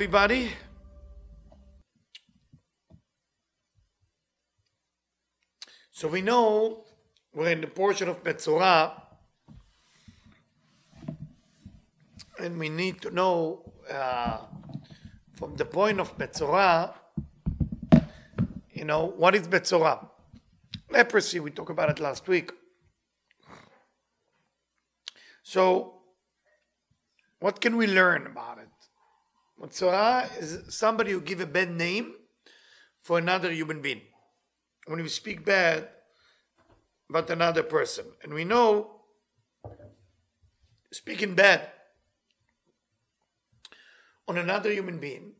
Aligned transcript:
everybody. 0.00 0.50
So 5.90 6.08
we 6.08 6.22
know 6.22 6.84
we're 7.34 7.50
in 7.50 7.60
the 7.60 7.66
portion 7.66 8.08
of 8.08 8.24
Metzorah, 8.24 8.92
and 12.38 12.58
we 12.58 12.70
need 12.70 13.02
to 13.02 13.10
know 13.10 13.74
uh, 13.90 14.38
from 15.34 15.56
the 15.56 15.66
point 15.66 16.00
of 16.00 16.16
Metzorah, 16.16 16.94
you 18.72 18.86
know, 18.86 19.04
what 19.04 19.34
is 19.34 19.48
Metzorah? 19.48 20.08
Leprosy, 20.90 21.40
we 21.40 21.50
talked 21.50 21.72
about 21.72 21.90
it 21.90 22.00
last 22.00 22.26
week. 22.26 22.52
So, 25.42 26.00
what 27.40 27.60
can 27.60 27.76
we 27.76 27.86
learn 27.86 28.26
about 28.26 28.60
it? 28.60 28.69
Metzorah 29.60 30.38
is 30.38 30.74
somebody 30.74 31.12
who 31.12 31.20
give 31.20 31.40
a 31.40 31.46
bad 31.46 31.70
name 31.70 32.14
for 33.02 33.18
another 33.18 33.52
human 33.52 33.82
being. 33.82 34.00
When 34.86 35.02
we 35.02 35.08
speak 35.08 35.44
bad 35.44 35.88
about 37.10 37.28
another 37.28 37.62
person, 37.62 38.06
and 38.22 38.32
we 38.32 38.44
know 38.44 39.02
speaking 40.92 41.34
bad 41.34 41.68
on 44.26 44.38
another 44.38 44.70
human 44.70 44.98
being 44.98 45.32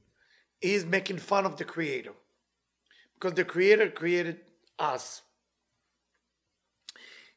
is 0.61 0.85
making 0.85 1.19
fun 1.19 1.47
of 1.47 1.57
the 1.57 1.65
creator 1.65 2.13
because 3.15 3.35
the 3.35 3.45
creator 3.45 3.89
created 3.89 4.41
us 4.79 5.23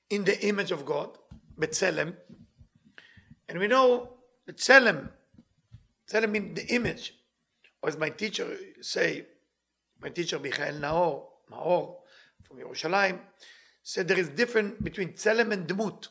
in 0.10 0.24
the 0.26 0.40
image 0.46 0.72
of 0.72 0.86
God, 0.86 1.18
B'Tselem, 1.60 2.16
and 3.48 3.60
we 3.60 3.68
know 3.68 4.14
B'Tselem, 4.50 5.10
B'Tselem 6.10 6.32
means 6.32 6.56
the 6.56 6.68
image, 6.74 7.16
or 7.82 7.90
as 7.90 7.98
my 7.98 8.10
teacher 8.10 8.58
say, 8.82 9.26
my 10.02 10.10
teacher 10.10 10.40
Michael 10.40 10.76
Naor, 10.76 11.24
Maor 11.52 11.96
from 12.44 12.58
Yerushalayim, 12.58 13.20
said 13.82 14.08
there 14.08 14.20
is 14.20 14.30
difference 14.30 14.82
between 14.82 15.14
Tselem 15.14 15.52
and 15.52 15.68
Dmut. 15.68 16.08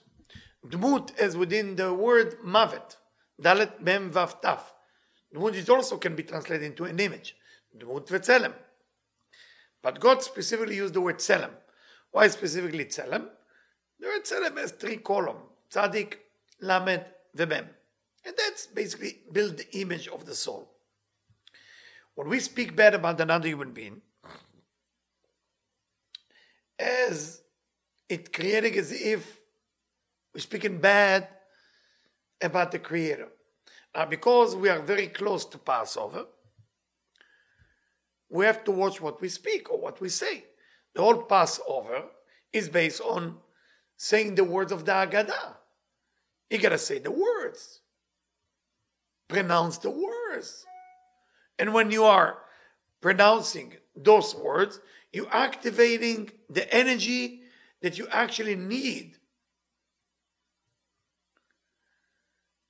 Dmut 0.66 1.18
is 1.20 1.36
within 1.36 1.76
the 1.76 1.92
word 1.92 2.38
Mavet, 2.44 2.96
Dalet 3.40 3.80
Mem 3.80 4.10
Vav 4.10 4.40
Taf. 4.40 4.60
Dmut 5.34 5.54
is 5.54 5.68
also 5.68 5.96
can 5.98 6.14
be 6.14 6.22
translated 6.22 6.64
into 6.64 6.84
an 6.84 6.98
image, 6.98 7.36
Dmut 7.76 8.06
v'Tselem. 8.06 8.52
But 9.82 10.00
God 10.00 10.22
specifically 10.22 10.76
used 10.76 10.94
the 10.94 11.00
word 11.00 11.18
Tselem. 11.18 11.50
Why 12.12 12.28
specifically 12.28 12.84
Tselem? 12.84 13.28
The 13.98 14.06
word 14.06 14.24
Tselem 14.24 14.58
has 14.58 14.72
three 14.72 14.98
columns, 14.98 15.40
Tzadik, 15.70 16.14
Lamed, 16.60 17.04
Vemem. 17.36 17.66
And 18.24 18.34
that's 18.36 18.66
basically 18.66 19.18
build 19.32 19.56
the 19.56 19.80
image 19.80 20.08
of 20.08 20.26
the 20.26 20.34
soul. 20.34 20.70
When 22.14 22.28
we 22.28 22.40
speak 22.40 22.76
bad 22.76 22.94
about 22.94 23.20
another 23.20 23.48
human 23.48 23.72
being, 23.72 24.02
as 26.78 27.42
it 28.08 28.32
creating 28.32 28.76
as 28.76 28.92
if 28.92 29.40
we're 30.34 30.40
speaking 30.40 30.78
bad 30.78 31.28
about 32.40 32.72
the 32.72 32.78
Creator. 32.78 33.28
Now, 33.94 34.06
because 34.06 34.56
we 34.56 34.68
are 34.68 34.80
very 34.80 35.06
close 35.06 35.44
to 35.46 35.58
Passover, 35.58 36.26
we 38.28 38.46
have 38.46 38.64
to 38.64 38.70
watch 38.70 39.00
what 39.00 39.20
we 39.20 39.28
speak 39.28 39.70
or 39.70 39.78
what 39.78 40.00
we 40.00 40.08
say. 40.08 40.44
The 40.94 41.02
whole 41.02 41.22
Passover 41.22 42.04
is 42.52 42.68
based 42.68 43.00
on 43.02 43.36
saying 43.96 44.34
the 44.34 44.44
words 44.44 44.72
of 44.72 44.84
the 44.84 44.92
Haggadah. 44.92 45.56
You 46.50 46.58
gotta 46.58 46.78
say 46.78 46.98
the 46.98 47.10
words, 47.10 47.80
pronounce 49.32 49.78
the 49.78 49.90
words. 49.90 50.64
And 51.58 51.72
when 51.72 51.90
you 51.90 52.04
are 52.04 52.38
pronouncing 53.00 53.74
those 53.96 54.34
words, 54.34 54.80
you're 55.12 55.34
activating 55.34 56.30
the 56.50 56.72
energy 56.72 57.42
that 57.80 57.98
you 57.98 58.06
actually 58.10 58.56
need 58.56 59.16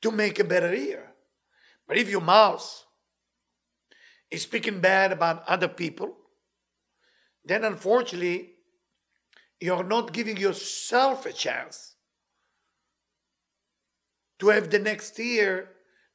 to 0.02 0.10
make 0.10 0.38
a 0.38 0.44
better 0.44 0.74
year. 0.74 1.12
But 1.86 1.98
if 1.98 2.08
your 2.08 2.20
mouth 2.20 2.84
is 4.30 4.42
speaking 4.42 4.80
bad 4.80 5.12
about 5.12 5.48
other 5.48 5.68
people, 5.68 6.16
then 7.44 7.64
unfortunately, 7.64 8.50
you're 9.60 9.84
not 9.84 10.12
giving 10.12 10.36
yourself 10.36 11.26
a 11.26 11.32
chance 11.32 11.94
to 14.38 14.48
have 14.48 14.70
the 14.70 14.78
next 14.78 15.18
year 15.18 15.68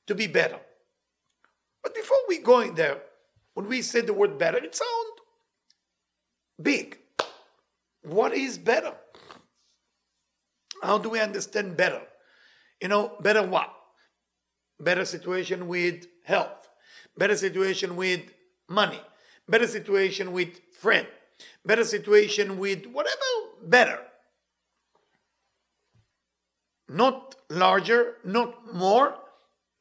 to 0.08 0.16
be 0.16 0.28
better. 0.28 0.60
But 1.84 1.94
before 1.94 2.18
we 2.28 2.40
go 2.40 2.62
in 2.62 2.76
there, 2.76 3.02
when 3.54 3.68
we 3.68 3.82
say 3.82 4.02
the 4.02 4.14
word 4.14 4.38
better, 4.38 4.58
it 4.58 4.76
sounds 4.76 5.22
big. 6.62 6.98
What 8.04 8.34
is 8.34 8.58
better? 8.58 8.94
How 10.82 10.98
do 10.98 11.10
we 11.10 11.20
understand 11.20 11.78
better? 11.78 12.02
You 12.82 12.88
know, 12.90 13.16
better 13.22 13.44
what? 13.44 13.74
Better 14.80 15.06
situation 15.06 15.68
with 15.68 16.06
health, 16.24 16.70
better 17.18 17.36
situation 17.36 17.96
with 17.96 18.22
money, 18.70 19.02
better 19.50 19.66
situation 19.66 20.32
with 20.32 20.60
friend, 20.80 21.08
better 21.66 21.84
situation 21.84 22.60
with 22.60 22.86
whatever 22.86 23.16
better. 23.64 24.00
Not 26.88 27.36
larger, 27.50 28.18
not 28.24 28.74
more, 28.74 29.16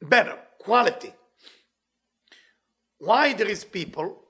better, 0.03 0.39
quality. 0.59 1.12
Why 2.99 3.33
there 3.33 3.49
is 3.49 3.65
people 3.65 4.23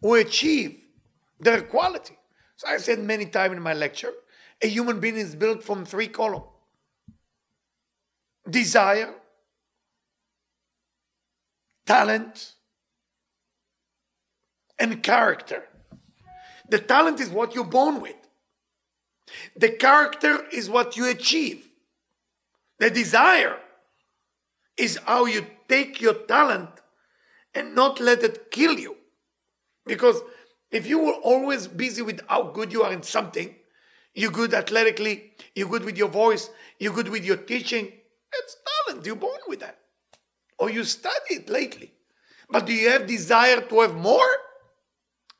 who 0.00 0.14
achieve 0.14 0.80
their 1.40 1.62
quality. 1.62 2.16
So 2.56 2.68
I 2.68 2.78
said 2.78 2.98
many 2.98 3.26
times 3.26 3.56
in 3.56 3.62
my 3.62 3.74
lecture, 3.74 4.12
a 4.62 4.66
human 4.66 5.00
being 5.00 5.16
is 5.16 5.34
built 5.34 5.62
from 5.62 5.84
three 5.84 6.08
columns. 6.08 6.44
Desire, 8.48 9.14
talent, 11.86 12.54
and 14.78 15.02
character. 15.02 15.64
The 16.68 16.78
talent 16.78 17.20
is 17.20 17.28
what 17.28 17.54
you're 17.54 17.64
born 17.64 18.00
with. 18.00 18.16
The 19.56 19.70
character 19.70 20.44
is 20.52 20.68
what 20.68 20.96
you 20.96 21.08
achieve. 21.08 21.68
The 22.78 22.90
desire 22.90 23.58
is 24.76 24.98
how 25.04 25.26
you 25.26 25.46
take 25.68 26.00
your 26.00 26.14
talent 26.14 26.70
and 27.54 27.74
not 27.74 28.00
let 28.00 28.22
it 28.22 28.50
kill 28.50 28.78
you. 28.78 28.96
Because 29.86 30.20
if 30.70 30.86
you 30.86 30.98
were 30.98 31.12
always 31.12 31.68
busy 31.68 32.02
with 32.02 32.20
how 32.28 32.44
good 32.44 32.72
you 32.72 32.82
are 32.82 32.92
in 32.92 33.02
something, 33.02 33.54
you're 34.14 34.30
good 34.30 34.54
athletically, 34.54 35.32
you're 35.54 35.68
good 35.68 35.84
with 35.84 35.96
your 35.96 36.08
voice, 36.08 36.50
you're 36.78 36.94
good 36.94 37.08
with 37.08 37.24
your 37.24 37.36
teaching, 37.36 37.92
it's 38.32 38.56
talent. 38.86 39.06
You're 39.06 39.16
born 39.16 39.38
with 39.46 39.60
that. 39.60 39.78
Or 40.58 40.70
you 40.70 40.84
study 40.84 41.34
it 41.34 41.48
lately. 41.48 41.92
But 42.48 42.66
do 42.66 42.72
you 42.72 42.90
have 42.90 43.06
desire 43.06 43.60
to 43.60 43.80
have 43.80 43.94
more? 43.94 44.36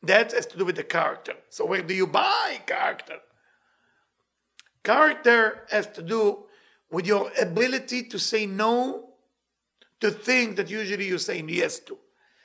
That 0.03 0.33
has 0.33 0.47
to 0.47 0.59
do 0.59 0.65
with 0.65 0.77
the 0.77 0.85
character. 0.85 1.35
So 1.49 1.65
where 1.65 1.83
do 1.83 1.95
you 1.95 2.07
buy 2.07 2.61
character? 2.67 3.19
Character 4.83 5.63
has 5.71 5.87
to 5.89 6.03
do 6.03 6.45
with 6.91 7.07
your 7.07 7.31
ability 7.41 8.05
to 8.05 8.19
say 8.19 8.45
no 8.45 9.14
to 10.05 10.11
thing 10.11 10.55
that 10.57 10.69
usually 10.69 11.07
you 11.07 11.17
say 11.17 11.43
yes 11.49 11.79
to. 11.79 11.97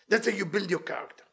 That's 0.08 0.30
how 0.30 0.34
you 0.34 0.46
build 0.46 0.70
your 0.70 0.80
character. 0.80 1.25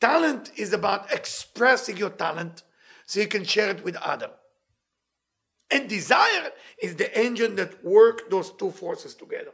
Talent 0.00 0.52
is 0.56 0.72
about 0.72 1.12
expressing 1.12 1.96
your 1.96 2.10
talent 2.10 2.62
so 3.06 3.18
you 3.18 3.26
can 3.26 3.42
share 3.42 3.70
it 3.70 3.84
with 3.84 3.96
others. 3.96 4.30
And 5.68 5.88
desire 5.88 6.52
is 6.80 6.94
the 6.94 7.12
engine 7.18 7.56
that 7.56 7.84
work 7.84 8.30
those 8.30 8.52
two 8.52 8.70
forces 8.70 9.16
together. 9.16 9.50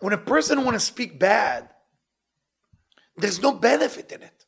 When 0.00 0.12
a 0.12 0.18
person 0.18 0.62
want 0.62 0.74
to 0.74 0.80
speak 0.80 1.18
bad, 1.18 1.70
there's 3.16 3.40
no 3.40 3.52
benefit 3.52 4.12
in 4.12 4.20
it. 4.20 4.44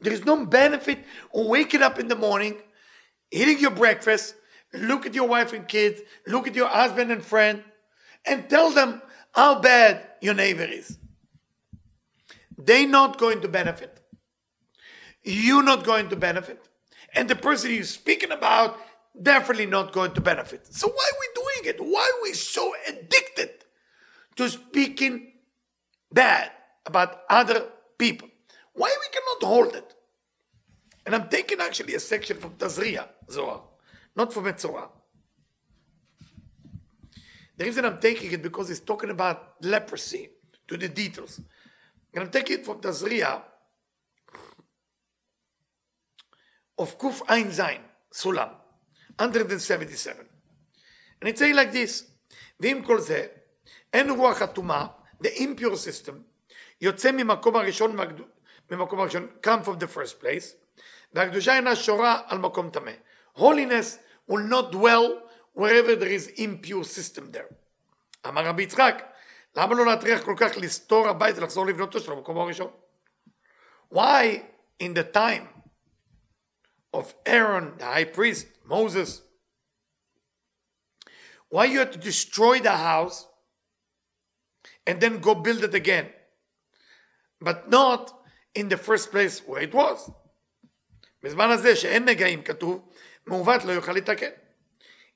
There 0.00 0.12
is 0.12 0.24
no 0.24 0.44
benefit 0.46 1.04
waking 1.32 1.82
up 1.82 2.00
in 2.00 2.08
the 2.08 2.16
morning, 2.16 2.56
eating 3.30 3.60
your 3.60 3.70
breakfast, 3.70 4.34
look 4.74 5.06
at 5.06 5.14
your 5.14 5.28
wife 5.28 5.52
and 5.52 5.66
kids, 5.68 6.00
look 6.26 6.46
at 6.46 6.54
your 6.54 6.68
husband 6.68 7.10
and 7.10 7.24
friend, 7.24 7.62
and 8.24 8.48
tell 8.48 8.70
them 8.70 9.02
how 9.34 9.60
bad 9.60 10.06
your 10.20 10.34
neighbor 10.34 10.64
is. 10.64 10.98
They're 12.56 12.88
not 12.88 13.18
going 13.18 13.40
to 13.40 13.48
benefit. 13.48 14.00
You're 15.22 15.62
not 15.62 15.84
going 15.84 16.08
to 16.10 16.16
benefit. 16.16 16.68
And 17.14 17.28
the 17.28 17.36
person 17.36 17.72
you're 17.72 17.84
speaking 17.84 18.32
about 18.32 18.78
definitely 19.20 19.66
not 19.66 19.92
going 19.92 20.12
to 20.12 20.20
benefit. 20.20 20.72
So 20.74 20.88
why 20.88 21.10
are 21.12 21.20
we 21.20 21.28
doing 21.34 21.74
it? 21.74 21.80
Why 21.80 22.00
are 22.00 22.22
we 22.22 22.32
so 22.32 22.72
addicted 22.88 23.50
to 24.36 24.48
speaking 24.48 25.32
bad 26.10 26.50
about 26.86 27.20
other 27.28 27.66
people? 27.98 28.28
Why 28.74 28.94
we 29.00 29.06
cannot 29.12 29.54
hold 29.54 29.74
it? 29.76 29.94
And 31.04 31.14
I'm 31.14 31.28
taking 31.28 31.60
actually 31.60 31.94
a 31.94 32.00
section 32.00 32.38
from 32.38 32.52
Tazria 32.52 33.08
Zohar, 33.30 33.62
not 34.15 34.33
from 34.33 34.45
Metzorah. 34.45 34.89
The 37.57 37.65
reason 37.65 37.85
I'm 37.85 37.99
taking 37.99 38.31
it 38.31 38.41
because 38.41 38.69
it's 38.69 38.79
talking 38.81 39.09
about 39.09 39.55
leprosy 39.61 40.29
to 40.67 40.77
the 40.77 40.89
details. 40.89 41.41
And 42.13 42.23
I'm 42.23 42.29
taking 42.29 42.59
it 42.59 42.65
from 42.65 42.79
Tazria 42.79 43.41
of 46.77 46.97
Kuf 46.99 47.21
Ein 47.27 47.51
Zain, 47.51 47.81
Sulam, 48.13 48.51
177. 49.17 50.25
And 51.21 51.29
it's 51.29 51.39
saying 51.39 51.55
like 51.55 51.71
this, 51.71 52.03
ועם 52.59 52.83
כל 52.83 52.99
זה, 52.99 53.27
אין 53.93 54.09
רוח 54.09 54.41
הטומאה, 54.41 54.87
the 55.23 55.27
impure 55.27 55.75
system, 55.75 56.13
יוצא 56.81 57.11
ממקום 57.11 57.55
הראשון, 57.55 57.97
ממקום 58.71 58.99
הראשון, 58.99 59.27
come 59.41 59.63
from 59.63 59.79
the 59.79 59.87
first 59.87 60.21
place, 60.21 60.55
והקדושה 61.13 61.55
אינה 61.55 61.75
שורה 61.75 62.21
על 62.27 62.37
מקום 62.37 62.69
טמא. 62.69 62.91
Holiness 63.33 63.99
will 64.27 64.43
not 64.43 64.71
dwell 64.71 65.21
wherever 65.53 65.95
there 65.95 66.09
is 66.09 66.27
impure 66.37 66.83
system 66.83 67.31
there. 67.31 67.53
אמר 68.27 68.45
רבי 68.45 68.63
יצחק, 68.63 69.03
למה 69.55 69.75
לא 69.75 69.85
להטריח 69.85 70.23
כל 70.23 70.35
כך 70.37 70.57
לסתור 70.57 71.07
הבית 71.07 71.37
ולחזור 71.37 71.65
לבנותו 71.65 71.99
של 71.99 72.11
המקום 72.11 72.37
הראשון? 72.37 72.71
Why 73.93 74.43
in 74.79 74.93
the 74.93 75.03
time 75.03 75.47
of 76.93 77.13
Aaron, 77.25 77.77
the 77.77 77.85
high 77.85 78.05
priest, 78.05 78.47
Moses, 78.65 79.21
why 81.49 81.65
you 81.65 81.79
had 81.79 81.91
to 81.93 81.99
destroy 81.99 82.59
the 82.59 82.77
house 82.77 83.27
and 84.85 84.99
then 84.99 85.19
go 85.19 85.35
build 85.35 85.63
it 85.63 85.73
again, 85.73 86.07
but 87.41 87.69
not 87.69 88.13
in 88.53 88.69
the 88.69 88.77
first 88.77 89.11
place 89.11 89.39
where 89.45 89.61
it 89.61 89.73
was. 89.73 90.11
בזמן 91.23 91.49
הזה 91.49 91.75
שאין 91.75 92.05
נגעים 92.05 92.43
כתוב, 92.43 92.89
מעוות 93.25 93.63
לא 93.65 93.71
יוכל 93.71 93.91
לתקן. 93.91 94.31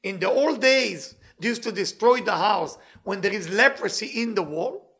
In 0.03 0.19
the 0.19 0.29
old 0.29 0.59
days, 0.61 1.15
they 1.39 1.47
used 1.47 1.63
to 1.63 1.71
destroy 1.71 2.21
the 2.21 2.37
house 2.37 2.77
when 3.03 3.21
there 3.21 3.33
is 3.33 3.49
leprosy 3.49 4.07
in 4.21 4.35
the 4.35 4.43
wall, 4.43 4.91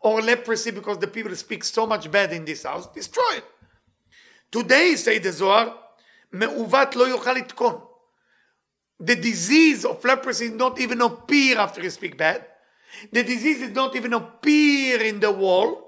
or 0.00 0.22
leprosy 0.22 0.70
because 0.70 0.98
the 0.98 1.06
people 1.06 1.34
speak 1.34 1.64
so 1.64 1.86
much 1.86 2.10
bad 2.10 2.32
in 2.32 2.44
this 2.44 2.62
house, 2.62 2.86
destroy 2.94 3.32
it. 3.36 3.44
Today, 4.50 4.96
say 4.96 5.18
the 5.18 5.32
Zohar, 5.32 5.74
מעוות 6.32 6.96
לא 6.96 7.08
יוכל 7.08 7.32
לתקון. 7.32 7.80
The 9.00 9.16
disease 9.16 9.84
of 9.84 10.04
leprosy 10.04 10.48
not 10.48 10.80
even 10.80 11.00
appear 11.00 11.58
after 11.58 11.82
you 11.82 11.90
speak 11.90 12.16
bad. 12.16 12.44
The 13.12 13.22
disease 13.22 13.60
did 13.60 13.74
not 13.74 13.94
even 13.94 14.12
appear 14.12 15.00
in 15.02 15.20
the 15.20 15.30
wall. 15.30 15.84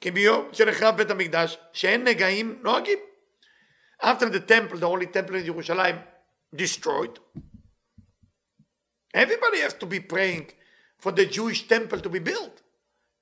כי 0.00 0.10
ביום 0.10 0.48
שנחרב 0.52 0.96
בית 0.96 1.10
המקדש, 1.10 1.58
שאין 1.72 2.04
נגעים, 2.04 2.58
נוהגים. 2.62 2.98
After 4.01 4.29
the 4.29 4.39
temple, 4.39 4.79
the 4.79 4.87
holy 4.87 5.07
temple 5.07 5.35
in 5.35 5.45
Jerusalem, 5.45 5.99
destroyed, 6.53 7.19
everybody 9.13 9.59
has 9.59 9.73
to 9.75 9.85
be 9.85 9.99
praying 9.99 10.51
for 10.97 11.11
the 11.11 11.25
Jewish 11.25 11.67
temple 11.67 11.99
to 11.99 12.09
be 12.09 12.19
built. 12.19 12.61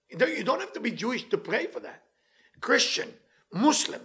You 0.09 0.43
don't 0.43 0.59
have 0.59 0.73
to 0.73 0.79
be 0.79 0.91
Jewish 0.91 1.29
to 1.29 1.37
pray 1.37 1.67
for 1.67 1.79
that. 1.81 2.03
Christian, 2.61 3.13
Muslim, 3.53 4.01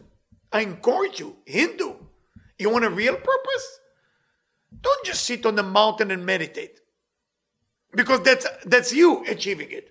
I 0.52 0.60
encourage 0.60 1.20
you, 1.20 1.36
Hindu, 1.44 1.94
you 2.58 2.70
want 2.70 2.84
a 2.84 2.90
real 2.90 3.16
purpose? 3.16 3.80
Don't 4.80 5.04
just 5.04 5.24
sit 5.24 5.46
on 5.46 5.54
the 5.54 5.62
mountain 5.62 6.10
and 6.10 6.24
meditate. 6.26 6.80
Because 7.94 8.20
that's 8.22 8.46
that's 8.64 8.92
you 8.92 9.24
achieving 9.26 9.70
it. 9.70 9.90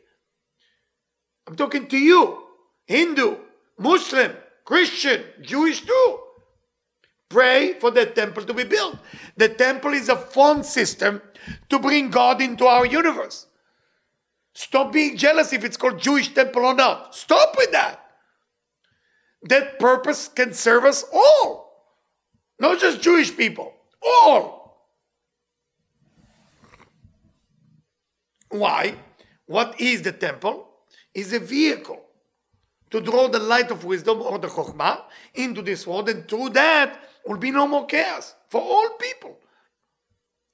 I'm 1.47 1.55
talking 1.55 1.87
to 1.87 1.97
you, 1.97 2.43
Hindu, 2.85 3.37
Muslim, 3.77 4.33
Christian, 4.65 5.23
Jewish 5.41 5.81
too. 5.81 6.19
Pray 7.33 7.73
for 7.79 7.89
the 7.89 8.05
temple 8.05 8.43
to 8.43 8.53
be 8.53 8.63
built. 8.63 8.95
The 9.35 9.49
temple 9.49 9.93
is 9.93 10.07
a 10.07 10.15
phone 10.15 10.63
system 10.63 11.19
to 11.67 11.79
bring 11.79 12.11
God 12.11 12.39
into 12.43 12.67
our 12.67 12.85
universe. 12.85 13.47
Stop 14.53 14.93
being 14.93 15.17
jealous 15.17 15.51
if 15.51 15.63
it's 15.63 15.75
called 15.75 15.97
Jewish 15.97 16.31
temple 16.31 16.63
or 16.63 16.75
not. 16.75 17.15
Stop 17.15 17.55
with 17.57 17.71
that. 17.71 17.99
That 19.49 19.79
purpose 19.79 20.27
can 20.27 20.53
serve 20.53 20.85
us 20.85 21.03
all, 21.11 21.97
not 22.59 22.79
just 22.79 23.01
Jewish 23.01 23.35
people, 23.35 23.73
all. 24.05 24.87
Why? 28.49 28.93
What 29.47 29.81
is 29.81 30.03
the 30.03 30.11
temple? 30.11 30.69
Is 31.15 31.33
a 31.33 31.39
vehicle 31.39 31.99
to 32.91 33.01
draw 33.01 33.27
the 33.27 33.39
light 33.39 33.71
of 33.71 33.85
wisdom 33.85 34.21
or 34.21 34.37
the 34.37 34.47
chokhmah 34.47 35.01
into 35.33 35.63
this 35.63 35.87
world, 35.87 36.09
and 36.09 36.27
through 36.27 36.49
that 36.49 36.99
will 37.25 37.37
be 37.37 37.51
no 37.51 37.67
more 37.67 37.85
chaos 37.85 38.35
for 38.49 38.61
all 38.61 38.89
people. 38.99 39.37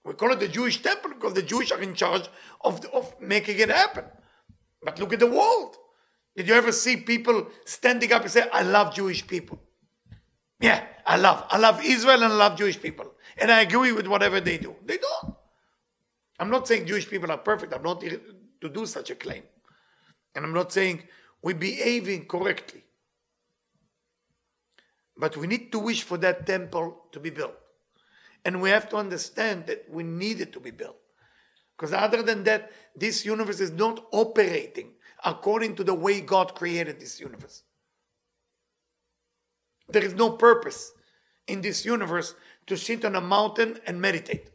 We 0.06 0.14
call 0.14 0.32
it 0.32 0.40
the 0.40 0.48
Jewish 0.48 0.82
temple 0.82 1.12
because 1.12 1.34
the 1.34 1.42
Jewish 1.42 1.72
are 1.72 1.82
in 1.82 1.94
charge 1.94 2.30
of, 2.62 2.84
of 2.94 3.20
making 3.20 3.60
it 3.60 3.70
happen. 3.70 4.06
But 4.82 5.00
look 5.00 5.14
at 5.14 5.20
the 5.20 5.28
world. 5.28 5.76
Did 6.36 6.48
you 6.48 6.54
ever 6.54 6.72
see 6.72 6.98
people 6.98 7.48
standing 7.66 8.12
up 8.14 8.22
and 8.22 8.32
say, 8.32 8.46
I 8.54 8.64
love 8.64 8.94
Jewish 8.96 9.28
people? 9.28 9.60
Yeah, 10.60 10.84
I 11.06 11.18
love. 11.18 11.46
I 11.50 11.58
love 11.58 11.84
Israel 11.84 12.24
and 12.24 12.34
I 12.34 12.36
love 12.36 12.58
Jewish 12.58 12.82
people. 12.82 13.14
And 13.38 13.52
I 13.52 13.62
agree 13.62 13.92
with 13.92 14.08
whatever 14.08 14.40
they 14.40 14.58
do. 14.58 14.76
They 14.86 14.98
don't. 14.98 15.36
I'm 16.40 16.50
not 16.50 16.68
saying 16.68 16.86
Jewish 16.86 17.10
people 17.10 17.32
are 17.32 17.38
perfect. 17.38 17.74
I'm 17.74 17.84
not 17.84 18.02
to 18.02 18.70
do 18.70 18.86
such 18.86 19.10
a 19.10 19.16
claim. 19.16 19.44
And 20.36 20.46
I'm 20.46 20.54
not 20.54 20.72
saying 20.72 21.04
we're 21.42 21.56
behaving 21.56 22.26
correctly. 22.26 22.84
But 25.20 25.36
we 25.36 25.48
need 25.48 25.72
to 25.74 25.80
wish 25.80 26.04
for 26.04 26.18
that 26.20 26.48
temple 26.48 26.98
to 27.12 27.20
be 27.20 27.30
built. 27.30 27.56
And 28.46 28.62
we 28.62 28.70
have 28.70 28.88
to 28.90 28.96
understand 28.96 29.68
that 29.68 29.86
we 29.92 30.02
need 30.02 30.40
it 30.40 30.54
to 30.54 30.62
be 30.62 30.72
built. 30.72 30.96
Because 31.78 31.94
other 31.94 32.24
than 32.24 32.46
that, 32.46 32.72
this 32.96 33.26
universe 33.26 33.60
is 33.60 33.72
not 33.72 34.06
operating 34.14 34.94
according 35.26 35.76
to 35.76 35.84
the 35.84 35.94
way 35.94 36.22
God 36.22 36.56
created 36.56 37.00
this 37.00 37.20
universe. 37.20 37.64
There 39.90 40.04
is 40.04 40.14
no 40.14 40.32
purpose 40.32 40.94
in 41.48 41.62
this 41.62 41.84
universe 41.84 42.36
to 42.68 42.78
sit 42.78 43.04
on 43.04 43.16
a 43.16 43.22
mountain 43.22 43.80
and 43.86 44.00
meditate. 44.00 44.50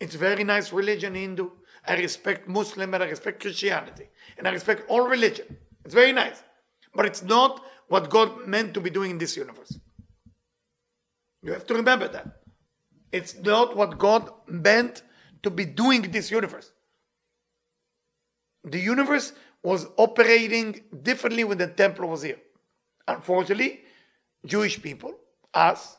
It's 0.00 0.14
very 0.14 0.44
nice 0.44 0.72
religion, 0.72 1.14
Hindu. 1.14 1.50
I 1.86 1.96
respect 1.96 2.48
Muslim 2.48 2.94
and 2.94 3.02
I 3.02 3.08
respect 3.08 3.40
Christianity. 3.40 4.08
And 4.38 4.48
I 4.48 4.52
respect 4.52 4.88
all 4.88 5.06
religion. 5.06 5.58
It's 5.84 5.94
very 5.94 6.12
nice. 6.12 6.42
But 6.94 7.04
it's 7.04 7.22
not 7.22 7.62
what 7.88 8.10
God 8.10 8.46
meant 8.46 8.74
to 8.74 8.80
be 8.80 8.90
doing 8.90 9.12
in 9.12 9.18
this 9.18 9.36
universe. 9.36 9.78
You 11.42 11.52
have 11.52 11.66
to 11.66 11.74
remember 11.74 12.08
that. 12.08 12.42
It's 13.10 13.36
not 13.36 13.76
what 13.76 13.98
God 13.98 14.30
meant 14.46 15.02
to 15.42 15.50
be 15.50 15.64
doing 15.64 16.04
in 16.04 16.10
this 16.10 16.30
universe. 16.30 16.72
The 18.64 18.78
universe 18.78 19.32
was 19.62 19.86
operating 19.96 20.82
differently 21.02 21.44
when 21.44 21.58
the 21.58 21.68
temple 21.68 22.08
was 22.08 22.22
here. 22.22 22.40
Unfortunately, 23.06 23.80
Jewish 24.44 24.80
people, 24.80 25.14
us, 25.54 25.96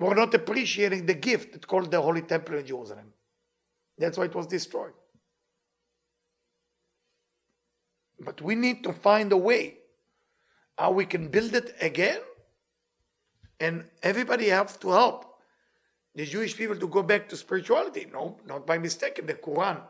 were 0.00 0.14
not 0.14 0.34
appreciating 0.34 1.06
the 1.06 1.14
gift 1.14 1.52
that 1.52 1.66
called 1.66 1.90
the 1.90 2.00
Holy 2.00 2.22
Temple 2.22 2.56
in 2.56 2.66
Jerusalem. 2.66 3.12
That's 3.96 4.18
why 4.18 4.24
it 4.24 4.34
was 4.34 4.46
destroyed. 4.46 4.92
But 8.20 8.40
we 8.42 8.54
need 8.54 8.82
to 8.84 8.92
find 8.92 9.30
a 9.32 9.36
way 9.36 9.77
how 10.78 10.92
we 10.92 11.04
can 11.04 11.28
build 11.28 11.54
it 11.54 11.74
again, 11.80 12.20
and 13.58 13.84
everybody 14.02 14.48
has 14.48 14.76
to 14.78 14.90
help 14.90 15.24
the 16.14 16.24
Jewish 16.24 16.56
people 16.56 16.76
to 16.76 16.86
go 16.86 17.02
back 17.02 17.28
to 17.28 17.36
spirituality. 17.36 18.06
No, 18.12 18.38
not 18.46 18.66
by 18.66 18.78
mistake. 18.78 19.18
In 19.18 19.26
the 19.26 19.34
Quran, 19.34 19.80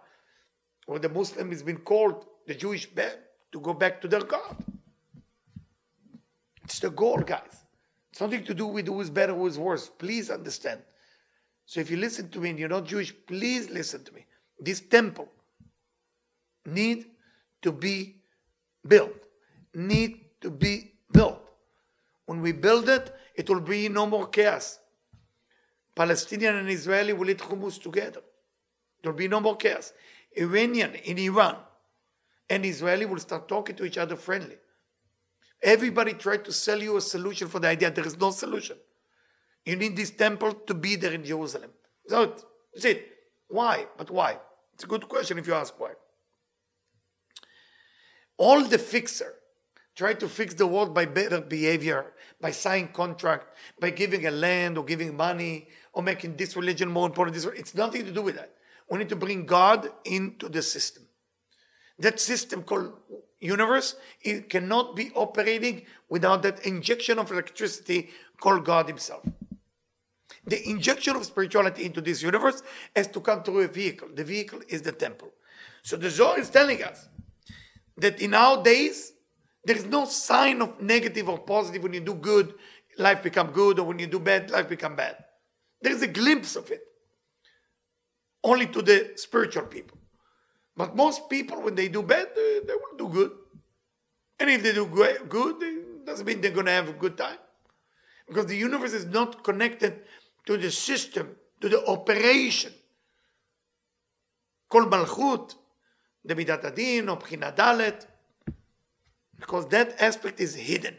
or 0.86 0.98
the 0.98 1.10
Muslim 1.10 1.50
has 1.50 1.62
been 1.62 1.78
called 1.78 2.24
the 2.46 2.54
Jewish 2.54 2.88
to 3.52 3.60
go 3.60 3.74
back 3.74 4.00
to 4.00 4.08
their 4.08 4.22
God. 4.22 4.56
It's 6.64 6.80
the 6.80 6.90
goal, 6.90 7.18
guys. 7.18 7.64
It's 8.10 8.20
nothing 8.20 8.44
to 8.44 8.54
do 8.54 8.66
with 8.66 8.86
who 8.86 9.00
is 9.00 9.10
better, 9.10 9.34
who 9.34 9.46
is 9.46 9.58
worse. 9.58 9.88
Please 9.88 10.30
understand. 10.30 10.80
So 11.66 11.80
if 11.80 11.90
you 11.90 11.98
listen 11.98 12.30
to 12.30 12.40
me 12.40 12.50
and 12.50 12.58
you're 12.58 12.68
not 12.68 12.86
Jewish, 12.86 13.14
please 13.26 13.68
listen 13.68 14.04
to 14.04 14.12
me. 14.12 14.24
This 14.58 14.80
temple 14.80 15.28
need 16.64 17.06
to 17.62 17.72
be 17.72 18.16
built. 18.86 19.12
Need 19.74 20.27
to 20.40 20.50
be 20.50 20.92
built. 21.12 21.40
When 22.26 22.40
we 22.40 22.52
build 22.52 22.88
it, 22.88 23.14
it 23.34 23.48
will 23.48 23.60
be 23.60 23.88
no 23.88 24.06
more 24.06 24.26
chaos. 24.26 24.78
Palestinian 25.94 26.56
and 26.56 26.68
Israeli 26.68 27.12
will 27.12 27.30
eat 27.30 27.38
hummus 27.38 27.80
together. 27.82 28.20
There 29.02 29.12
will 29.12 29.18
be 29.18 29.28
no 29.28 29.40
more 29.40 29.56
chaos. 29.56 29.92
Iranian 30.36 30.94
in 30.94 31.18
Iran 31.18 31.56
and 32.50 32.64
Israeli 32.64 33.06
will 33.06 33.18
start 33.18 33.48
talking 33.48 33.76
to 33.76 33.84
each 33.84 33.98
other 33.98 34.16
friendly. 34.16 34.56
Everybody 35.62 36.12
tried 36.14 36.44
to 36.44 36.52
sell 36.52 36.80
you 36.80 36.96
a 36.96 37.00
solution 37.00 37.48
for 37.48 37.58
the 37.58 37.68
idea. 37.68 37.90
There 37.90 38.06
is 38.06 38.18
no 38.18 38.30
solution. 38.30 38.76
You 39.64 39.76
need 39.76 39.96
this 39.96 40.10
temple 40.10 40.52
to 40.52 40.74
be 40.74 40.96
there 40.96 41.12
in 41.12 41.24
Jerusalem. 41.24 41.70
So 42.06 42.26
that's 42.72 42.84
it. 42.84 43.08
Why? 43.48 43.86
But 43.96 44.10
why? 44.10 44.38
It's 44.74 44.84
a 44.84 44.86
good 44.86 45.08
question 45.08 45.38
if 45.38 45.46
you 45.46 45.54
ask 45.54 45.78
why. 45.78 45.92
All 48.36 48.62
the 48.64 48.78
fixer 48.78 49.34
try 49.98 50.14
to 50.14 50.28
fix 50.28 50.54
the 50.54 50.66
world 50.66 50.94
by 50.94 51.04
better 51.04 51.40
behavior, 51.40 52.12
by 52.40 52.52
signing 52.52 52.86
contract, 52.86 53.48
by 53.80 53.90
giving 53.90 54.26
a 54.26 54.30
land 54.30 54.78
or 54.78 54.84
giving 54.84 55.16
money 55.16 55.66
or 55.92 56.04
making 56.04 56.36
this 56.36 56.54
religion 56.56 56.88
more 56.88 57.04
important. 57.04 57.34
This 57.34 57.44
it's 57.44 57.74
nothing 57.74 58.04
to 58.04 58.12
do 58.12 58.22
with 58.22 58.36
that. 58.36 58.52
We 58.88 58.98
need 58.98 59.08
to 59.08 59.16
bring 59.16 59.44
God 59.44 59.90
into 60.04 60.48
the 60.48 60.62
system. 60.62 61.02
That 61.98 62.20
system 62.20 62.62
called 62.62 62.92
universe, 63.40 63.96
it 64.22 64.48
cannot 64.48 64.94
be 64.94 65.10
operating 65.16 65.84
without 66.08 66.42
that 66.42 66.64
injection 66.64 67.18
of 67.18 67.32
electricity 67.32 68.10
called 68.40 68.64
God 68.64 68.86
Himself. 68.86 69.26
The 70.46 70.64
injection 70.68 71.16
of 71.16 71.24
spirituality 71.24 71.84
into 71.84 72.00
this 72.00 72.22
universe 72.22 72.62
has 72.94 73.08
to 73.08 73.20
come 73.20 73.42
through 73.42 73.62
a 73.62 73.68
vehicle. 73.68 74.10
The 74.14 74.22
vehicle 74.22 74.60
is 74.68 74.82
the 74.82 74.92
temple. 74.92 75.32
So 75.82 75.96
the 75.96 76.08
Zohar 76.08 76.38
is 76.38 76.50
telling 76.50 76.84
us 76.84 77.08
that 77.96 78.22
in 78.22 78.32
our 78.32 78.62
days, 78.62 79.14
there 79.64 79.76
is 79.76 79.84
no 79.86 80.04
sign 80.04 80.62
of 80.62 80.80
negative 80.80 81.28
or 81.28 81.38
positive. 81.38 81.82
When 81.82 81.92
you 81.92 82.00
do 82.00 82.14
good, 82.14 82.54
life 82.98 83.22
become 83.22 83.50
good, 83.52 83.78
or 83.78 83.86
when 83.86 83.98
you 83.98 84.06
do 84.06 84.18
bad, 84.18 84.50
life 84.50 84.68
become 84.68 84.96
bad. 84.96 85.16
There 85.80 85.92
is 85.92 86.02
a 86.02 86.06
glimpse 86.06 86.56
of 86.56 86.70
it. 86.70 86.80
Only 88.42 88.66
to 88.66 88.82
the 88.82 89.12
spiritual 89.16 89.64
people. 89.64 89.98
But 90.76 90.94
most 90.94 91.28
people, 91.28 91.60
when 91.60 91.74
they 91.74 91.88
do 91.88 92.02
bad, 92.02 92.28
they, 92.34 92.60
they 92.66 92.74
will 92.74 92.96
do 92.96 93.08
good. 93.08 93.32
And 94.38 94.50
if 94.50 94.62
they 94.62 94.72
do 94.72 94.86
good, 94.86 95.56
it 95.60 96.06
doesn't 96.06 96.24
mean 96.24 96.40
they're 96.40 96.52
going 96.52 96.66
to 96.66 96.72
have 96.72 96.88
a 96.88 96.92
good 96.92 97.16
time. 97.16 97.38
Because 98.28 98.46
the 98.46 98.56
universe 98.56 98.92
is 98.92 99.06
not 99.06 99.42
connected 99.42 100.00
to 100.46 100.56
the 100.56 100.70
system, 100.70 101.36
to 101.60 101.68
the 101.68 101.84
operation. 101.86 102.72
Kol 104.68 104.86
Malchut, 104.86 105.54
the 106.24 106.34
Midat 106.34 106.62
HaDin, 106.62 107.08
or 107.10 107.16
Dalet, 107.52 108.06
because 109.38 109.66
that 109.68 110.00
aspect 110.00 110.40
is 110.40 110.54
hidden. 110.54 110.96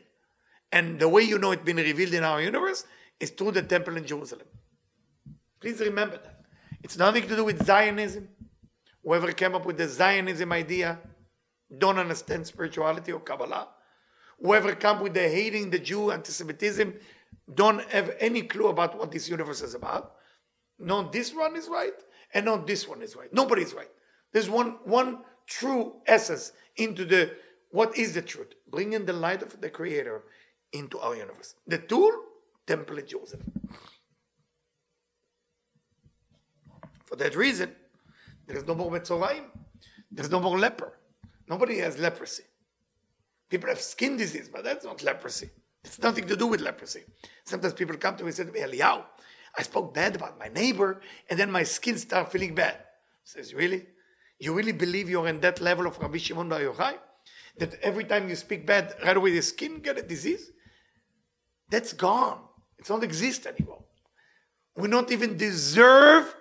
And 0.72 1.00
the 1.00 1.10
way 1.10 1.24
you 1.24 1.38
know 1.38 1.52
it's 1.52 1.64
been 1.64 1.78
revealed 1.78 2.14
in 2.14 2.24
our 2.24 2.42
universe 2.42 2.86
is 3.20 3.32
through 3.32 3.52
the 3.52 3.64
temple 3.64 3.98
in 3.98 4.06
Jerusalem. 4.06 4.48
Please 5.60 5.80
remember 5.80 6.18
that. 6.18 6.42
It's 6.84 6.98
nothing 6.98 7.28
to 7.28 7.36
do 7.36 7.44
with 7.44 7.66
Zionism. 7.66 8.30
Whoever 9.04 9.32
came 9.32 9.56
up 9.56 9.66
with 9.66 9.78
the 9.78 9.88
Zionism 9.88 10.52
idea 10.52 11.00
don't 11.78 11.98
understand 11.98 12.48
spirituality 12.48 13.12
or 13.12 13.20
Kabbalah. 13.20 13.68
Whoever 14.42 14.76
came 14.76 14.98
up 14.98 15.02
with 15.02 15.14
the 15.14 15.28
hating 15.28 15.70
the 15.70 15.80
Jew, 15.80 16.12
anti-Semitism, 16.12 16.94
don't 17.54 17.84
have 17.92 18.16
any 18.20 18.44
clue 18.44 18.68
about 18.68 18.98
what 18.98 19.12
this 19.12 19.28
universe 19.28 19.62
is 19.62 19.74
about. 19.74 20.14
No, 20.78 21.10
this 21.10 21.34
one 21.34 21.56
is 21.58 21.68
right, 21.68 21.94
and 22.34 22.46
no, 22.46 22.58
this 22.58 22.88
one 22.88 23.02
is 23.02 23.16
right. 23.16 23.32
Nobody 23.34 23.64
is 23.64 23.74
right. 23.74 23.90
There's 24.32 24.50
one 24.50 24.78
one 24.86 25.20
true 25.46 25.96
essence 26.06 26.54
into 26.78 27.04
the 27.04 27.32
what 27.72 27.98
is 27.98 28.14
the 28.14 28.22
truth. 28.22 28.54
Bringing 28.70 29.06
the 29.06 29.14
light 29.14 29.42
of 29.42 29.60
the 29.62 29.70
Creator 29.70 30.24
into 30.74 31.00
our 31.00 31.16
universe. 31.16 31.56
The 31.68 31.78
tool, 31.78 32.12
temple 32.68 32.98
Jerusalem. 33.02 33.52
For 37.06 37.16
that 37.16 37.36
reason, 37.36 37.76
there 38.46 38.58
is 38.58 38.66
no 38.68 38.76
more 38.76 38.92
Metzoraim. 38.92 39.46
There's 40.12 40.30
no 40.30 40.40
more 40.40 40.58
leper. 40.58 40.94
Nobody 41.48 41.80
has 41.80 41.98
leprosy. 41.98 42.44
People 43.50 43.70
have 43.70 43.82
skin 43.82 44.18
disease, 44.18 44.50
but 44.52 44.64
that's 44.64 44.86
not 44.86 45.02
leprosy. 45.04 45.50
It's 45.84 46.00
nothing 46.00 46.28
to 46.28 46.36
do 46.36 46.48
with 46.48 46.62
leprosy. 46.62 47.04
Sometimes 47.46 47.74
people 47.74 47.98
come 47.98 48.16
to 48.18 48.24
me 48.24 48.28
and 48.28 48.36
say 48.36 48.44
to 48.44 48.52
me, 48.52 48.60
Eliyahu, 48.60 49.04
I 49.58 49.64
spoke 49.64 49.94
bad 49.94 50.16
about 50.16 50.38
my 50.38 50.48
neighbor, 50.50 51.02
and 51.30 51.40
then 51.40 51.52
my 51.52 51.64
skin 51.64 51.98
started 51.98 52.30
feeling 52.32 52.54
bad. 52.54 52.78
says, 53.24 53.54
really? 53.54 53.88
You 54.40 54.54
really 54.54 54.72
believe 54.72 55.10
you're 55.10 55.28
in 55.28 55.40
that 55.42 55.60
level 55.62 55.88
of 55.88 55.98
Rabbi 55.98 56.18
Shimon 56.18 56.48
Bar 56.50 56.60
Yochai? 56.60 56.98
That 57.59 57.75
every 57.83 58.05
time 58.05 58.29
you 58.29 58.37
speak 58.37 58.67
bad, 58.67 58.95
right 59.05 59.17
away 59.17 59.33
the 59.33 59.43
skin 59.43 59.81
get 59.81 59.99
a 59.99 60.03
disease? 60.03 60.51
That's 61.71 61.93
gone. 61.93 62.41
It 62.79 62.87
don't 62.87 63.05
exist 63.05 63.47
anymore. 63.47 63.85
We 64.77 64.89
don't 64.89 65.11
even 65.11 65.37
deserve 65.37 66.35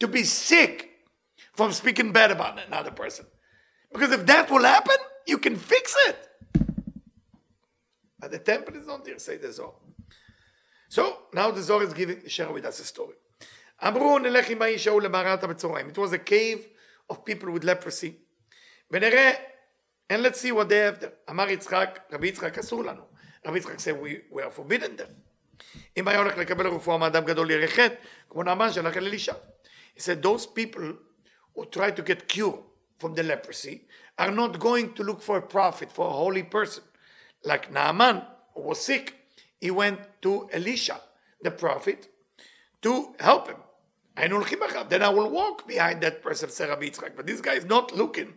to 0.00 0.08
be 0.08 0.24
sick 0.24 0.90
from 1.54 1.72
speaking 1.72 2.12
bad 2.12 2.30
about 2.30 2.58
another 2.66 2.90
person. 2.90 3.26
Because 3.92 4.12
if 4.12 4.26
that 4.26 4.50
will 4.50 4.64
happen, 4.64 4.96
you 5.26 5.38
can 5.38 5.56
fix 5.56 5.94
it. 6.06 6.28
But 8.18 8.30
the 8.30 8.38
temple 8.38 8.76
is 8.76 8.86
not 8.86 9.06
here, 9.06 9.18
say 9.18 9.36
the 9.36 9.52
Zohar. 9.52 9.74
So 10.88 11.18
now 11.32 11.50
the 11.50 11.62
Zohar 11.62 11.84
is 11.84 11.92
giving, 11.92 12.26
sharing 12.26 12.52
with 12.52 12.64
us 12.64 12.80
a 12.80 12.84
story. 12.84 13.14
It 13.84 13.94
was 15.98 16.12
a 16.12 16.18
cave 16.18 16.68
of 17.08 17.24
people 17.24 17.52
with 17.52 17.64
leprosy. 17.64 18.16
ונראה, 18.92 19.32
and 20.10 20.22
let's 20.22 20.40
see 20.40 20.52
what 20.52 20.68
they 20.68 20.78
have 20.78 21.00
there. 21.00 21.12
אמר 21.30 21.50
יצחק, 21.50 21.98
רבי 22.12 22.28
יצחק 22.28 22.58
אסור 22.58 22.84
לנו. 22.84 23.02
רבי 23.46 23.58
יצחק 23.58 23.78
said, 23.78 24.00
we, 24.00 24.34
we 24.34 24.42
are 24.42 24.50
forbidden 24.50 25.00
them. 25.00 25.12
אם 25.96 26.08
היה 26.08 26.18
הולך 26.18 26.36
לקבל 26.36 26.66
רפואה 26.66 26.98
מאדם 26.98 27.24
גדול 27.24 27.50
ירא 27.50 27.66
חטא, 27.66 27.94
כמו 28.30 28.42
נעמן 28.42 28.72
שהלך 28.72 28.96
אל 28.96 29.06
אלישע. 29.06 29.32
He 29.96 30.00
said, 30.00 30.22
those 30.22 30.46
people 30.46 30.96
who 31.54 31.64
try 31.66 31.90
to 31.90 32.02
get 32.02 32.28
cure 32.28 32.58
from 32.98 33.14
the 33.14 33.22
leprosy 33.22 33.86
are 34.18 34.30
not 34.30 34.58
going 34.58 34.92
to 34.94 35.02
look 35.02 35.20
for 35.22 35.38
a 35.38 35.42
prophet, 35.42 35.90
for 35.90 36.06
a 36.08 36.12
holy 36.12 36.42
person. 36.42 36.84
Like 37.44 37.72
Naaman, 37.72 38.22
who 38.54 38.62
was 38.62 38.80
sick, 38.80 39.14
he 39.60 39.70
went 39.70 40.00
to 40.22 40.48
Elisha, 40.52 41.00
the 41.42 41.50
prophet, 41.50 42.08
to 42.82 43.14
help 43.18 43.48
him. 43.48 43.60
Then 44.16 45.02
I 45.02 45.08
will 45.08 45.30
walk 45.30 45.66
behind 45.66 46.02
that 46.02 46.22
person, 46.22 46.50
Sarah 46.50 46.76
Yitzchak. 46.76 47.16
But 47.16 47.26
this 47.26 47.40
guy 47.40 47.54
is 47.54 47.64
not 47.64 47.96
looking 47.96 48.34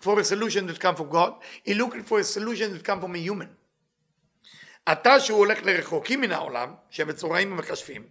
for 0.00 0.18
a 0.20 0.24
solution 0.24 0.66
that 0.66 0.78
comes 0.80 0.98
from 0.98 1.08
God, 1.08 1.34
he's 1.62 1.76
looking 1.76 2.02
for 2.02 2.20
a 2.20 2.24
solution 2.24 2.72
that 2.72 2.84
comes 2.84 3.02
from 3.02 3.14
a 3.14 3.18
human. 3.18 3.48
עתה 4.86 5.20
שהוא 5.20 5.38
הולך 5.38 5.62
לרחוקים 5.62 6.20
מן 6.20 6.32
העולם, 6.32 6.74
שהם 6.90 7.08
מצורעים 7.08 7.52
ומכשפים, 7.52 8.02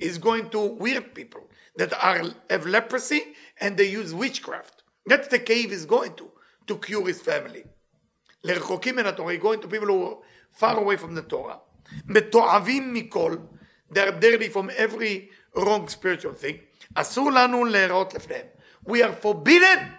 is 0.00 0.18
going 0.18 0.50
to 0.50 0.58
weird 0.82 1.14
people 1.14 1.42
that 1.78 1.92
are, 1.92 2.22
have 2.50 2.66
leprosy 2.66 3.22
and 3.60 3.76
they 3.76 3.88
use 3.88 4.12
witchcraft. 4.12 4.82
That's 5.06 5.28
the 5.28 5.38
cave 5.38 5.70
is 5.72 5.86
going 5.86 6.14
to, 6.14 6.30
to 6.66 6.76
cure 6.76 7.06
his 7.06 7.20
family. 7.20 7.64
לרחוקים 8.44 8.96
מן 8.96 9.06
התורה, 9.06 9.34
going 9.40 9.60
to 9.60 9.68
people 9.68 9.86
who 9.86 10.06
are 10.06 10.16
far 10.50 10.76
away 10.78 10.96
from 10.96 11.14
the 11.14 11.22
Torah. 11.22 11.58
מתועבים 12.08 12.94
מכל, 12.94 13.36
they 13.92 14.00
are 14.00 14.12
dirty 14.12 14.48
from 14.48 14.70
every 14.76 15.30
wrong 15.56 15.88
spiritual 15.88 16.34
thing. 16.34 16.56
אסור 16.94 17.30
לנו 17.30 17.64
להיראות 17.64 18.14
לפניהם. 18.14 18.46
We 18.88 19.02
are 19.02 19.12
forbidden 19.22 19.97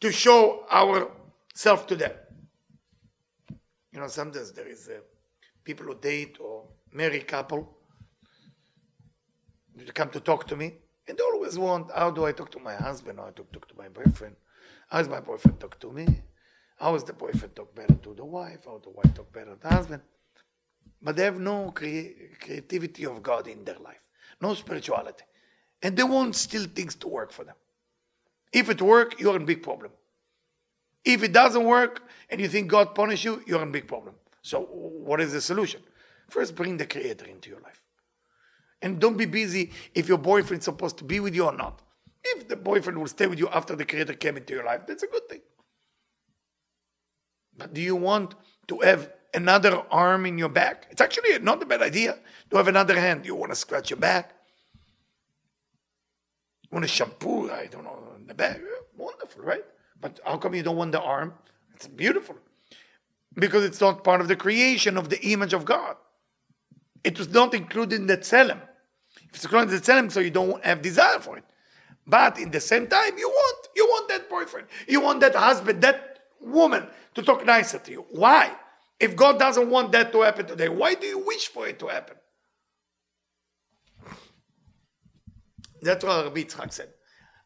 to 0.00 0.12
show 0.12 0.66
ourselves 0.70 1.84
to 1.86 1.96
them. 1.96 2.12
You 3.92 4.00
know, 4.00 4.08
sometimes 4.08 4.52
there 4.52 4.68
is 4.68 4.88
uh, 4.88 5.00
people 5.64 5.86
who 5.86 5.94
date 5.96 6.38
or 6.40 6.64
marry 6.92 7.20
couple. 7.20 7.76
They 9.74 9.84
come 9.86 10.10
to 10.10 10.20
talk 10.20 10.46
to 10.48 10.56
me, 10.56 10.74
and 11.06 11.16
they 11.16 11.22
always 11.22 11.58
want, 11.58 11.90
how 11.94 12.10
do 12.10 12.24
I 12.24 12.32
talk 12.32 12.50
to 12.52 12.58
my 12.58 12.74
husband? 12.74 13.18
How 13.18 13.30
do 13.30 13.46
I 13.48 13.52
talk 13.52 13.68
to 13.68 13.74
my 13.76 13.88
boyfriend? 13.88 14.36
How 14.88 14.98
does 14.98 15.08
my 15.08 15.20
boyfriend 15.20 15.60
talk 15.60 15.78
to 15.80 15.92
me? 15.92 16.06
How 16.78 16.92
does 16.92 17.04
the 17.04 17.12
boyfriend 17.12 17.56
talk 17.56 17.74
better 17.74 17.94
to 17.94 18.14
the 18.14 18.24
wife? 18.24 18.64
How 18.66 18.78
the 18.78 18.90
wife 18.90 19.14
talk 19.14 19.32
better 19.32 19.54
to 19.54 19.60
the 19.60 19.68
husband? 19.68 20.02
But 21.00 21.16
they 21.16 21.24
have 21.24 21.38
no 21.38 21.70
crea- 21.70 22.14
creativity 22.40 23.04
of 23.06 23.22
God 23.22 23.46
in 23.46 23.64
their 23.64 23.78
life, 23.78 24.06
no 24.40 24.54
spirituality. 24.54 25.24
And 25.82 25.96
they 25.96 26.02
want 26.02 26.34
still 26.34 26.64
things 26.64 26.94
to 26.96 27.08
work 27.08 27.32
for 27.32 27.44
them. 27.44 27.54
If 28.52 28.70
it 28.70 28.80
work, 28.80 29.20
you're 29.20 29.36
in 29.36 29.44
big 29.44 29.62
problem. 29.62 29.92
If 31.04 31.22
it 31.22 31.32
doesn't 31.32 31.64
work 31.64 32.02
and 32.30 32.40
you 32.40 32.48
think 32.48 32.68
God 32.68 32.94
punish 32.94 33.24
you, 33.24 33.42
you're 33.46 33.62
in 33.62 33.72
big 33.72 33.86
problem. 33.86 34.14
So 34.42 34.60
what 34.60 35.20
is 35.20 35.32
the 35.32 35.40
solution? 35.40 35.82
First, 36.28 36.54
bring 36.54 36.76
the 36.76 36.86
Creator 36.86 37.26
into 37.26 37.50
your 37.50 37.60
life. 37.60 37.82
And 38.80 39.00
don't 39.00 39.16
be 39.16 39.26
busy 39.26 39.72
if 39.94 40.08
your 40.08 40.18
boyfriend's 40.18 40.64
supposed 40.64 40.98
to 40.98 41.04
be 41.04 41.20
with 41.20 41.34
you 41.34 41.46
or 41.46 41.52
not. 41.52 41.82
If 42.22 42.48
the 42.48 42.56
boyfriend 42.56 42.98
will 42.98 43.06
stay 43.06 43.26
with 43.26 43.38
you 43.38 43.48
after 43.48 43.74
the 43.74 43.84
Creator 43.84 44.14
came 44.14 44.36
into 44.36 44.54
your 44.54 44.64
life, 44.64 44.82
that's 44.86 45.02
a 45.02 45.06
good 45.06 45.28
thing. 45.28 45.40
But 47.56 47.74
do 47.74 47.80
you 47.80 47.96
want 47.96 48.34
to 48.68 48.78
have 48.80 49.10
another 49.34 49.82
arm 49.90 50.26
in 50.26 50.38
your 50.38 50.48
back? 50.48 50.86
It's 50.90 51.00
actually 51.00 51.38
not 51.40 51.62
a 51.62 51.66
bad 51.66 51.82
idea 51.82 52.18
to 52.50 52.56
have 52.56 52.68
another 52.68 52.98
hand. 52.98 53.26
You 53.26 53.34
want 53.34 53.50
to 53.52 53.56
scratch 53.56 53.90
your 53.90 53.98
back? 53.98 54.34
You 56.62 56.68
want 56.76 56.84
to 56.84 56.88
shampoo, 56.88 57.50
I 57.50 57.66
don't 57.66 57.84
know, 57.84 58.17
the 58.28 58.34
back? 58.34 58.60
Wonderful, 58.96 59.42
right? 59.42 59.64
But 60.00 60.20
how 60.24 60.36
come 60.36 60.54
you 60.54 60.62
don't 60.62 60.76
want 60.76 60.92
the 60.92 61.00
arm? 61.00 61.34
It's 61.74 61.88
beautiful. 61.88 62.36
Because 63.34 63.64
it's 63.64 63.80
not 63.80 64.04
part 64.04 64.20
of 64.20 64.28
the 64.28 64.36
creation 64.36 64.96
of 64.96 65.08
the 65.08 65.20
image 65.20 65.52
of 65.52 65.64
God. 65.64 65.96
It 67.04 67.18
was 67.18 67.28
not 67.28 67.54
included 67.54 67.96
in 67.96 68.06
the 68.06 68.16
tselem. 68.18 68.60
If 69.28 69.36
it's 69.36 69.44
included 69.44 69.72
in 69.72 69.80
the 69.80 69.82
tselem, 69.82 70.10
so 70.10 70.20
you 70.20 70.30
don't 70.30 70.64
have 70.64 70.82
desire 70.82 71.18
for 71.20 71.36
it. 71.36 71.44
But 72.06 72.38
in 72.38 72.50
the 72.50 72.60
same 72.60 72.86
time, 72.86 73.18
you 73.18 73.28
want 73.28 73.68
you 73.76 73.86
want 73.86 74.08
that 74.08 74.30
boyfriend, 74.30 74.66
you 74.88 75.00
want 75.00 75.20
that 75.20 75.34
husband, 75.34 75.82
that 75.82 76.20
woman 76.40 76.86
to 77.14 77.22
talk 77.22 77.44
nicer 77.44 77.78
to 77.78 77.90
you. 77.90 78.06
Why? 78.10 78.52
If 78.98 79.14
God 79.14 79.38
doesn't 79.38 79.68
want 79.68 79.92
that 79.92 80.10
to 80.12 80.22
happen 80.22 80.46
today, 80.46 80.68
why 80.68 80.94
do 80.94 81.06
you 81.06 81.18
wish 81.24 81.48
for 81.48 81.68
it 81.68 81.78
to 81.80 81.86
happen? 81.86 82.16
That's 85.80 86.04
what 86.04 86.24
Rabbi 86.24 86.42
Yitzchak 86.42 86.72
said. 86.72 86.88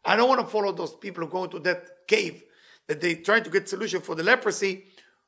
I 0.04 0.16
don't 0.16 0.28
want 0.28 0.40
to 0.40 0.46
follow 0.46 0.72
those 0.72 0.94
people 0.94 1.24
who 1.24 1.30
go 1.30 1.44
into 1.44 1.58
that 1.60 2.06
cave 2.08 2.42
that 2.88 3.00
they 3.00 3.14
try 3.14 3.40
to 3.40 3.50
get 3.50 3.68
solution 3.68 4.00
for 4.00 4.14
the 4.14 4.22
leprosy 4.22 4.84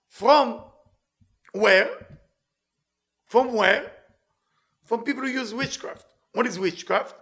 from 0.08 0.62
where? 1.52 1.88
From 3.26 3.52
where? 3.52 3.92
From 4.84 5.02
people 5.04 5.22
who 5.22 5.30
use 5.30 5.54
witchcraft. 5.54 6.04
What 6.32 6.46
is 6.46 6.58
witchcraft? 6.58 7.14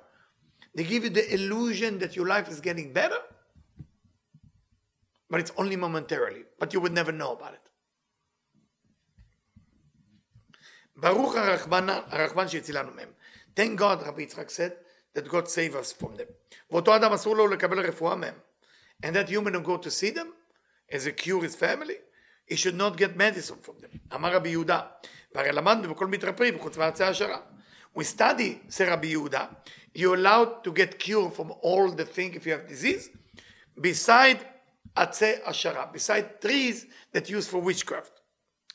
They 0.75 0.85
give 0.85 1.05
you 1.05 1.11
the 1.11 1.35
illusion 1.35 1.99
that 1.99 2.17
your 2.17 2.27
life 2.27 2.49
is 2.49 2.61
getting 2.61 2.93
better, 2.93 3.19
but 5.29 5.41
it's 5.41 5.53
only 5.59 5.77
momentarily, 5.77 6.45
but 6.59 6.73
you 6.73 6.81
would 6.81 6.93
never 6.93 7.13
know 7.13 7.33
about 7.33 7.53
it. 7.53 7.61
Baruch 10.97 11.35
HaRachman, 11.35 12.09
HaRachman 12.11 13.07
Thank 13.55 13.79
God, 13.79 14.03
Rabbi 14.03 14.23
Yitzchak 14.23 14.51
said, 14.51 14.77
that 15.15 15.29
God 15.29 15.49
save 15.49 15.75
us 15.75 15.93
from 15.93 16.17
them. 16.17 16.31
ואותו 16.71 16.97
אדם 16.97 17.13
אסור 17.13 17.37
לו 17.37 17.49
לקבל 17.49 17.81
רפואה 17.81 18.15
מהם. 18.17 18.35
And 19.03 19.15
that 19.17 19.29
human 19.29 19.55
who 19.55 19.61
go 19.61 19.77
to 19.77 19.91
see 19.91 20.11
them, 20.11 20.33
as 20.91 21.07
a 21.07 21.13
cure 21.13 21.43
his 21.43 21.57
family, 21.57 21.97
he 22.47 22.57
should 22.57 22.75
not 22.75 22.97
get 22.97 23.17
medicine 23.17 23.59
from 23.63 23.79
them. 23.81 23.99
אמר 24.15 24.35
רבי 24.35 24.49
יהודה, 24.49 24.81
והרי 25.35 25.53
למדנו 25.53 25.95
בכל 25.95 26.07
מתרפאים 26.07 26.59
חוץ 26.59 26.77
מארצי 26.77 27.05
השערה. 27.05 27.41
We 27.99 28.05
study, 28.05 28.71
say 28.71 28.87
Rabbi 28.87 29.07
יהודה, 29.07 29.47
you're 29.95 30.15
allowed 30.15 30.65
to 30.65 30.73
get 30.73 30.99
cure 30.99 31.31
from 31.31 31.53
all 31.61 31.91
the 31.91 32.05
thing 32.05 32.35
if 32.35 32.47
you 32.47 32.53
have 32.53 32.67
disease, 32.67 33.11
beside 33.77 34.39
עצי 34.97 35.45
Ashara, 35.45 35.93
beside 35.93 36.41
trees 36.41 36.87
that 37.13 37.29
used 37.29 37.49
for 37.49 37.61
witchcraft. 37.61 38.21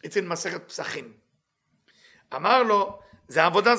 It's 0.04 0.16
in 0.16 0.28
Masechet 0.28 0.68
פסחים. 0.68 1.14
Amarlo, 2.32 2.68
לו, 2.68 3.00
זה 3.28 3.46
עבודה 3.46 3.76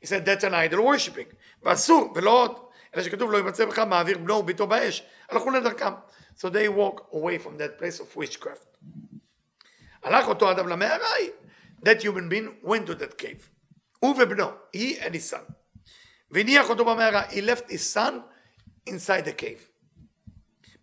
He 0.00 0.06
said, 0.06 0.24
that's 0.24 0.44
an 0.44 0.54
idol 0.54 0.84
worshipping. 0.84 1.26
ואסור, 1.62 2.12
ולא 2.14 2.30
עוד. 2.30 2.58
אלא 2.94 3.02
שכתוב 3.02 3.32
לא 3.32 3.38
ימצא 3.38 3.64
בך 3.64 3.78
מעביר 3.78 4.18
בנו 4.18 4.34
וביתו 4.34 4.66
באש. 4.66 5.02
הלכו 5.28 5.50
לדרכם. 5.50 5.92
So 6.36 6.44
they 6.44 6.68
walk 6.68 7.00
away 7.12 7.38
from 7.38 7.58
that 7.58 7.78
place 7.78 8.00
of 8.00 8.16
witchcraft. 8.16 8.86
הלך 10.02 10.28
אותו 10.28 10.50
אדם 10.50 10.68
למערה, 10.68 11.06
that 11.84 12.02
human 12.02 12.28
being 12.28 12.66
went 12.66 12.86
to 12.86 12.94
that 12.94 13.22
cave. 13.22 13.48
הוא 13.98 14.16
ובנו, 14.22 14.46
he 14.76 14.98
and 15.00 15.14
his 15.14 15.34
son. 15.34 15.52
והניח 16.30 16.70
אותו 16.70 16.84
במערה, 16.84 17.28
he 17.28 17.40
left 17.40 17.70
his 17.70 17.94
son 17.94 18.12
inside 18.88 19.24
the 19.24 19.42
cave. 19.42 19.72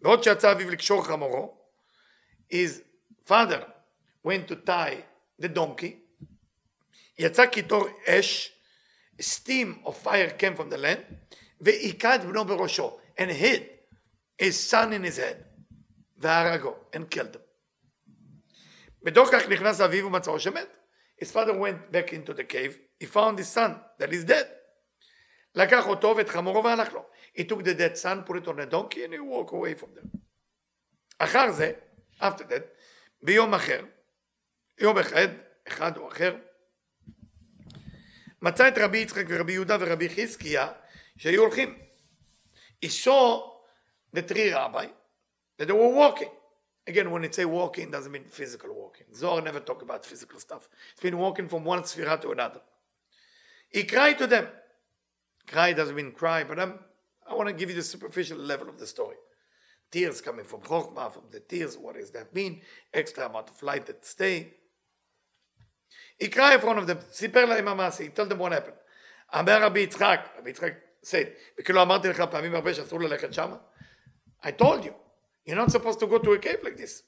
בעוד 0.01 0.23
שיצא 0.23 0.51
אביו 0.51 0.69
לקשור 0.69 1.05
חמורו, 1.05 1.57
his 2.53 2.81
father 3.27 3.63
went 4.27 4.51
to 4.51 4.55
tie 4.67 4.95
the 5.41 5.47
donkey, 5.47 6.23
יצא 7.19 7.45
קיטור 7.45 7.87
אש, 8.05 8.58
steam 9.19 9.79
of 9.85 9.97
fire 9.97 10.29
came 10.29 10.55
from 10.55 10.69
the 10.69 10.77
land, 10.77 11.15
את 11.61 12.25
בנו 12.25 12.45
בראשו, 12.45 12.99
and 13.17 13.29
hid 13.29 13.63
his 14.41 14.55
son 14.71 14.93
in 14.93 15.03
his 15.03 15.17
head, 15.17 15.43
והרגו, 16.17 16.75
and 16.93 17.09
killed 17.09 17.35
him. 17.35 17.41
בתוך 19.03 19.29
כך 19.31 19.49
נכנס 19.49 19.81
אביו 19.81 20.05
ומצאו 20.07 20.39
שמת. 20.39 20.77
His 21.21 21.31
father 21.31 21.53
went 21.53 21.91
back 21.91 22.13
into 22.13 22.33
the 22.33 22.43
cave, 22.43 22.79
he 22.99 23.05
found 23.05 23.37
his 23.37 23.47
son 23.47 23.75
that 23.99 24.13
is 24.13 24.23
dead. 24.23 24.47
לקח 25.55 25.87
אותו 25.87 26.15
ואת 26.17 26.29
חמורו 26.29 26.63
והלך 26.63 26.93
לו. 26.93 27.05
He 27.37 27.41
took 27.41 27.63
the 27.63 27.73
dead 27.73 27.97
son, 27.97 28.23
put 28.23 28.37
it 28.37 28.47
on 28.47 28.59
a 28.59 28.65
donkey, 28.65 29.03
and 29.03 29.13
he 29.13 29.19
walked 29.19 29.53
away 29.53 29.75
from 29.75 29.95
them. 29.95 30.17
אחר 31.19 31.51
זה, 31.51 31.71
after 32.21 32.43
that, 32.43 32.63
ביום 33.21 33.53
אחר, 33.53 33.85
יום 34.79 34.97
אחד, 34.97 35.27
אחד 35.67 35.97
או 35.97 36.07
אחר, 36.07 36.35
מצא 38.42 38.68
את 38.68 38.78
רבי 38.78 38.98
יצחק 38.98 39.24
ורבי 39.28 39.52
יהודה 39.52 39.76
ורבי 39.80 40.08
חזקיה 40.08 40.72
שהיו 41.16 41.40
הולכים. 41.40 41.78
He 42.84 42.88
saw 42.88 43.40
the 44.16 44.22
three 44.22 44.52
rabbi 44.52 44.86
that 45.58 45.68
they 45.68 45.72
were 45.72 45.88
walking. 45.88 46.30
Again, 46.86 47.10
when 47.10 47.24
it 47.24 47.34
say 47.34 47.46
walking, 47.46 47.84
it 47.84 47.92
doesn't 47.92 48.12
mean 48.12 48.24
physical 48.24 48.70
walking. 48.74 49.06
Zohar 49.14 49.40
never 49.40 49.60
talk 49.60 49.80
about 49.80 50.04
physical 50.04 50.38
stuff. 50.38 50.68
It's 50.92 51.00
been 51.00 51.16
walking 51.16 51.48
from 51.48 51.64
one 51.64 51.82
sfira 51.82 52.20
to 52.20 52.32
another. 52.32 52.60
He 53.70 53.84
cried 53.84 54.18
to 54.18 54.26
them. 54.26 54.48
Cry 55.46 55.72
doesn't 55.72 55.96
mean 55.96 56.12
cry, 56.12 56.44
but 56.44 56.60
I'm, 56.60 56.78
I 57.28 57.34
want 57.34 57.48
to 57.48 57.54
give 57.54 57.70
you 57.70 57.76
the 57.76 57.82
superficial 57.82 58.38
level 58.38 58.68
of 58.68 58.78
the 58.78 58.86
story. 58.86 59.16
Tears 59.90 60.20
coming 60.20 60.44
from 60.44 60.60
Chokhmah, 60.60 61.12
from 61.12 61.24
the 61.30 61.40
tears, 61.40 61.78
what 61.78 61.94
does 61.94 62.10
that 62.10 62.34
mean? 62.34 62.60
Extra 62.92 63.28
amount 63.28 63.50
of 63.50 63.62
light 63.62 63.86
that 63.86 64.04
stay. 64.04 64.54
Cried 66.23 66.53
in 66.53 66.61
front 66.61 66.79
of 66.79 66.87
them, 66.87 67.11
סיפר 67.11 67.45
להם 67.45 67.67
המעשה, 67.67 68.03
he 68.03 68.19
told 68.19 68.31
them 68.31 68.37
what 68.39 68.51
happened. 68.51 69.39
אמר 69.39 69.63
רבי 69.63 69.79
יצחק, 69.79 70.19
רבי 70.37 70.49
יצחק 70.49 70.73
said, 71.03 71.27
וכאילו 71.59 71.81
אמרתי 71.81 72.07
לך 72.07 72.23
פעמים 72.31 72.55
הרבה 72.55 72.73
שאסור 72.73 72.99
ללכת 72.99 73.33
שמה. 73.33 73.57
I 74.43 74.47
told 74.61 74.83
you, 74.83 74.93
you're 75.47 75.55
not 75.55 75.71
supposed 75.71 75.99
to 75.99 76.07
go 76.07 76.17
to 76.17 76.33
a 76.33 76.45
cave 76.45 76.63
like 76.63 76.77
this. 76.77 77.03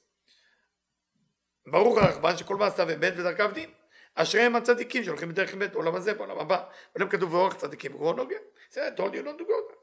ברוך 1.66 1.98
הרחמן 1.98 2.36
שכל 2.36 2.56
מעשיו 2.56 2.94
אמת 2.94 3.12
ודרכיו 3.16 3.50
דין. 3.54 3.70
אשריהם 4.14 4.56
הצדיקים 4.56 5.04
שהולכים 5.04 5.28
בדרך 5.28 5.54
אמת 5.54 5.72
בעולם 5.72 5.94
הזה, 5.94 6.14
בעולם 6.14 6.38
הבא. 6.38 6.64
ולהם 6.96 7.08
כתוב 7.08 7.30
באורך 7.30 7.56
צדיקים 7.56 7.94
וגרון 7.94 8.16
נוגע. 8.16 8.36
זה 8.70 8.88
I 8.88 8.98
told 8.98 9.12
you 9.12 9.22
not 9.22 9.40
to 9.40 9.44
go. 9.44 9.74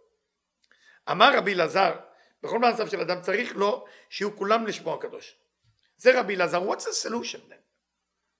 אמר 1.11 1.37
רבי 1.37 1.53
אלעזר, 1.53 1.95
בכל 2.43 2.59
מעשיו 2.59 2.87
של 2.87 3.01
אדם 3.01 3.21
צריך 3.21 3.55
לו 3.55 3.85
שיהיו 4.09 4.35
כולם 4.35 4.67
לשמו 4.67 4.93
הקדוש. 4.93 5.35
זה 5.97 6.19
רבי 6.19 6.35
אלעזר, 6.35 6.71
what's 6.71 6.81
the 6.81 7.07
solution 7.07 7.39
then? 7.49 7.68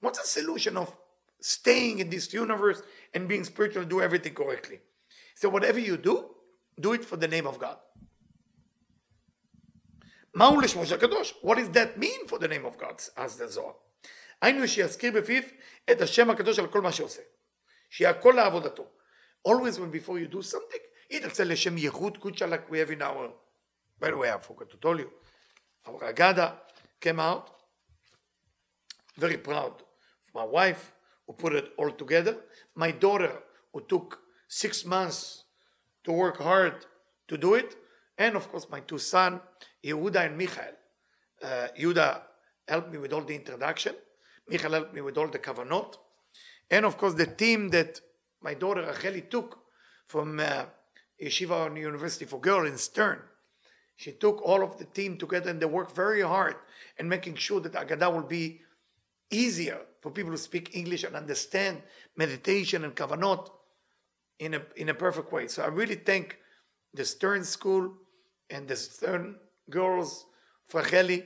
What's 0.01 0.21
the 0.21 0.27
solution 0.27 0.77
of 0.77 0.95
staying 1.41 1.99
in 1.99 2.11
this 2.11 2.33
universe 2.33 2.83
and 3.15 3.29
being 3.29 3.45
spiritual, 3.45 3.85
do 3.85 4.01
everything 4.01 4.35
correctly? 4.35 4.81
So 5.35 5.49
whatever 5.49 5.79
you 5.79 5.97
do, 5.97 6.31
do 6.81 6.93
it 6.93 7.05
for 7.05 7.17
the 7.17 7.29
name 7.29 7.47
of 7.47 7.59
God. 7.59 7.79
מהו 10.35 10.61
לשמו 10.61 10.87
של 10.87 10.95
הקדוש? 10.95 11.35
What 11.43 11.57
does 11.57 11.71
that 11.71 11.99
mean 11.99 12.29
for 12.29 12.39
the 12.39 12.49
name 12.49 12.65
of 12.65 12.79
God? 12.79 13.11
אז 13.17 13.33
זה 13.33 13.47
זוהר. 13.47 13.73
היינו 14.43 14.69
שיזכיר 14.69 15.13
בפיו 15.13 15.43
את 15.91 16.01
השם 16.01 16.31
הקדוש 16.31 16.59
על 16.59 16.67
כל 16.67 16.81
מה 16.81 16.93
שעושה. 16.93 17.23
שיהיה 17.91 18.11
הכל 18.11 18.33
לעבודתו. 18.37 18.87
Always 19.49 19.79
when 19.79 19.91
before 19.91 20.19
you 20.19 20.27
do 20.27 20.43
something, 20.43 20.83
היא 21.11 21.21
תרצה 21.21 21.45
לשם 21.45 21.79
ייחוד 21.79 22.19
קודשא 22.19 22.45
like 22.45 22.71
we 22.71 22.79
have 22.79 22.91
in 22.91 23.03
our, 23.03 23.33
by 24.01 24.11
the 24.11 24.17
way, 24.17 24.31
I 24.31 24.39
forgot 24.39 24.71
to 24.71 24.77
tell 24.77 24.99
you, 24.99 25.11
our 25.87 26.13
Agada 26.13 26.53
came 27.01 27.21
out, 27.21 27.51
very 29.19 29.37
proud 29.37 29.75
of 29.81 29.88
my 30.34 30.44
wife, 30.44 30.94
who 31.26 31.34
put 31.34 31.54
it 31.54 31.72
all 31.78 31.92
together, 31.92 32.38
my 32.76 32.92
daughter, 32.92 33.32
who 33.74 33.82
took 33.82 34.20
six 34.48 34.86
months 34.86 35.44
to 36.04 36.12
work 36.12 36.38
hard 36.38 36.86
to 37.28 37.38
do 37.38 37.54
it, 37.54 37.76
and 38.18 38.36
of 38.36 38.50
course 38.50 38.68
my 38.70 38.80
two 38.80 38.98
sons, 38.98 39.40
Yehuda 39.84 40.26
and 40.26 40.38
Michael. 40.38 40.74
Uh, 41.42 41.68
Yehuda 41.80 42.22
helped 42.68 42.92
me 42.92 42.98
with 42.98 43.14
all 43.14 43.22
the 43.22 43.36
introduction, 43.36 43.96
Michael 44.50 44.72
helped 44.72 44.94
me 44.94 45.02
with 45.02 45.18
all 45.18 45.28
the 45.28 45.40
kavanot, 45.40 45.96
and 46.72 46.86
of 46.86 46.98
course 46.98 47.14
the 47.14 47.28
team 47.28 47.70
that 47.70 48.02
my 48.42 48.54
daughter 48.54 48.84
Racheli 48.84 49.30
took 49.30 49.60
from 50.08 50.40
uh, 50.40 50.66
Yeshiva 51.22 51.78
University 51.78 52.26
for 52.26 52.40
Girls 52.40 52.70
in 52.70 52.78
Stern. 52.78 53.20
She 53.96 54.14
took 54.14 54.42
all 54.42 54.64
of 54.64 54.78
the 54.78 54.86
team 54.86 55.18
together 55.18 55.50
and 55.50 55.62
they 55.62 55.66
worked 55.66 55.94
very 55.94 56.22
hard 56.22 56.56
in 56.98 57.10
making 57.10 57.36
sure 57.36 57.60
that 57.60 57.74
Agadah 57.74 58.14
will 58.14 58.24
be 58.24 58.62
easier 59.32 59.80
for 60.02 60.12
people 60.12 60.32
to 60.32 60.38
speak 60.38 60.76
English 60.76 61.04
and 61.04 61.16
understand 61.16 61.82
meditation 62.16 62.84
and 62.84 62.96
kavanot 62.96 63.50
in 64.40 64.54
a, 64.56 64.62
in 64.76 64.90
a 64.90 64.94
perfect 64.94 65.32
way. 65.32 65.48
So 65.48 65.64
I 65.64 65.68
really 65.68 65.96
thank 65.96 66.38
the 66.94 67.06
Stern 67.06 67.44
School 67.44 67.94
and 68.50 68.68
the 68.68 68.76
Stern 68.76 69.36
girls, 69.70 70.26
Fracheli, 70.72 71.26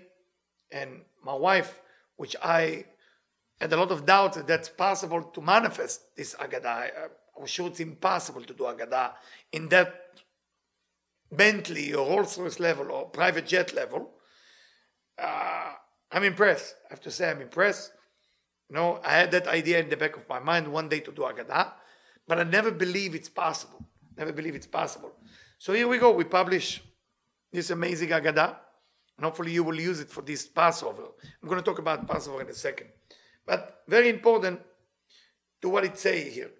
and 0.71 1.01
my 1.23 1.33
wife, 1.33 1.79
which 2.17 2.35
I 2.43 2.85
had 3.61 3.71
a 3.71 3.77
lot 3.77 3.91
of 3.91 4.05
doubt 4.05 4.33
that 4.33 4.47
that's 4.47 4.69
possible 4.69 5.23
to 5.23 5.41
manifest 5.41 6.15
this 6.17 6.35
Agadah. 6.35 6.65
I, 6.65 6.91
I 7.37 7.39
was 7.39 7.49
sure 7.49 7.67
it's 7.67 7.79
impossible 7.79 8.41
to 8.43 8.53
do 8.53 8.63
Agadah 8.63 9.13
in 9.51 9.69
that 9.69 10.21
Bentley 11.31 11.93
or 11.93 12.07
Rolls 12.07 12.37
Royce 12.37 12.59
level 12.59 12.91
or 12.91 13.09
private 13.09 13.47
jet 13.47 13.73
level. 13.73 14.11
Uh, 15.17 15.73
I'm 16.12 16.24
impressed. 16.24 16.74
I 16.86 16.94
have 16.94 17.00
to 17.02 17.10
say, 17.10 17.30
I'm 17.30 17.40
impressed. 17.40 17.92
You 18.68 18.76
know, 18.76 19.00
I 19.04 19.10
had 19.10 19.30
that 19.32 19.46
idea 19.46 19.80
in 19.80 19.88
the 19.88 19.96
back 19.96 20.16
of 20.16 20.28
my 20.28 20.38
mind 20.38 20.68
one 20.68 20.88
day 20.88 21.00
to 21.00 21.12
do 21.12 21.22
Agadah, 21.22 21.72
but 22.26 22.38
I 22.38 22.44
never 22.44 22.70
believe 22.70 23.14
it's 23.14 23.28
possible. 23.28 23.84
Never 24.16 24.32
believe 24.32 24.54
it's 24.54 24.66
possible. 24.66 25.12
So 25.58 25.72
here 25.72 25.88
we 25.88 25.98
go. 25.98 26.12
We 26.12 26.24
publish 26.24 26.82
this 27.52 27.70
amazing 27.70 28.10
Agadah, 28.10 28.56
and 29.16 29.24
hopefully 29.24 29.52
you 29.52 29.64
will 29.64 29.80
use 29.80 30.00
it 30.00 30.10
for 30.10 30.22
this 30.22 30.46
Passover. 30.46 31.04
I'm 31.42 31.48
going 31.48 31.60
to 31.60 31.64
talk 31.64 31.78
about 31.78 32.06
Passover 32.06 32.42
in 32.42 32.48
a 32.48 32.54
second. 32.54 32.88
But 33.46 33.82
very 33.88 34.08
important 34.10 34.60
to 35.62 35.68
what 35.68 35.84
it 35.84 35.98
say 35.98 36.28
here. 36.30 36.50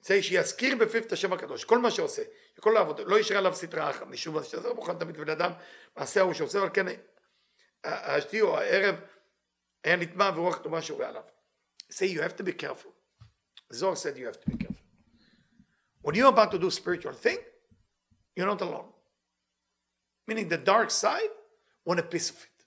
It 0.00 0.06
says 0.06 0.22
שיזכיר 0.22 0.76
בפיו 0.76 1.02
את 1.02 1.12
השם 1.12 1.32
הקדוש, 1.32 1.64
כל 1.64 1.78
מה 1.78 1.90
שעושה, 1.90 2.22
כל 2.60 2.76
העבודה, 2.76 3.02
לא 3.04 3.18
ישרה 3.18 3.38
עליו 3.38 3.54
סטרה 3.54 3.90
אחת, 3.90 4.06
משום 4.06 4.42
שזה 4.42 4.74
מוכן 4.74 4.98
תמיד 4.98 5.16
בן 5.16 5.28
אדם, 5.28 5.52
מעשה 5.96 6.20
ההוא 6.20 6.34
שעושה, 6.34 6.58
אבל 6.58 6.68
כן 6.74 6.86
השתי 7.84 8.40
או 8.40 8.58
הערב 8.58 8.94
היה 9.84 9.96
נטמע 9.96 10.30
ורוח 10.36 10.56
טובה 10.56 10.82
שורה 10.82 11.08
עליו. 11.08 11.22
Say 11.92 12.06
you 12.06 12.20
have 12.20 12.36
to 12.36 12.42
be 12.42 12.52
careful. 12.52 12.92
Zohar 13.72 13.96
said 13.96 14.16
you 14.16 14.26
have 14.26 14.40
to 14.40 14.50
be 14.50 14.56
careful. 14.56 14.84
When 16.02 16.14
you're 16.14 16.28
about 16.28 16.50
to 16.52 16.58
do 16.58 16.70
spiritual 16.70 17.12
thing, 17.12 17.38
you're 18.36 18.46
not 18.46 18.60
alone. 18.60 18.88
Meaning 20.26 20.48
the 20.48 20.58
dark 20.58 20.90
side 20.90 21.32
want 21.84 22.00
a 22.00 22.02
piece 22.02 22.30
of 22.30 22.36
it. 22.36 22.58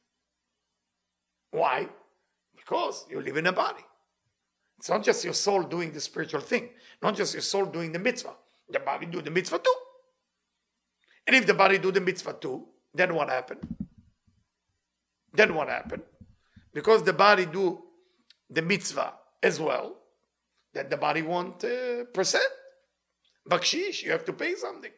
Why? 1.51 1.87
Because 2.55 3.05
you 3.09 3.21
live 3.21 3.37
in 3.37 3.47
a 3.47 3.51
body. 3.53 3.85
It's 4.77 4.89
not 4.89 5.03
just 5.03 5.23
your 5.23 5.33
soul 5.33 5.63
doing 5.63 5.91
the 5.91 5.99
spiritual 5.99 6.41
thing, 6.41 6.69
not 7.01 7.15
just 7.15 7.33
your 7.33 7.41
soul 7.41 7.65
doing 7.65 7.91
the 7.91 7.99
mitzvah. 7.99 8.35
the 8.69 8.79
body 8.79 9.05
do 9.05 9.21
the 9.21 9.31
mitzvah 9.31 9.59
too. 9.59 9.75
And 11.25 11.35
if 11.35 11.45
the 11.45 11.53
body 11.53 11.77
do 11.77 11.91
the 11.91 12.01
mitzvah 12.01 12.33
too, 12.33 12.67
then 12.93 13.15
what 13.15 13.29
happened? 13.29 13.61
Then 15.32 15.54
what 15.54 15.68
happened? 15.68 16.02
Because 16.74 17.02
the 17.02 17.12
body 17.12 17.46
do 17.46 17.82
the 18.50 18.62
mitzvah 18.62 19.14
as 19.42 19.58
well, 19.58 19.96
that 20.74 20.90
the 20.90 20.96
body 20.96 21.22
want 21.22 21.64
uh, 21.64 22.04
percent. 22.12 22.44
Bakshish, 23.48 24.02
you 24.02 24.12
have 24.12 24.24
to 24.26 24.32
pay 24.32 24.54
something. 24.54 24.92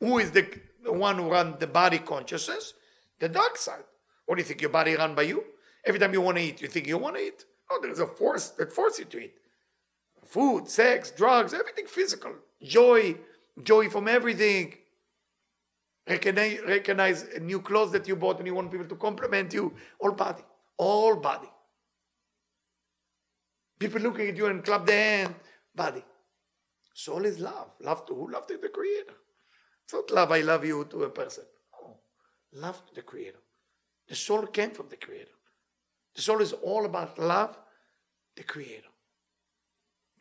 Who 0.00 0.18
is 0.18 0.30
the 0.30 0.46
the 0.82 0.92
one 0.92 1.16
who 1.16 1.30
run 1.30 1.56
the 1.58 1.66
body 1.66 1.98
consciousness? 1.98 2.74
The 3.18 3.28
dark 3.28 3.56
side. 3.56 3.84
What 4.26 4.36
do 4.36 4.40
you 4.40 4.44
think? 4.44 4.60
Your 4.60 4.70
body 4.70 4.94
run 4.94 5.14
by 5.14 5.22
you? 5.22 5.44
Every 5.84 6.00
time 6.00 6.12
you 6.12 6.20
want 6.20 6.36
to 6.38 6.42
eat, 6.42 6.60
you 6.60 6.68
think 6.68 6.86
you 6.86 6.98
want 6.98 7.16
to 7.16 7.22
eat? 7.22 7.44
Oh, 7.70 7.78
there's 7.80 8.00
a 8.00 8.06
force 8.06 8.50
that 8.50 8.72
forces 8.72 9.00
you 9.00 9.04
to 9.06 9.18
eat. 9.18 9.34
Food, 10.24 10.68
sex, 10.68 11.10
drugs, 11.10 11.54
everything 11.54 11.86
physical. 11.86 12.32
Joy, 12.62 13.16
joy 13.62 13.88
from 13.88 14.08
everything. 14.08 14.74
Recognize, 16.08 16.60
recognize 16.66 17.26
new 17.40 17.60
clothes 17.60 17.92
that 17.92 18.06
you 18.06 18.14
bought 18.14 18.38
and 18.38 18.46
you 18.46 18.54
want 18.54 18.70
people 18.70 18.86
to 18.86 18.94
compliment 18.94 19.52
you. 19.52 19.74
All 19.98 20.12
body. 20.12 20.44
All 20.78 21.16
body. 21.16 21.48
People 23.78 24.00
looking 24.00 24.28
at 24.28 24.36
you 24.36 24.46
and 24.46 24.64
clap 24.64 24.86
their 24.86 25.18
hand. 25.18 25.34
Body. 25.74 26.04
Soul 26.94 27.24
is 27.26 27.40
love. 27.40 27.72
Love 27.80 28.06
to 28.06 28.14
who? 28.14 28.30
Love 28.30 28.46
to 28.46 28.56
the 28.56 28.68
Creator. 28.68 29.14
It's 29.84 29.92
not 29.92 30.10
love, 30.10 30.32
I 30.32 30.40
love 30.40 30.64
you 30.64 30.84
to 30.90 31.04
a 31.04 31.10
person. 31.10 31.44
No. 31.72 31.98
Love 32.54 32.84
to 32.86 32.94
the 32.94 33.02
Creator. 33.02 33.38
The 34.08 34.14
soul 34.14 34.46
came 34.46 34.70
from 34.70 34.88
the 34.88 34.96
Creator. 34.96 35.30
The 36.14 36.22
soul 36.22 36.40
is 36.40 36.52
all 36.52 36.86
about 36.86 37.18
love, 37.18 37.58
the 38.34 38.44
Creator. 38.44 38.88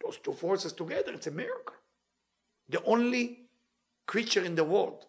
Those 0.04 0.18
two 0.18 0.34
forces 0.34 0.74
together, 0.74 1.14
it's 1.14 1.28
a 1.28 1.32
miracle. 1.32 1.76
The 2.68 2.84
only 2.84 3.48
creature 4.06 4.44
in 4.44 4.56
the 4.56 4.64
world 4.64 5.06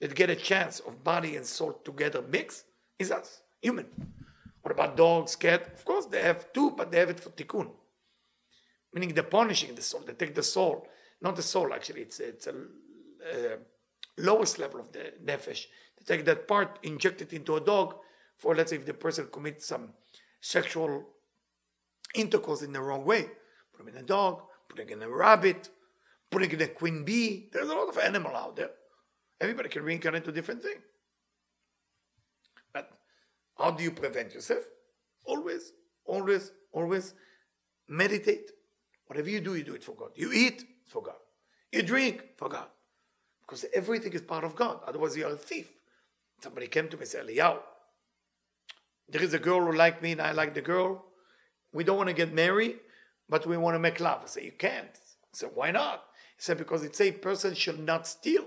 that 0.00 0.14
get 0.14 0.30
a 0.30 0.36
chance 0.36 0.80
of 0.80 1.02
body 1.02 1.36
and 1.36 1.46
soul 1.46 1.72
together 1.84 2.22
mix 2.28 2.64
is 2.98 3.10
us, 3.10 3.42
human. 3.60 3.86
What 4.62 4.72
about 4.72 4.96
dogs, 4.96 5.36
cat? 5.36 5.72
Of 5.74 5.84
course, 5.84 6.06
they 6.06 6.22
have 6.22 6.52
two, 6.52 6.72
but 6.72 6.90
they 6.90 6.98
have 6.98 7.10
it 7.10 7.20
for 7.20 7.30
tikkun. 7.30 7.70
Meaning 8.92 9.14
they're 9.14 9.24
punishing 9.24 9.74
the 9.74 9.82
soul. 9.82 10.02
They 10.06 10.14
take 10.14 10.34
the 10.34 10.42
soul, 10.42 10.88
not 11.20 11.36
the 11.36 11.42
soul 11.42 11.72
actually, 11.72 12.02
it's, 12.02 12.20
it's 12.20 12.46
a 12.46 12.50
uh, 12.50 13.56
lowest 14.18 14.58
level 14.58 14.80
of 14.80 14.92
the 14.92 15.12
nefesh. 15.24 15.66
They 15.98 16.16
take 16.16 16.24
that 16.26 16.48
part, 16.48 16.78
inject 16.82 17.22
it 17.22 17.32
into 17.32 17.56
a 17.56 17.60
dog 17.60 17.96
for, 18.36 18.54
let's 18.54 18.70
say, 18.70 18.76
if 18.76 18.86
the 18.86 18.94
person 18.94 19.28
commits 19.30 19.66
some 19.66 19.90
sexual 20.40 21.04
intercourse 22.14 22.62
in 22.62 22.72
the 22.72 22.80
wrong 22.80 23.04
way. 23.04 23.30
Put 23.76 23.88
in 23.88 23.96
a 23.96 24.02
dog, 24.02 24.42
putting 24.68 24.90
in 24.90 25.02
a 25.02 25.08
rabbit, 25.08 25.68
putting 26.30 26.50
in 26.50 26.60
a 26.62 26.68
queen 26.68 27.04
bee. 27.04 27.48
There's 27.52 27.68
a 27.68 27.74
lot 27.74 27.88
of 27.88 27.98
animal 27.98 28.34
out 28.34 28.56
there. 28.56 28.70
Everybody 29.40 29.68
can 29.68 29.82
reincarnate 29.82 30.24
to 30.24 30.32
different 30.32 30.62
thing. 30.62 30.78
But 32.72 32.90
how 33.58 33.70
do 33.70 33.82
you 33.82 33.90
prevent 33.90 34.34
yourself? 34.34 34.64
Always, 35.24 35.72
always, 36.04 36.52
always 36.72 37.14
meditate. 37.88 38.50
Whatever 39.06 39.30
you 39.30 39.40
do, 39.40 39.54
you 39.54 39.64
do 39.64 39.74
it 39.74 39.84
for 39.84 39.92
God. 39.92 40.10
You 40.14 40.32
eat 40.32 40.64
for 40.86 41.02
God. 41.02 41.16
You 41.72 41.82
drink 41.82 42.24
for 42.36 42.48
God. 42.48 42.66
Because 43.42 43.64
everything 43.74 44.12
is 44.12 44.22
part 44.22 44.44
of 44.44 44.56
God. 44.56 44.80
Otherwise, 44.86 45.16
you 45.16 45.26
are 45.26 45.32
a 45.32 45.36
thief. 45.36 45.70
Somebody 46.42 46.66
came 46.66 46.88
to 46.88 46.96
me 46.96 47.02
and 47.02 47.08
said, 47.08 47.26
Eliyahu, 47.26 47.58
there 49.08 49.22
is 49.22 49.34
a 49.34 49.38
girl 49.38 49.64
who 49.64 49.72
liked 49.72 50.02
me 50.02 50.12
and 50.12 50.20
I 50.20 50.32
like 50.32 50.54
the 50.54 50.60
girl. 50.60 51.04
We 51.72 51.84
don't 51.84 51.96
want 51.96 52.08
to 52.08 52.14
get 52.14 52.32
married, 52.32 52.78
but 53.28 53.46
we 53.46 53.56
want 53.56 53.74
to 53.74 53.78
make 53.78 54.00
love. 54.00 54.20
I 54.24 54.26
say, 54.26 54.44
You 54.44 54.52
can't. 54.52 54.88
I 54.88 55.32
said, 55.32 55.50
Why 55.54 55.70
not? 55.70 56.02
He 56.36 56.42
said, 56.42 56.58
Because 56.58 56.82
it 56.82 56.96
says 56.96 57.08
a 57.08 57.12
person 57.12 57.54
should 57.54 57.78
not 57.78 58.06
steal. 58.06 58.44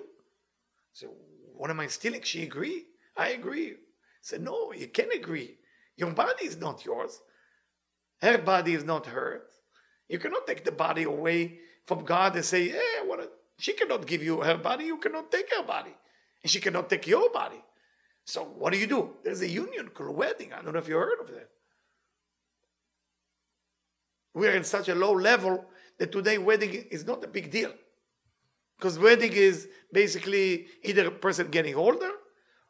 Said, 1.00 1.10
What 1.56 1.70
am 1.70 1.80
I 1.80 1.88
stealing? 1.88 2.22
She 2.24 2.44
agreed. 2.44 2.84
I 3.16 3.30
agree. 3.30 3.72
I 3.72 3.76
said, 4.22 4.42
No, 4.42 4.74
you 4.74 4.88
can't 4.88 5.14
agree. 5.14 5.58
Your 5.96 6.12
body 6.12 6.46
is 6.46 6.58
not 6.58 6.84
yours. 6.84 7.22
Her 8.22 8.38
body 8.38 8.74
is 8.74 8.84
not 8.84 9.06
hers. 9.06 9.50
You 10.10 10.20
cannot 10.20 10.46
take 10.46 10.66
the 10.66 10.74
body 10.74 11.04
away 11.04 11.60
from 11.86 12.04
God 12.04 12.36
and 12.36 12.44
say, 12.44 12.68
Hey, 12.68 12.98
what 13.06 13.32
she 13.58 13.74
cannot 13.74 14.08
give 14.08 14.22
you 14.22 14.42
her 14.42 14.58
body, 14.58 14.86
you 14.86 14.98
cannot 14.98 15.32
take 15.32 15.54
her 15.56 15.64
body. 15.64 15.96
And 16.44 16.52
she 16.52 16.60
cannot 16.60 16.90
take 16.90 17.08
your 17.08 17.30
body. 17.30 17.64
So 18.26 18.44
what 18.44 18.74
do 18.74 18.80
you 18.80 18.88
do? 18.88 19.12
There's 19.24 19.42
a 19.42 19.48
union 19.48 19.90
called 19.90 20.16
wedding. 20.18 20.52
I 20.52 20.62
don't 20.62 20.74
know 20.74 20.80
if 20.80 20.88
you 20.90 20.98
heard 20.98 21.22
of 21.22 21.28
that. 21.28 21.50
We're 24.34 24.56
in 24.56 24.66
such 24.66 24.90
a 24.90 24.96
low 24.96 25.14
level 25.14 25.66
that 25.98 26.12
today 26.12 26.38
wedding 26.38 26.74
is 26.92 27.06
not 27.06 27.24
a 27.24 27.28
big 27.28 27.50
deal. 27.52 27.74
Because 28.80 28.98
wedding 28.98 29.34
is 29.34 29.68
basically 29.92 30.68
either 30.84 31.08
a 31.08 31.12
person 31.12 31.50
getting 31.50 31.76
older 31.76 32.12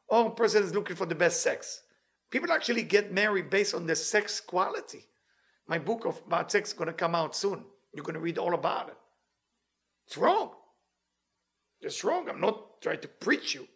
or 0.08 0.28
a 0.28 0.32
person 0.32 0.64
is 0.64 0.74
looking 0.74 0.96
for 0.96 1.06
the 1.06 1.14
best 1.14 1.44
sex. 1.44 1.84
People 2.32 2.52
actually 2.52 2.82
get 2.82 3.14
married 3.14 3.52
based 3.52 3.76
on 3.76 3.86
the 3.86 3.96
sex 3.96 4.40
quality. 4.40 5.06
My 5.68 5.78
book 5.78 6.06
of 6.06 6.20
about 6.26 6.52
sex 6.52 6.70
is 6.70 6.74
going 6.74 6.88
to 6.88 6.94
come 6.94 7.14
out 7.14 7.36
soon. 7.36 7.64
You're 7.94 8.04
going 8.04 8.16
to 8.16 8.20
read 8.20 8.40
all 8.40 8.56
about 8.56 8.90
it. 8.90 8.98
It's 10.08 10.18
wrong. 10.18 10.52
It's 11.82 12.04
wrong. 12.04 12.28
I'm 12.28 12.42
not 12.42 12.82
trying 12.82 13.02
to 13.02 13.08
preach 13.08 13.54
you. 13.54 13.68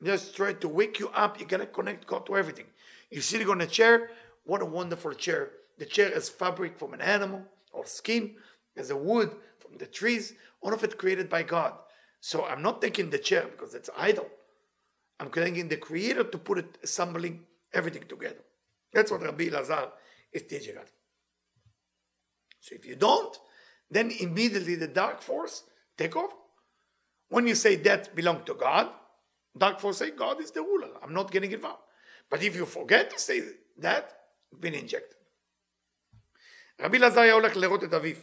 I'm 0.00 0.06
just 0.06 0.36
trying 0.36 0.58
to 0.58 0.68
wake 0.68 1.00
you 1.00 1.08
up. 1.08 1.40
You 1.40 1.46
got 1.46 1.58
to 1.58 1.66
connect 1.66 2.06
God 2.06 2.24
to 2.26 2.36
everything. 2.36 2.66
You're 3.10 3.22
sitting 3.22 3.50
on 3.50 3.60
a 3.60 3.66
chair. 3.66 4.10
What 4.44 4.62
a 4.62 4.64
wonderful 4.64 5.12
chair. 5.14 5.50
The 5.78 5.86
chair 5.86 6.08
is 6.10 6.28
fabric 6.28 6.78
from 6.78 6.94
an 6.94 7.00
animal 7.00 7.42
or 7.72 7.84
skin. 7.84 8.36
as 8.76 8.90
a 8.90 8.96
wood 8.96 9.32
from 9.69 9.77
the 9.77 9.85
trees. 9.85 10.33
All 10.61 10.73
of 10.73 10.83
it 10.83 10.97
created 10.97 11.29
by 11.29 11.43
God. 11.43 11.73
So 12.19 12.45
I'm 12.45 12.61
not 12.61 12.81
taking 12.81 13.09
the 13.09 13.19
chair 13.19 13.45
because 13.51 13.73
it's 13.75 13.89
idle. 13.97 14.27
I'm 15.19 15.29
taking 15.29 15.67
the 15.67 15.77
creator 15.77 16.23
to 16.23 16.37
put 16.37 16.57
it, 16.57 16.77
assembling 16.83 17.45
everything 17.73 18.03
together. 18.07 18.43
That's 18.93 19.11
what 19.11 19.21
Rabbi 19.21 19.49
Lazar 19.51 19.89
is 20.31 20.43
teaching 20.43 20.77
us. 20.77 20.89
So 22.59 22.75
if 22.75 22.85
you 22.85 22.95
don't, 22.95 23.37
then 23.89 24.11
immediately 24.19 24.75
the 24.75 24.87
dark 24.87 25.21
force 25.21 25.63
take 25.97 26.15
over. 26.15 26.33
When 27.29 27.47
you 27.47 27.55
say 27.55 27.75
that 27.77 28.15
belong 28.15 28.43
to 28.45 28.53
God, 28.55 28.89
dark 29.57 29.79
force 29.79 29.97
say 29.97 30.11
God 30.11 30.41
is 30.41 30.51
the 30.51 30.61
ruler. 30.61 30.89
I'm 31.03 31.13
not 31.13 31.31
getting 31.31 31.51
involved. 31.51 31.83
But 32.29 32.43
if 32.43 32.55
you 32.55 32.65
forget 32.65 33.11
to 33.11 33.19
say 33.19 33.43
that, 33.77 34.11
been 34.59 34.73
injected. 34.73 35.15
רבי 36.79 36.97
אלעזר 36.97 37.19
היה 37.21 37.33
הולך 37.33 37.57
לראות 37.57 37.83
את 37.83 37.93
אביו. 37.93 38.15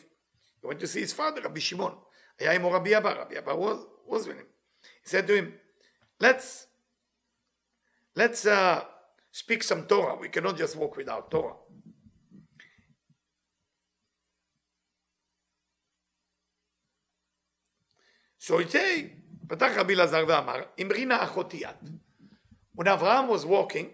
He 0.67 0.67
went 0.67 0.81
to 0.81 0.87
see 0.87 1.01
his 1.01 1.12
father, 1.12 1.41
רבי 1.45 1.61
שמעון. 1.61 1.99
היה 2.38 2.53
עמו 2.53 2.73
רבי 2.73 2.97
אבא, 2.97 3.11
רבי 3.11 3.38
אבא 3.38 3.53
was, 3.53 3.87
was 4.07 4.27
with 4.27 4.37
him. 4.37 4.47
He 5.03 5.09
said 5.09 5.27
to 5.27 5.35
him, 5.35 5.55
let's, 6.21 6.67
let's 8.15 8.47
uh, 8.47 8.85
speak 9.31 9.62
some 9.62 9.87
Torah. 9.87 10.17
We 10.17 10.29
cannot 10.29 10.57
just 10.57 10.77
walk 10.77 10.97
without 10.97 11.31
Torah. 11.31 11.57
So 18.38 18.59
he 18.59 18.69
say, 18.69 19.11
פתח 19.49 19.73
רבי 19.77 19.95
אלעזר 19.95 20.25
ואמר, 20.29 20.62
אמרי 20.83 21.05
נא 21.05 21.25
אחותי 21.25 21.67
את. 21.67 21.88
When 22.75 22.87
Avraham 22.87 23.29
was 23.29 23.45
walking 23.45 23.91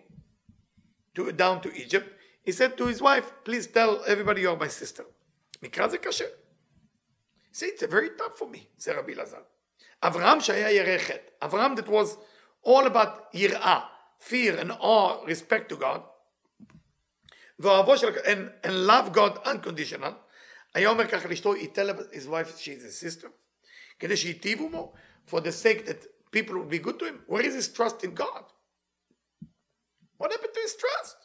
to, 1.14 1.32
down 1.32 1.60
to 1.60 1.74
Egypt, 1.74 2.08
he 2.42 2.52
said 2.52 2.78
to 2.78 2.86
his 2.86 3.02
wife, 3.02 3.32
please 3.44 3.66
tell 3.66 4.02
everybody 4.06 4.42
you're 4.42 4.56
my 4.56 4.68
sister. 4.68 5.04
מקרא 5.62 5.88
זה 5.88 5.98
קשה. 5.98 6.24
He 7.52 7.54
said, 7.54 7.68
it's 7.74 7.82
very 7.82 8.10
tough 8.10 8.38
for 8.38 8.46
me, 8.46 8.66
זה 8.78 8.92
רבי 8.92 9.14
אלעזר. 9.14 9.42
אברהם 10.02 10.40
שהיה 10.40 10.70
ירא 10.70 10.98
חטא, 10.98 11.30
אברהם 11.42 11.74
that 11.74 11.88
was 11.88 12.16
all 12.66 12.86
about 12.86 13.34
יראה, 13.34 13.80
fear 14.20 14.58
and 14.60 14.70
awe, 14.70 15.24
respect 15.26 15.72
to 15.72 15.76
God, 15.76 16.00
ואוהבו 17.58 17.98
של, 17.98 18.18
and, 18.18 18.66
and 18.66 18.86
love 18.86 19.16
God 19.16 19.46
unconditional, 19.46 20.12
היה 20.74 20.88
אומר 20.88 21.06
ככה 21.06 21.28
לאשתו, 21.28 21.54
he 21.54 21.66
tell 21.66 22.14
his 22.14 22.26
wife 22.28 22.58
she's 22.58 22.82
his 22.82 22.98
sister, 22.98 23.28
כדי 23.98 24.16
שייטיבו 24.16 24.68
בו, 24.68 24.94
for 25.28 25.40
the 25.40 25.52
sake 25.52 25.86
that 25.86 26.06
people 26.30 26.54
would 26.54 26.70
be 26.70 26.78
good 26.78 26.98
to 26.98 27.04
him. 27.04 27.24
Where 27.26 27.42
is 27.42 27.54
his 27.54 27.68
trust 27.68 28.04
in 28.04 28.14
God? 28.14 28.44
What 30.18 30.32
happened 30.32 30.54
to 30.54 30.60
his 30.60 30.76
trust? 30.76 31.16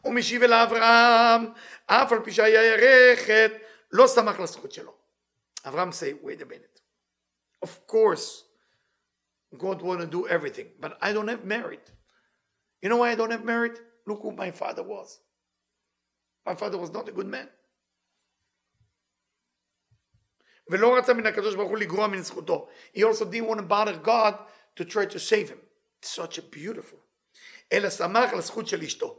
הוא 0.00 0.14
משיב 0.14 0.42
אל 0.42 0.52
אברהם, 0.52 1.52
אף 1.86 2.12
על 2.12 2.24
פי 2.24 2.32
שהיה 2.32 2.64
ירא 2.64 3.46
לא 3.92 4.08
שמח 4.08 4.40
לזכות 4.40 4.72
שלו. 4.72 4.95
אברהם 5.66 5.92
say, 5.92 6.12
wait 6.12 6.42
a 6.42 6.46
minute. 6.46 6.80
Of 7.62 7.86
course, 7.86 8.44
God 9.56 9.82
want 9.82 10.00
to 10.00 10.06
do 10.06 10.26
everything, 10.26 10.68
but 10.80 10.98
I 11.00 11.12
don't 11.12 11.28
have 11.28 11.44
merit. 11.44 11.90
You 12.80 12.88
know 12.88 12.96
why 12.96 13.10
I 13.10 13.14
don't 13.14 13.30
have 13.30 13.44
merit? 13.44 13.78
Look 14.06 14.22
who 14.22 14.32
my 14.32 14.50
father 14.50 14.82
was. 14.82 15.20
My 16.44 16.54
father 16.54 16.78
was 16.78 16.90
not 16.90 17.08
a 17.08 17.12
good 17.12 17.26
man. 17.28 17.48
ולא 20.68 20.96
רצה 20.98 21.12
מן 21.14 21.26
הקדוש 21.26 21.54
ברוך 21.54 21.68
הוא 21.68 21.78
לגרוע 21.78 22.06
מן 22.06 22.22
זכותו. 22.22 22.68
He 22.94 23.04
also 23.04 23.24
didn't 23.24 23.46
want 23.46 23.58
to 23.58 23.62
bother 23.62 23.96
God 23.96 24.34
to 24.76 24.84
try 24.84 25.06
to 25.06 25.18
save 25.18 25.50
him. 25.50 25.58
It's 25.98 26.10
such 26.10 26.38
a 26.38 26.42
beautiful. 26.42 26.98
אלא 27.72 27.90
שמח 27.90 28.32
לזכות 28.32 28.68
של 28.68 28.82
אשתו. 28.82 29.18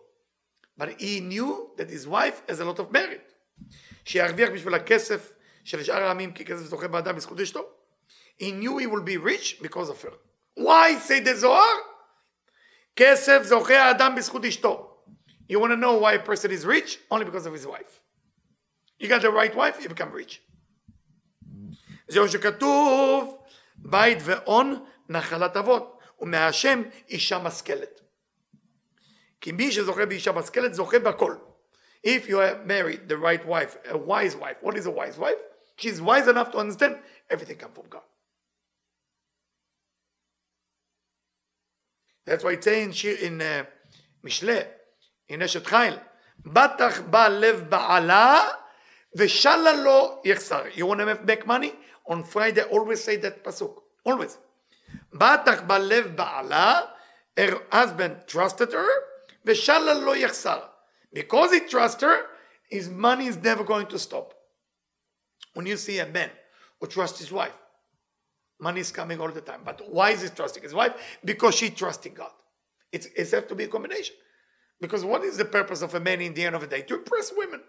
But 0.78 1.00
he 1.00 1.20
knew 1.20 1.72
that 1.78 1.90
his 1.90 2.08
wife 2.08 2.42
has 2.50 2.60
a 2.60 2.66
lot 2.66 2.80
of 2.80 2.92
merit. 2.92 3.34
שירוויח 4.06 4.50
בשביל 4.50 4.74
הכסף 4.74 5.34
של 5.68 5.84
שאר 5.84 6.04
העמים 6.04 6.34
כי 6.34 6.46
כסף 6.46 6.64
זוכה 6.64 6.88
באדם 6.88 7.16
בזכות 7.16 7.40
אשתו. 7.40 7.70
He 8.40 8.46
knew 8.46 8.78
he 8.80 8.88
will 8.88 9.06
be 9.06 9.18
rich 9.18 9.62
because 9.62 9.90
of 9.90 10.02
her. 10.02 10.14
Why 10.58 10.98
say 11.08 11.26
the 11.26 11.34
זוהר? 11.34 11.76
כסף 12.96 13.44
זוכה 13.44 13.82
האדם 13.82 14.16
בזכות 14.16 14.46
אשתו. 14.46 14.90
You 15.50 15.60
want 15.60 15.72
to 15.72 15.78
know 15.78 15.98
why 15.98 16.14
a 16.14 16.20
person 16.20 16.52
is 16.52 16.66
rich? 16.66 17.00
Only 17.12 17.26
because 17.26 17.46
of 17.46 17.54
his 17.54 17.66
wife. 17.68 18.02
You 19.00 19.08
got 19.10 19.22
the 19.22 19.32
right 19.32 19.56
wife, 19.56 19.82
you 19.82 19.90
become 19.90 20.12
rich. 20.12 20.40
זהו 22.08 22.30
שכתוב, 22.30 23.44
בית 23.78 24.18
ואון 24.22 24.86
נחלת 25.10 25.58
אבות, 25.58 26.00
ומהשם 26.20 26.82
אישה 27.10 27.40
משכלת. 27.40 28.02
כי 29.42 29.52
מי 29.52 29.72
שזוכה 29.72 30.06
באישה 30.06 30.32
משכלת 30.32 30.74
זוכה 30.74 31.00
בכל. 31.00 31.36
If 32.06 32.28
you 32.28 32.38
have 32.38 32.66
married 32.66 33.08
the 33.08 33.18
right 33.18 33.46
wife, 33.46 33.78
a 33.86 33.98
wise 33.98 34.36
wife, 34.36 34.58
what 34.62 34.78
is 34.78 34.86
a 34.86 34.92
wise 34.92 35.18
wife? 35.18 35.42
She's 35.79 36.03
wise 36.03 36.27
enough 36.27 36.51
to 36.53 36.59
understand 36.59 36.97
everything 37.31 37.57
comes 37.57 37.75
from 37.75 37.87
God. 37.89 38.03
That's 42.27 42.43
why 42.43 42.53
it's 42.53 42.65
saying 42.65 42.95
in 43.23 43.41
uh, 43.41 43.65
Mishle, 44.25 44.67
in 45.29 45.41
Eshet 45.41 45.63
Chayil, 45.63 45.99
Batach 46.45 47.09
ba 47.11 47.29
lev 47.31 47.71
ba'ala 47.71 48.51
v'shala 49.17 49.85
lo 49.85 50.19
yechsar. 50.25 50.77
You 50.77 50.87
want 50.87 51.01
to 51.01 51.19
make 51.25 51.47
money? 51.47 51.73
On 52.07 52.25
Friday, 52.25 52.63
always 52.63 53.03
say 53.03 53.17
that 53.17 53.45
pasuk. 53.45 53.75
Always. 54.05 54.37
Batach 55.15 55.67
ba 55.67 55.79
lev 55.79 56.17
ba'ala, 56.17 56.89
her 57.37 57.61
husband 57.71 58.17
trusted 58.27 58.73
her, 58.73 58.89
v'shala 59.47 60.05
lo 60.05 60.15
yechsar. 60.15 60.63
Because 61.13 61.53
he 61.53 61.61
trusted 61.61 62.09
her, 62.09 62.23
his 62.69 62.91
money 62.91 63.27
is 63.27 63.37
never 63.37 63.63
going 63.63 63.87
to 63.87 63.99
stop. 63.99 64.35
When 65.59 65.67
you 65.67 65.77
see 65.77 65.99
a 65.99 66.07
man 66.07 66.31
who 66.81 66.87
trusts 66.87 67.19
his 67.19 67.33
wife, 67.33 67.59
money 68.61 68.79
is 68.79 68.93
coming 68.93 69.21
all 69.21 69.33
the 69.33 69.41
time. 69.41 69.63
But 69.65 69.83
why 69.91 70.11
is 70.11 70.23
he 70.23 70.29
trusting 70.29 70.63
his 70.63 70.73
wife? 70.73 70.93
Because 71.25 71.57
she 71.57 71.71
trusting 71.71 72.15
God. 72.15 72.31
It's, 72.93 73.09
It's 73.17 73.33
have 73.33 73.49
to 73.49 73.57
be 73.57 73.65
a 73.65 73.67
combination. 73.67 74.15
Because 74.81 75.05
what 75.05 75.25
is 75.25 75.37
the 75.37 75.47
purpose 75.47 75.83
of 75.83 75.93
a 75.97 75.99
man 75.99 76.21
in 76.21 76.33
the 76.33 76.45
end 76.45 76.55
of 76.55 76.61
the 76.61 76.69
day? 76.69 76.83
To 76.83 76.95
impress 76.99 77.33
women. 77.37 77.61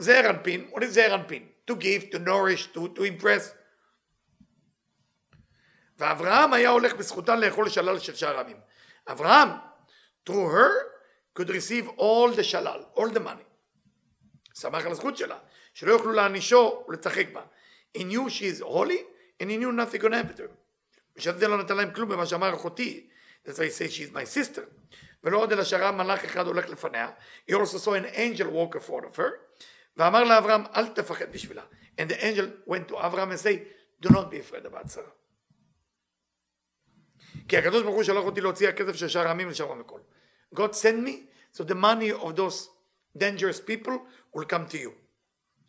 Zeir 0.00 0.22
Anpin, 0.32 0.72
what 0.72 0.82
is 0.82 0.94
Zeir 0.94 1.10
Anpin? 1.10 1.42
To 1.66 1.76
give, 1.76 2.08
to 2.08 2.18
nourish, 2.20 2.72
to, 2.72 2.88
to 2.88 3.02
impress. 3.04 3.52
ואברהם 5.98 6.52
היה 6.52 6.70
הולך 6.70 6.94
בזכותה 6.94 7.36
לאכול 7.36 7.68
שלל 7.68 7.98
של 7.98 8.14
שאר 8.14 8.36
העמים. 8.36 8.60
אברהם, 9.08 9.48
through 10.28 10.48
her, 10.56 10.72
could 11.34 11.50
receive 11.50 11.88
all 11.98 12.30
the 12.32 12.42
שלל, 12.42 12.84
all 12.96 13.10
the 13.10 13.20
money. 13.20 13.44
שמח 14.54 14.86
על 14.86 14.92
הזכות 14.92 15.16
שלה. 15.16 15.38
שלא 15.77 15.91
יוכלו 15.91 16.11
להענישו 16.11 16.83
ולצחק 16.87 17.27
בה. 17.33 17.41
He 17.97 18.01
knew 18.01 18.29
she 18.29 18.45
is 18.45 18.61
holy, 18.61 19.01
and 19.39 19.49
he 19.49 19.57
knew 19.57 19.71
nothing 19.71 20.01
gonna 20.01 20.17
happen 20.17 20.37
to 20.37 20.43
him. 20.43 20.55
בשביל 21.15 21.37
זה 21.37 21.47
לא 21.47 21.57
נתן 21.57 21.77
להם 21.77 21.93
כלום 21.93 22.09
במה 22.09 22.25
שאמר 22.25 22.53
אחותי, 22.53 23.09
that's 23.45 23.51
why 23.51 23.65
he 23.67 23.71
says 23.71 23.93
she 23.93 24.03
is 24.03 24.13
my 24.13 24.25
sister. 24.25 24.61
ולא 25.23 25.37
עוד 25.37 25.51
אלא 25.51 25.63
שראה 25.63 25.91
מלאך 25.91 26.25
אחד 26.25 26.47
הולך 26.47 26.69
לפניה, 26.69 27.11
he 27.49 27.53
also 27.53 27.77
saw 27.77 27.93
an 27.93 28.15
angel 28.15 28.47
walk 28.47 28.75
in 28.75 28.89
front 28.89 29.05
of 29.05 29.17
her, 29.17 29.61
ואמר 29.97 30.23
לאברהם 30.23 30.63
אל 30.75 30.87
תפחד 30.87 31.31
בשבילה. 31.31 31.63
And 31.97 32.09
the 32.09 32.23
angel 32.23 32.47
went 32.65 32.87
to 32.87 33.05
Abraham 33.05 33.31
and 33.31 33.39
say, 33.39 33.63
do 34.01 34.09
not 34.09 34.31
be 34.31 34.39
afraid 34.39 34.65
about 34.65 34.89
Sarah. 34.91 35.13
כי 37.47 37.57
הקדוש 37.57 37.83
ברוך 37.83 37.95
הוא 37.95 38.03
שלח 38.03 38.23
אותי 38.23 38.41
להוציא 38.41 38.69
הכסף 38.69 38.95
של 38.95 39.07
שאר 39.07 39.27
העמים 39.27 39.47
ושם 39.49 39.79
הכל. 39.79 39.99
God 40.55 40.75
sent 40.75 41.03
me, 41.05 41.27
so 41.51 41.63
the 41.63 41.75
money 41.75 42.11
of 42.11 42.35
those 42.35 42.69
dangerous 43.17 43.59
people 43.59 43.97
will 44.33 44.45
come 44.45 44.65
to 44.67 44.77
you. 44.77 44.91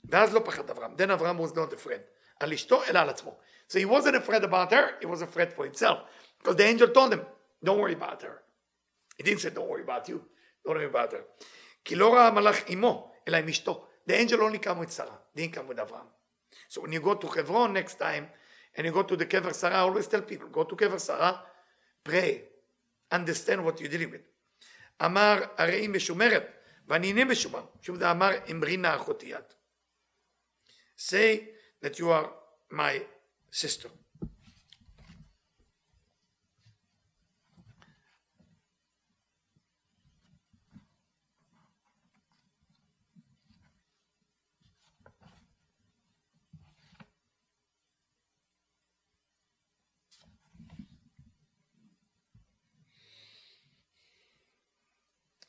ואז 0.09 0.35
לא 0.35 0.40
פחד 0.44 0.70
אברהם. 0.70 0.94
Then 0.99 1.12
אברהם 1.12 1.40
was 1.40 1.53
not 1.53 1.73
afraid. 1.73 2.01
על 2.40 2.53
אשתו, 2.53 2.85
אלא 2.85 2.99
על 2.99 3.09
עצמו. 3.09 3.38
So 3.68 3.75
he 3.75 3.87
wasn't 3.87 4.14
afraid 4.14 4.44
about 4.44 4.73
her, 4.73 4.99
he 5.01 5.07
was 5.07 5.23
afraid 5.23 5.53
for 5.53 5.64
himself. 5.64 5.99
Because 6.38 6.57
the 6.57 6.64
angel 6.64 6.88
told 6.88 7.12
him, 7.12 7.23
don't 7.64 7.79
worry 7.79 7.94
about 7.94 8.23
her. 8.23 8.42
He 9.16 9.23
didn't 9.23 9.40
say, 9.40 9.51
don't 9.51 9.68
worry 9.68 9.83
about 9.83 10.09
you. 10.09 10.18
Don't 10.64 10.77
worry 10.77 10.87
about 10.87 11.12
her. 11.12 11.25
כי 11.85 11.94
לא 11.94 12.14
ראה 12.14 12.27
המלאך 12.27 12.57
עמו, 12.66 13.12
אלא 13.29 13.37
עם 13.37 13.49
אשתו. 13.49 13.87
The 14.09 14.12
angel 14.12 14.40
only 14.40 14.59
come 14.59 14.79
with 14.79 14.92
Sarah, 14.92 15.18
didn't 15.37 15.55
come 15.55 15.68
with 15.68 15.79
Abraham. 15.79 16.09
So 16.68 16.81
when 16.83 16.92
you 16.92 17.01
go 17.01 17.14
to 17.14 17.27
Hebron 17.27 17.73
next 17.73 17.99
time, 17.99 18.29
and 18.77 18.87
you 18.87 18.92
go 18.92 19.03
to 19.03 19.16
the 19.16 19.27
Kever 19.27 19.55
Sarah, 19.55 19.77
I 19.77 19.79
always 19.79 20.07
tell 20.07 20.23
people, 20.23 20.49
go 20.49 20.64
to 20.64 20.75
Kever 20.77 21.01
Sarah, 21.01 21.40
pray, 22.03 22.44
understand 23.11 23.64
what 23.64 23.81
you're 23.81 23.88
dealing 23.88 24.11
with. 24.11 24.25
אמר 25.05 25.44
הרי 25.57 25.81
היא 25.81 25.88
משומרת, 25.88 26.47
ואני 26.88 27.07
איני 27.07 27.25
משומר. 27.25 27.64
שוב 27.83 27.97
זה 27.97 28.11
אמר 28.11 28.31
אמרי 28.51 28.77
נא 28.77 28.97
אחותי 28.97 29.35
את. 29.35 29.55
Say 31.02 31.48
that 31.82 31.98
you 31.98 32.12
are 32.12 32.30
my 32.70 33.02
sister. 33.50 33.88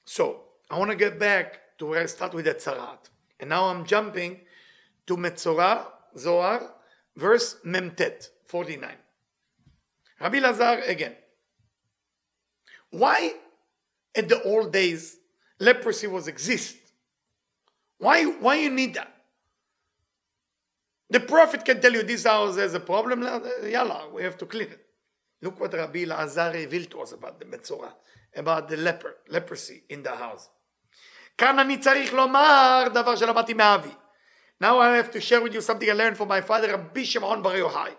So, 0.04 0.42
I 0.70 0.78
want 0.78 0.92
to 0.92 0.96
get 0.96 1.18
back 1.18 1.76
to 1.78 1.86
where 1.86 2.02
I 2.02 2.06
start 2.06 2.34
with 2.34 2.44
the 2.44 2.54
Tzarat. 2.54 3.10
And 3.40 3.50
now 3.50 3.64
I'm 3.64 3.84
jumping 3.84 4.42
to 5.09 5.17
Metzorah, 5.17 5.85
Zohar, 6.17 6.73
verse 7.15 7.57
Memtet, 7.65 8.29
49. 8.45 8.89
Rabbi 10.19 10.39
Lazar 10.39 10.81
again. 10.87 11.15
Why 12.91 13.33
at 14.15 14.29
the 14.29 14.41
old 14.43 14.71
days 14.71 15.17
leprosy 15.59 16.07
was 16.07 16.27
exist? 16.27 16.77
Why, 17.97 18.23
why 18.25 18.55
you 18.55 18.69
need 18.69 18.93
that? 18.95 19.11
The 21.09 21.19
prophet 21.19 21.63
can 21.63 21.81
tell 21.81 21.93
you 21.93 22.03
this 22.03 22.25
house 22.25 22.57
has 22.57 22.73
a 22.73 22.79
problem, 22.79 23.21
yalla, 23.63 24.09
we 24.13 24.23
have 24.23 24.37
to 24.37 24.45
clean 24.45 24.69
it. 24.69 24.85
Look 25.41 25.59
what 25.59 25.73
Rabbi 25.73 26.05
Lazar 26.05 26.51
revealed 26.51 26.89
to 26.91 27.01
us 27.01 27.11
about 27.11 27.39
the 27.39 27.45
Metzorah, 27.45 27.93
about 28.35 28.67
the 28.67 28.77
leper, 28.77 29.15
leprosy 29.29 29.83
in 29.89 30.01
the 30.03 30.15
house. 30.15 30.49
כאן 31.37 31.59
אני 31.59 31.77
צריך 31.77 32.13
לומר 32.13 32.83
דבר 32.93 33.15
שלמדתי 33.15 33.53
מאבי. 33.53 33.89
Now 34.59 34.79
I 34.79 34.95
have 34.95 35.11
to 35.11 35.21
share 35.21 35.41
with 35.41 35.53
you 35.53 35.61
something 35.61 35.89
I 35.89 35.93
learned 35.93 36.17
from 36.17 36.29
my 36.29 36.41
father, 36.41 36.69
Rabbi 36.71 37.03
Shimon 37.03 37.41
Bar 37.41 37.55
Yochai. 37.55 37.91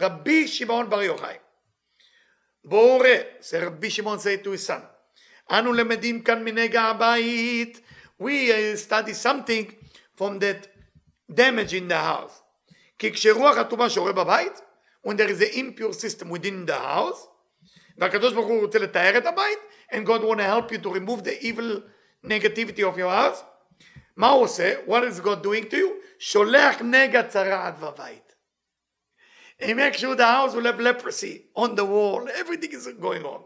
Rabbi 0.00 0.46
Shimon 0.46 0.88
Bar 0.88 1.02
Yochai. 1.02 1.38
בואו 2.64 2.98
ראה, 2.98 3.22
זה 3.40 3.66
רבי 3.66 3.90
שמעון 3.90 4.18
say 4.18 4.44
to 4.44 4.50
his 4.50 4.66
son. 4.66 4.80
אנו 5.50 5.72
למדים 5.72 6.22
כאן 6.22 6.44
מנגע 6.44 6.82
הבית. 6.82 7.80
We 8.22 8.50
uh, 8.50 8.76
study 8.76 9.12
something 9.12 9.74
from 10.16 10.38
that 10.38 10.68
damage 11.30 11.74
in 11.74 11.88
the 11.88 11.98
house. 11.98 12.42
כי 12.98 13.12
כשרוח 13.12 13.56
הטומאה 13.56 13.90
שורה 13.90 14.12
בבית, 14.12 14.60
when 15.06 15.16
there 15.16 15.28
is 15.28 15.40
an 15.40 15.54
impure 15.54 15.92
system 15.92 16.30
within 16.30 16.66
the 16.66 16.78
house, 16.78 17.28
והקדוש 17.98 18.32
ברוך 18.32 18.46
הוא 18.46 18.60
רוצה 18.60 18.78
לטהר 18.78 19.18
את 19.18 19.26
הבית, 19.26 19.58
and 19.92 20.06
God 20.06 20.22
want 20.22 20.38
to 20.38 20.44
help 20.44 20.72
you 20.72 20.78
to 20.78 20.90
remove 20.90 21.24
the 21.24 21.44
evil 21.44 21.82
negativity 22.24 22.82
of 22.82 22.98
your 22.98 23.10
house, 23.10 23.44
מה 24.18 24.30
הוא 24.30 24.42
עושה? 24.42 24.74
What 24.86 25.02
is 25.02 25.20
God 25.20 25.42
doing 25.42 25.70
to 25.70 25.76
you? 25.76 26.04
שולח 26.18 26.76
נגע 26.80 27.28
צרעת 27.28 27.78
בבית. 27.78 28.34
He 29.60 29.74
makes 29.74 29.98
sure 29.98 30.14
the 30.16 30.24
house 30.24 30.54
will 30.54 30.64
have 30.64 30.80
leprosy 30.80 31.46
on 31.54 31.74
the 31.74 31.84
wall, 31.84 32.28
everything 32.28 32.72
is 32.72 32.86
going 33.00 33.24
on. 33.24 33.42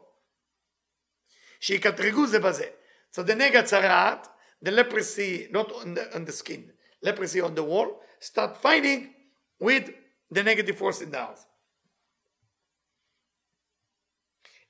שיקטרגו 1.61 2.27
זה 2.27 2.39
בזה. 2.39 2.71
So 3.13 3.23
the 3.23 3.35
נגע 3.35 3.63
צרעת, 3.63 4.29
the 4.65 4.71
leprosy, 4.71 5.49
not 5.51 5.73
on 5.73 5.95
the, 5.95 6.15
on 6.15 6.25
the 6.25 6.33
skin, 6.33 6.73
leprosy 7.03 7.41
on 7.41 7.55
the 7.55 7.63
wall, 7.63 8.01
start 8.21 8.57
fighting 8.57 9.15
with 9.61 9.91
the 10.31 10.43
negative 10.43 10.77
force 10.77 11.01
in 11.01 11.11
the 11.11 11.19
house. 11.19 11.47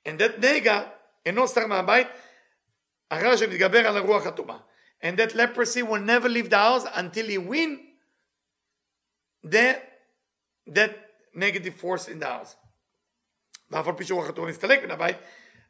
And 0.05 0.19
that 0.19 0.39
נגע 0.39 0.89
אינו 1.25 1.47
סר 1.47 1.67
מהבית, 1.67 2.07
אחרי 3.09 3.37
שמתגבר 3.37 3.87
על 3.87 3.97
הרוח 3.97 4.25
הטומאה. 4.25 4.57
and 5.00 5.18
that 5.18 5.34
leprosy 5.34 5.82
will 5.82 6.00
never 6.00 6.28
leave 6.28 6.50
the 6.50 6.58
house 6.58 6.86
until 6.94 7.26
he 7.26 7.38
win 7.38 7.78
the, 9.42 9.80
that 10.66 10.96
negative 11.34 11.74
force 11.74 12.08
in 12.08 12.18
the 12.18 12.26
house. 12.26 12.56
ואף 13.70 13.86
על 13.86 13.94
פי 13.96 14.04
מסתלק 14.46 14.82
מן 14.82 14.90
הבית, 14.90 15.16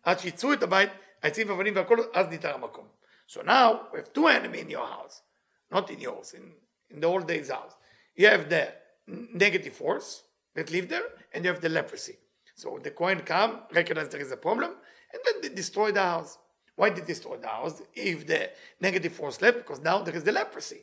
עד 0.03 0.19
שיצאו 0.19 0.53
את 0.53 0.63
הבית, 0.63 0.91
העצים 1.23 1.49
והכל, 1.75 1.97
אז 2.15 2.27
ניתן 2.27 2.51
המקום. 2.51 2.89
So 3.27 3.41
now 3.41 3.89
we 3.93 3.99
have 3.99 4.13
two 4.13 4.29
enemy 4.29 4.61
in 4.61 4.69
your 4.69 4.87
house, 4.87 5.23
not 5.71 5.91
in 5.91 6.01
yours, 6.01 6.35
in, 6.35 6.53
in 6.91 7.01
the 7.01 7.07
old 7.07 7.27
days 7.27 7.49
house. 7.51 7.75
You 8.17 8.29
have 8.29 8.49
the 8.51 8.73
negative 9.07 9.73
force 9.73 10.25
that 10.55 10.71
live 10.71 10.89
there, 10.89 11.07
and 11.33 11.45
you 11.45 11.51
have 11.51 11.61
the 11.61 11.69
leprosy. 11.69 12.17
So 12.55 12.79
the 12.83 12.91
Kohen 12.91 13.21
come, 13.21 13.61
recognize 13.73 14.09
there 14.11 14.21
is 14.21 14.31
a 14.31 14.37
problem, 14.37 14.73
and 15.13 15.21
then 15.25 15.35
they 15.43 15.49
destroy 15.49 15.91
the 15.91 16.03
house. 16.03 16.39
Why 16.77 16.91
did 16.91 17.07
this 17.07 17.19
oh, 17.21 17.23
store 17.23 17.37
down? 17.39 17.73
if 17.95 18.27
the 18.27 18.51
negative 18.81 19.13
force 19.13 19.41
left? 19.41 19.59
Because 19.59 19.81
now 19.81 20.03
there 20.03 20.15
is 20.15 20.25
the 20.25 20.33
leprosy. 20.33 20.83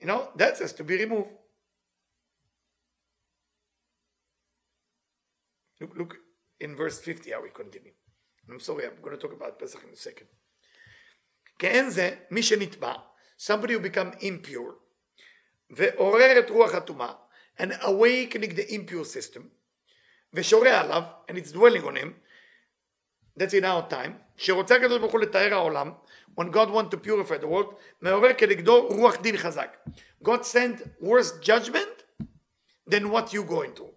You 0.00 0.06
know, 0.06 0.28
that 0.36 0.58
has 0.58 0.72
to 0.74 0.84
be 0.84 0.96
removed. 0.96 1.30
Look, 5.80 5.96
look 5.96 6.16
in 6.60 6.74
verse 6.74 6.98
50 7.00 7.30
how 7.30 7.42
we 7.42 7.50
continue. 7.50 7.92
I'm 8.50 8.60
sorry, 8.60 8.86
I'm 8.86 9.00
going 9.02 9.16
to 9.16 9.20
talk 9.20 9.32
about 9.32 9.58
Pesach 9.58 9.82
in 9.84 9.92
a 9.92 9.96
second. 9.96 10.28
כעין 11.58 11.90
זה, 11.90 12.16
somebody 13.38 13.72
who 13.72 13.80
become 13.80 14.12
impure, 14.20 14.74
ועורר 15.70 16.38
את 16.38 16.50
and 17.58 17.72
awakening 17.82 18.54
the 18.54 18.74
impure 18.74 19.04
system, 19.04 19.50
ושורה 20.34 20.82
alav, 20.82 21.04
and 21.28 21.38
it's 21.38 21.52
dwelling 21.52 21.84
on 21.84 21.96
him, 21.96 22.14
that's 23.36 23.54
in 23.54 23.64
our 23.64 23.88
time, 23.88 24.20
שרוצה 24.36 24.76
הקדוש 24.76 24.98
ברוך 24.98 25.12
הוא 25.12 25.20
לתאר 25.20 25.54
העולם, 25.54 25.92
when 26.40 26.44
God 26.44 26.68
want 26.68 26.94
to 26.94 26.96
purify 27.06 27.42
the 27.42 27.46
world, 27.46 27.74
מעורר 28.00 28.32
כנגדו 28.38 28.86
רוח 28.86 29.16
דין 29.16 29.36
חזק. 29.36 29.76
God 30.24 30.44
sent 30.44 30.82
worse 31.02 31.46
judgment 31.46 32.22
than 32.90 33.02
what 33.10 33.32
you 33.32 33.50
going 33.50 33.78
through. 33.78 33.96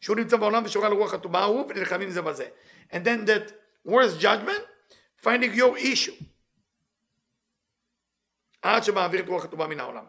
שהוא 0.00 0.16
נמצא 0.16 0.36
בעולם 0.36 0.62
ושורה 0.64 0.86
על 0.86 0.92
רוח 0.92 1.14
הטומאה 1.14 1.40
ההוא 1.40 1.66
ונלחמים 1.68 2.10
זה 2.10 2.22
בזה. 2.22 2.46
And 2.90 3.04
then 3.04 3.28
that 3.28 3.52
worse 3.88 4.22
judgment, 4.22 4.62
finding 5.24 5.56
your 5.56 5.78
issue. 5.78 6.24
עד 8.62 8.84
שמעביר 8.84 9.20
את 9.20 9.28
רוח 9.28 9.44
הטומאה 9.44 9.66
מן 9.66 9.80
העולם. 9.80 10.04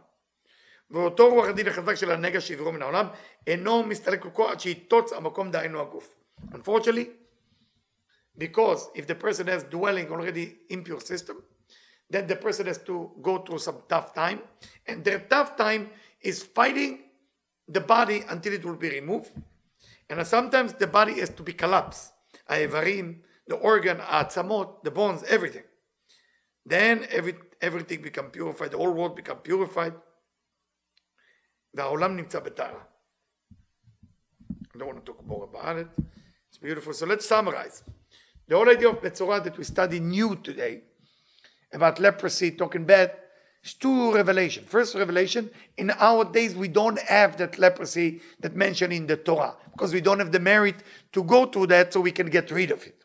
ואותו 0.91 1.29
רוח 1.29 1.47
הדין 1.47 1.67
החזק 1.67 1.95
של 1.95 2.11
הנגע 2.11 2.41
שהעבירו 2.41 2.71
מן 2.71 2.81
העולם, 2.81 3.07
אינו 3.47 3.83
מסתלק 3.83 4.25
כל 4.33 4.47
עד 4.51 4.59
שיטוץ 4.59 5.13
המקום 5.13 5.51
דהיינו 5.51 5.81
הגוף. 5.81 6.15
Unfortunately, 6.51 7.24
because 8.36 8.88
if 8.94 9.06
the 9.06 9.14
person 9.14 9.46
has 9.48 9.64
dwelling 9.64 10.10
already 10.10 10.58
impure 10.70 11.00
system, 11.00 11.42
then 12.08 12.26
the 12.26 12.36
person 12.36 12.66
has 12.66 12.78
to 12.78 13.10
go 13.22 13.38
through 13.38 13.58
some 13.58 13.82
tough 13.88 14.14
time, 14.14 14.40
and 14.86 15.04
their 15.04 15.20
tough 15.20 15.56
time 15.56 15.90
is 16.20 16.42
fighting 16.42 17.00
the 17.68 17.80
body 17.80 18.24
until 18.28 18.52
it 18.52 18.64
will 18.64 18.76
be 18.76 18.90
removed. 18.90 19.30
And 20.08 20.26
sometimes 20.26 20.72
the 20.72 20.88
body 20.88 21.20
has 21.20 21.30
to 21.30 21.42
be 21.42 21.52
collapsed. 21.52 22.12
האיברים, 22.48 23.20
the 23.46 23.54
organ, 23.54 23.98
העצמות, 24.00 24.82
the 24.82 24.90
bones, 24.90 25.22
everything. 25.24 25.62
Then 26.66 27.06
every, 27.10 27.34
everything 27.60 28.02
become 28.02 28.30
purified, 28.30 28.72
the 28.72 28.78
whole 28.78 28.92
world 28.92 29.14
become 29.14 29.38
purified. 29.38 29.94
והעולם 31.74 32.16
נמצא 32.16 32.40
בטהרה. 32.40 32.86
I 34.74 34.78
don't 34.78 34.86
want 34.86 35.04
to 35.04 35.12
talk 35.12 35.24
more 35.26 35.44
about 35.44 35.76
it. 35.78 35.88
It's 36.48 36.58
beautiful. 36.58 36.92
So 36.92 37.06
let's 37.06 37.26
summarize. 37.26 37.84
The 38.47 38.55
whole 38.55 38.69
idea 38.69 38.89
of 38.89 39.01
Metzora 39.01 39.43
that 39.43 39.57
we 39.57 39.63
study 39.63 39.99
new 39.99 40.35
today 40.35 40.81
about 41.73 41.99
leprosy, 41.99 42.51
talking 42.51 42.85
bad, 42.85 43.11
is 43.63 43.73
two 43.73 44.13
revelation. 44.13 44.63
First 44.65 44.95
revelation, 44.95 45.49
in 45.77 45.91
our 45.91 46.25
days 46.25 46.55
we 46.55 46.67
don't 46.67 46.99
have 46.99 47.37
that 47.37 47.57
leprosy 47.57 48.21
that 48.39 48.55
mentioned 48.55 48.93
in 48.93 49.07
the 49.07 49.17
Torah 49.17 49.55
because 49.71 49.93
we 49.93 50.01
don't 50.01 50.19
have 50.19 50.31
the 50.31 50.39
merit 50.39 50.75
to 51.13 51.23
go 51.23 51.47
through 51.47 51.67
that 51.67 51.91
so 51.91 51.99
we 51.99 52.11
can 52.11 52.29
get 52.29 52.51
rid 52.51 52.71
of 52.71 52.85
it. 52.85 52.95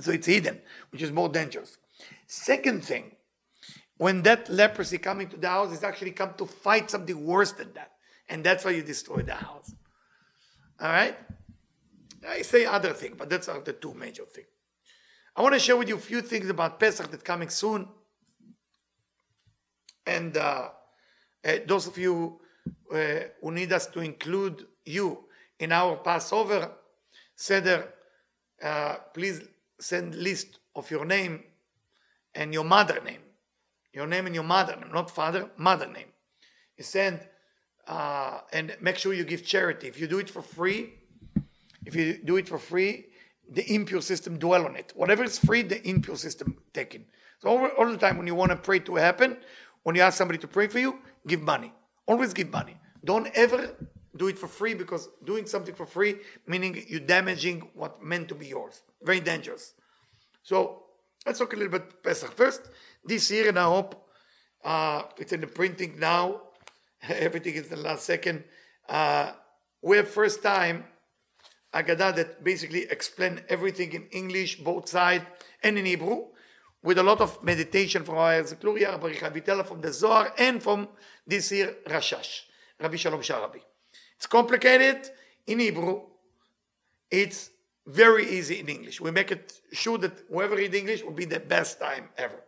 So 0.00 0.12
it's 0.12 0.26
hidden, 0.26 0.60
which 0.92 1.02
is 1.02 1.10
more 1.10 1.28
dangerous. 1.28 1.76
Second 2.26 2.84
thing, 2.84 3.16
when 3.96 4.22
that 4.22 4.48
leprosy 4.48 4.98
coming 4.98 5.28
to 5.28 5.36
the 5.36 5.48
house 5.48 5.72
is 5.72 5.82
actually 5.82 6.12
come 6.12 6.34
to 6.38 6.46
fight 6.46 6.90
something 6.90 7.24
worse 7.24 7.52
than 7.52 7.72
that. 7.74 7.92
And 8.28 8.44
that's 8.44 8.64
why 8.64 8.72
you 8.72 8.82
destroy 8.82 9.22
the 9.22 9.34
house. 9.34 9.74
All 10.80 10.88
right? 10.88 11.16
I 12.28 12.42
say 12.42 12.64
other 12.64 12.92
thing, 12.92 13.14
but 13.16 13.28
that's 13.28 13.46
the 13.46 13.72
two 13.72 13.94
major 13.94 14.24
things. 14.24 14.48
I 15.34 15.42
want 15.42 15.54
to 15.54 15.60
share 15.60 15.76
with 15.76 15.88
you 15.88 15.96
a 15.96 15.98
few 15.98 16.22
things 16.22 16.48
about 16.48 16.80
Pesach 16.80 17.10
that 17.10 17.24
coming 17.24 17.50
soon. 17.50 17.88
And 20.06 20.36
uh, 20.36 20.70
uh, 21.44 21.52
those 21.66 21.86
of 21.86 21.98
you 21.98 22.40
uh, 22.92 23.20
who 23.42 23.52
need 23.52 23.72
us 23.72 23.86
to 23.88 24.00
include 24.00 24.66
you 24.84 25.24
in 25.58 25.72
our 25.72 25.96
Passover 25.96 26.70
Seder, 27.34 27.92
uh, 28.62 28.96
please 29.12 29.42
send 29.78 30.14
list 30.14 30.58
of 30.74 30.90
your 30.90 31.04
name 31.04 31.42
and 32.34 32.54
your 32.54 32.64
mother 32.64 33.00
name. 33.04 33.20
Your 33.92 34.06
name 34.06 34.26
and 34.26 34.34
your 34.34 34.44
mother 34.44 34.76
name, 34.76 34.92
not 34.92 35.10
father, 35.10 35.50
mother 35.56 35.86
name. 35.86 36.08
You 36.76 36.84
send 36.84 37.20
uh, 37.86 38.40
and 38.52 38.76
make 38.80 38.96
sure 38.96 39.12
you 39.12 39.24
give 39.24 39.44
charity. 39.44 39.88
If 39.88 40.00
you 40.00 40.06
do 40.06 40.18
it 40.18 40.30
for 40.30 40.42
free, 40.42 40.94
if 41.86 41.94
you 41.94 42.18
do 42.22 42.36
it 42.36 42.48
for 42.48 42.58
free, 42.58 43.06
the 43.48 43.64
impure 43.72 44.02
system 44.02 44.38
dwell 44.38 44.66
on 44.66 44.76
it. 44.76 44.92
Whatever 44.96 45.24
is 45.24 45.38
free, 45.38 45.62
the 45.62 45.86
impure 45.88 46.16
system 46.16 46.58
taken. 46.74 47.06
So 47.38 47.48
all, 47.48 47.66
all 47.78 47.88
the 47.90 47.96
time 47.96 48.18
when 48.18 48.26
you 48.26 48.34
want 48.34 48.50
to 48.50 48.56
pray 48.56 48.80
to 48.80 48.96
happen, 48.96 49.36
when 49.84 49.94
you 49.94 50.02
ask 50.02 50.18
somebody 50.18 50.38
to 50.38 50.48
pray 50.48 50.66
for 50.66 50.80
you, 50.80 50.98
give 51.26 51.40
money. 51.40 51.72
Always 52.06 52.34
give 52.34 52.50
money. 52.50 52.76
Don't 53.04 53.28
ever 53.34 53.70
do 54.16 54.26
it 54.26 54.38
for 54.38 54.48
free 54.48 54.74
because 54.74 55.08
doing 55.24 55.46
something 55.46 55.74
for 55.74 55.84
free 55.84 56.16
meaning 56.46 56.82
you're 56.88 57.00
damaging 57.00 57.68
what 57.74 58.02
meant 58.02 58.28
to 58.28 58.34
be 58.34 58.46
yours. 58.46 58.82
Very 59.02 59.20
dangerous. 59.20 59.74
So 60.42 60.84
let's 61.24 61.38
talk 61.38 61.52
a 61.52 61.56
little 61.56 61.72
bit 61.72 62.02
Pesach 62.02 62.32
first. 62.32 62.62
This 63.04 63.30
year, 63.30 63.48
and 63.48 63.58
I 63.58 63.64
hope 63.64 64.08
uh, 64.64 65.02
it's 65.18 65.32
in 65.32 65.40
the 65.40 65.46
printing 65.46 66.00
now. 66.00 66.40
Everything 67.08 67.54
is 67.54 67.68
the 67.68 67.76
last 67.76 68.04
second. 68.04 68.42
Uh, 68.88 69.32
we 69.82 69.98
have 69.98 70.08
first 70.08 70.42
time 70.42 70.84
Agadah 71.74 72.14
that 72.16 72.44
basically 72.44 72.84
explain 72.90 73.40
everything 73.48 73.92
in 73.92 74.06
English, 74.10 74.56
both 74.60 74.88
side, 74.88 75.26
and 75.62 75.78
in 75.78 75.84
Hebrew, 75.84 76.26
with 76.82 76.98
a 76.98 77.02
lot 77.02 77.20
of 77.20 77.42
meditation 77.42 78.04
from 78.04 78.16
our 78.16 78.42
Zekluria, 78.42 78.92
Rabbi 78.92 79.40
Vitela 79.40 79.66
from 79.66 79.80
the 79.80 79.92
Zohar, 79.92 80.32
and 80.38 80.62
from 80.62 80.88
this 81.26 81.50
year 81.52 81.76
Rashash, 81.86 82.42
Rabbi 82.80 82.96
Shalom 82.96 83.20
Sharabi. 83.20 83.60
It's 84.16 84.26
complicated 84.26 85.10
in 85.46 85.58
Hebrew. 85.58 86.02
It's 87.10 87.50
very 87.86 88.28
easy 88.28 88.60
in 88.60 88.68
English. 88.68 89.00
We 89.00 89.10
make 89.10 89.30
it 89.30 89.52
sure 89.72 89.98
that 89.98 90.12
whoever 90.28 90.56
read 90.56 90.74
English 90.74 91.02
will 91.02 91.12
be 91.12 91.24
the 91.24 91.40
best 91.40 91.78
time 91.80 92.08
ever. 92.16 92.42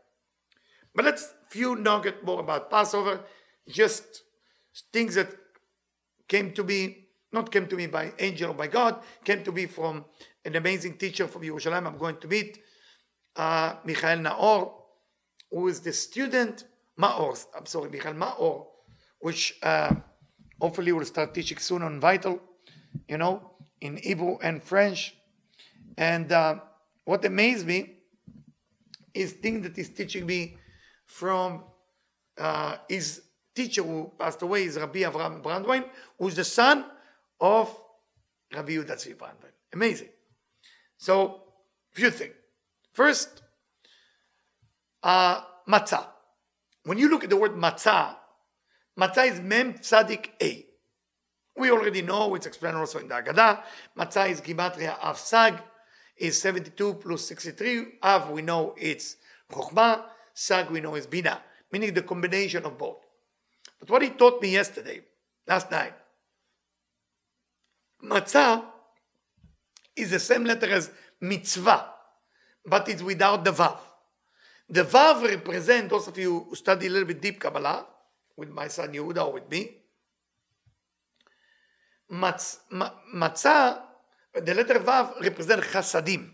But 0.95 1.05
let's 1.05 1.35
few 1.49 1.77
nugget 1.77 2.25
more 2.25 2.41
about 2.41 2.71
Passover, 2.71 3.21
just 3.69 4.23
things 4.93 5.15
that 5.15 5.35
came 6.29 6.53
to 6.53 6.65
me, 6.65 7.08
not 7.33 7.51
came 7.51 7.67
to 7.67 7.77
me 7.77 7.87
by 7.87 8.13
angel 8.19 8.51
or 8.51 8.55
by 8.55 8.67
God, 8.67 9.01
came 9.25 9.43
to 9.45 9.53
me 9.53 9.67
from 9.67 10.05
an 10.45 10.57
amazing 10.57 10.97
teacher 10.97 11.27
from 11.27 11.43
Yerushalayim. 11.43 11.87
I'm 11.87 11.99
going 11.99 12.17
to 12.19 12.29
meet 12.29 12.63
uh, 13.37 13.75
Michael 13.85 14.19
Naor, 14.19 14.73
who 15.51 15.69
is 15.69 15.81
the 15.81 15.93
student 15.93 16.65
Maor. 16.99 17.45
I'm 17.57 17.67
sorry, 17.67 17.91
Michael 17.91 18.15
Maor, 18.15 18.67
which 19.21 19.59
uh, 19.63 19.95
hopefully 20.61 20.93
will 20.93 21.05
start 21.05 21.35
teaching 21.35 21.59
soon 21.59 21.83
on 21.83 22.01
Vital, 22.01 22.41
you 23.09 23.19
know, 23.19 23.53
in 23.81 23.99
Hebrew 23.99 24.39
and 24.43 24.63
French. 24.63 25.15
And 25.97 26.33
uh, 26.33 26.61
what 27.05 27.25
amazed 27.25 27.67
me 27.67 27.97
is 29.15 29.33
thing 29.33 29.63
that 29.63 29.77
he's 29.77 29.91
teaching 29.91 30.27
me 30.27 30.57
from 31.05 31.65
uh, 32.39 32.77
his 32.89 33.23
teacher 33.55 33.83
who 33.83 34.13
passed 34.19 34.43
away 34.43 34.65
is 34.65 34.79
Rabbi 34.79 35.01
Avraham 35.01 35.43
Brandwein, 35.43 35.85
who's 36.19 36.35
the 36.35 36.45
son 36.45 36.85
of 37.41 37.75
Rabbi 38.55 38.73
Yehuda 38.73 38.93
Tzvi. 38.93 39.15
Amazing. 39.73 40.09
So, 40.97 41.43
few 41.93 42.11
things. 42.11 42.35
First, 42.93 43.43
uh, 45.03 45.41
matzah. 45.69 46.07
When 46.85 46.99
you 46.99 47.09
look 47.09 47.25
at 47.25 47.31
the 47.31 47.37
word 47.37 47.53
matzah, 47.53 48.17
matzah 48.99 49.31
is 49.31 49.41
mem 49.41 49.75
tzadik 49.75 50.31
a. 50.43 50.67
We 51.57 51.71
already 51.71 52.03
know, 52.03 52.35
it's 52.35 52.47
explained 52.47 52.77
also 52.77 52.99
in 52.99 53.09
the 53.09 53.15
Haggadah. 53.15 53.63
Matzah 53.97 54.31
is 54.31 54.41
gimatria 54.41 54.99
Av 55.03 55.19
Sag, 55.19 55.61
is 56.17 56.41
72 56.41 56.95
plus 56.95 57.27
63. 57.27 57.99
Av, 58.03 58.31
we 58.31 58.43
know 58.43 58.75
it's 58.79 59.17
Chokhmah. 59.51 60.05
Sag, 60.35 60.71
we 60.71 60.81
know 60.81 60.95
is 60.95 61.07
Bina, 61.07 61.41
meaning 61.73 61.93
the 61.95 62.03
combination 62.03 62.65
of 62.65 62.79
both. 62.79 62.99
But 63.81 63.91
what 63.91 64.03
he 64.03 64.11
taught 64.11 64.41
me 64.41 64.51
yesterday, 64.51 65.01
last 65.47 65.71
night, 65.71 65.95
Matzah 68.05 68.65
is 69.97 70.11
the 70.11 70.19
same 70.19 70.45
letter 70.45 70.71
as 70.71 70.91
mitzvah, 71.21 71.87
but 72.65 72.89
it's 72.89 73.03
without 73.03 73.45
the 73.45 73.51
vav. 73.51 73.79
The 74.69 74.85
vav 74.85 75.23
represent, 75.23 75.91
those 75.91 76.07
of 76.09 76.17
you 76.19 76.47
who 76.49 76.55
study 76.55 76.87
a 76.87 76.91
little 76.91 77.09
bit 77.09 77.21
deep 77.21 77.41
Kabbalah, 77.41 77.87
with 78.37 78.51
my 78.51 78.69
son 78.69 78.93
Yehuda 78.93 79.27
or 79.27 79.33
with 79.33 79.51
me, 79.51 79.77
matzah, 82.13 83.81
the 84.35 84.55
letter 84.55 84.79
vav 84.79 85.21
represent 85.21 85.63
chasadim, 85.63 86.31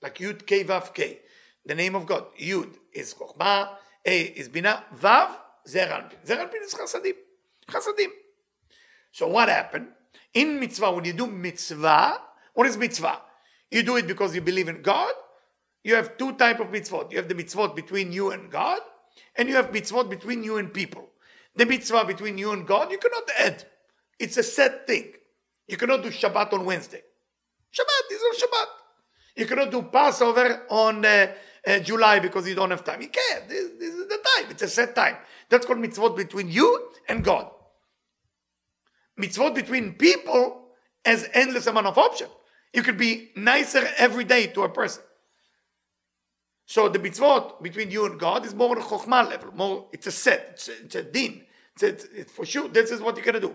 like 0.00 0.16
Yud 0.18 0.46
K 0.46 0.64
Vav 0.64 0.94
K, 0.94 1.20
the 1.64 1.74
name 1.74 1.94
of 1.94 2.06
God. 2.06 2.26
Yud 2.40 2.72
is 2.92 3.12
Chokhmah, 3.14 3.76
A 4.04 4.22
is 4.22 4.48
Bina, 4.48 4.84
Vav, 4.96 5.30
Zer 5.68 5.88
Alpin. 5.88 6.18
Zer 6.24 6.38
Alpin 6.38 6.62
is 6.64 6.72
chasadim. 6.72 7.14
Chasadim. 7.68 8.10
So 9.10 9.26
what 9.28 9.48
happened? 9.48 9.88
In 10.36 10.60
mitzvah, 10.60 10.92
when 10.92 11.06
you 11.06 11.14
do 11.14 11.26
mitzvah, 11.26 12.20
what 12.52 12.66
is 12.66 12.76
mitzvah? 12.76 13.22
You 13.70 13.82
do 13.82 13.96
it 13.96 14.06
because 14.06 14.34
you 14.34 14.42
believe 14.42 14.68
in 14.68 14.82
God. 14.82 15.12
You 15.82 15.94
have 15.94 16.18
two 16.18 16.34
type 16.34 16.60
of 16.60 16.66
mitzvot. 16.66 17.10
You 17.10 17.16
have 17.16 17.28
the 17.28 17.34
mitzvot 17.34 17.74
between 17.74 18.12
you 18.12 18.32
and 18.32 18.50
God, 18.50 18.80
and 19.34 19.48
you 19.48 19.54
have 19.54 19.72
mitzvot 19.72 20.10
between 20.10 20.44
you 20.44 20.58
and 20.58 20.74
people. 20.74 21.08
The 21.54 21.64
mitzvah 21.64 22.04
between 22.04 22.36
you 22.36 22.52
and 22.52 22.66
God, 22.66 22.90
you 22.92 22.98
cannot 22.98 23.22
add. 23.38 23.64
It's 24.18 24.36
a 24.36 24.42
set 24.42 24.86
thing. 24.86 25.12
You 25.68 25.78
cannot 25.78 26.02
do 26.02 26.10
Shabbat 26.10 26.52
on 26.52 26.66
Wednesday. 26.66 27.00
Shabbat 27.72 28.12
is 28.12 28.20
on 28.20 28.48
Shabbat. 28.48 28.66
You 29.36 29.46
cannot 29.46 29.70
do 29.70 29.82
Passover 29.82 30.66
on 30.68 31.02
uh, 31.02 31.32
uh, 31.66 31.78
July 31.78 32.18
because 32.18 32.46
you 32.46 32.54
don't 32.54 32.70
have 32.70 32.84
time. 32.84 33.00
You 33.00 33.08
can't. 33.08 33.48
This, 33.48 33.70
this 33.78 33.94
is 33.94 34.06
the 34.06 34.18
time. 34.36 34.50
It's 34.50 34.62
a 34.62 34.68
set 34.68 34.94
time. 34.94 35.16
That's 35.48 35.64
called 35.64 35.78
mitzvot 35.78 36.14
between 36.14 36.50
you 36.50 36.90
and 37.08 37.24
God. 37.24 37.50
Mitzvot 39.20 39.54
between 39.54 39.94
people 39.94 40.62
has 41.04 41.28
endless 41.32 41.66
amount 41.66 41.86
of 41.86 41.98
option. 41.98 42.28
You 42.72 42.82
could 42.82 42.98
be 42.98 43.30
nicer 43.36 43.88
every 43.96 44.24
day 44.24 44.48
to 44.48 44.62
a 44.62 44.68
person. 44.68 45.02
So 46.66 46.88
the 46.88 46.98
mitzvot 46.98 47.62
between 47.62 47.90
you 47.90 48.06
and 48.06 48.18
God 48.18 48.44
is 48.44 48.54
more 48.54 48.76
on 48.76 48.82
chokhmah 48.82 49.30
level. 49.30 49.54
More, 49.54 49.86
it's 49.92 50.08
a 50.08 50.12
set. 50.12 50.48
It's 50.52 50.68
a, 50.68 50.72
it's 50.84 50.94
a 50.96 51.02
din. 51.04 51.42
It's, 51.74 51.82
a, 51.82 52.20
it's 52.20 52.32
for 52.32 52.44
sure. 52.44 52.68
This 52.68 52.90
is 52.90 53.00
what 53.00 53.16
you're 53.16 53.24
gonna 53.24 53.40
do. 53.40 53.54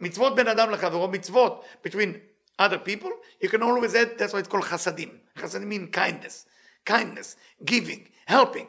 Mitzvot 0.00 0.36
ben 0.36 0.46
adam 0.46 0.70
lechavero. 0.70 1.12
Mitzvot 1.12 1.62
between 1.82 2.20
other 2.58 2.78
people. 2.78 3.10
You 3.40 3.48
can 3.48 3.62
always 3.62 3.94
add. 3.94 4.18
That's 4.18 4.34
why 4.34 4.40
it's 4.40 4.48
called 4.48 4.64
chasadim. 4.64 5.10
Chasadim 5.36 5.66
mean 5.66 5.88
kindness, 5.88 6.44
kindness, 6.84 7.36
giving, 7.64 8.08
helping. 8.26 8.68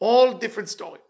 All 0.00 0.34
different 0.34 0.68
story. 0.68 1.00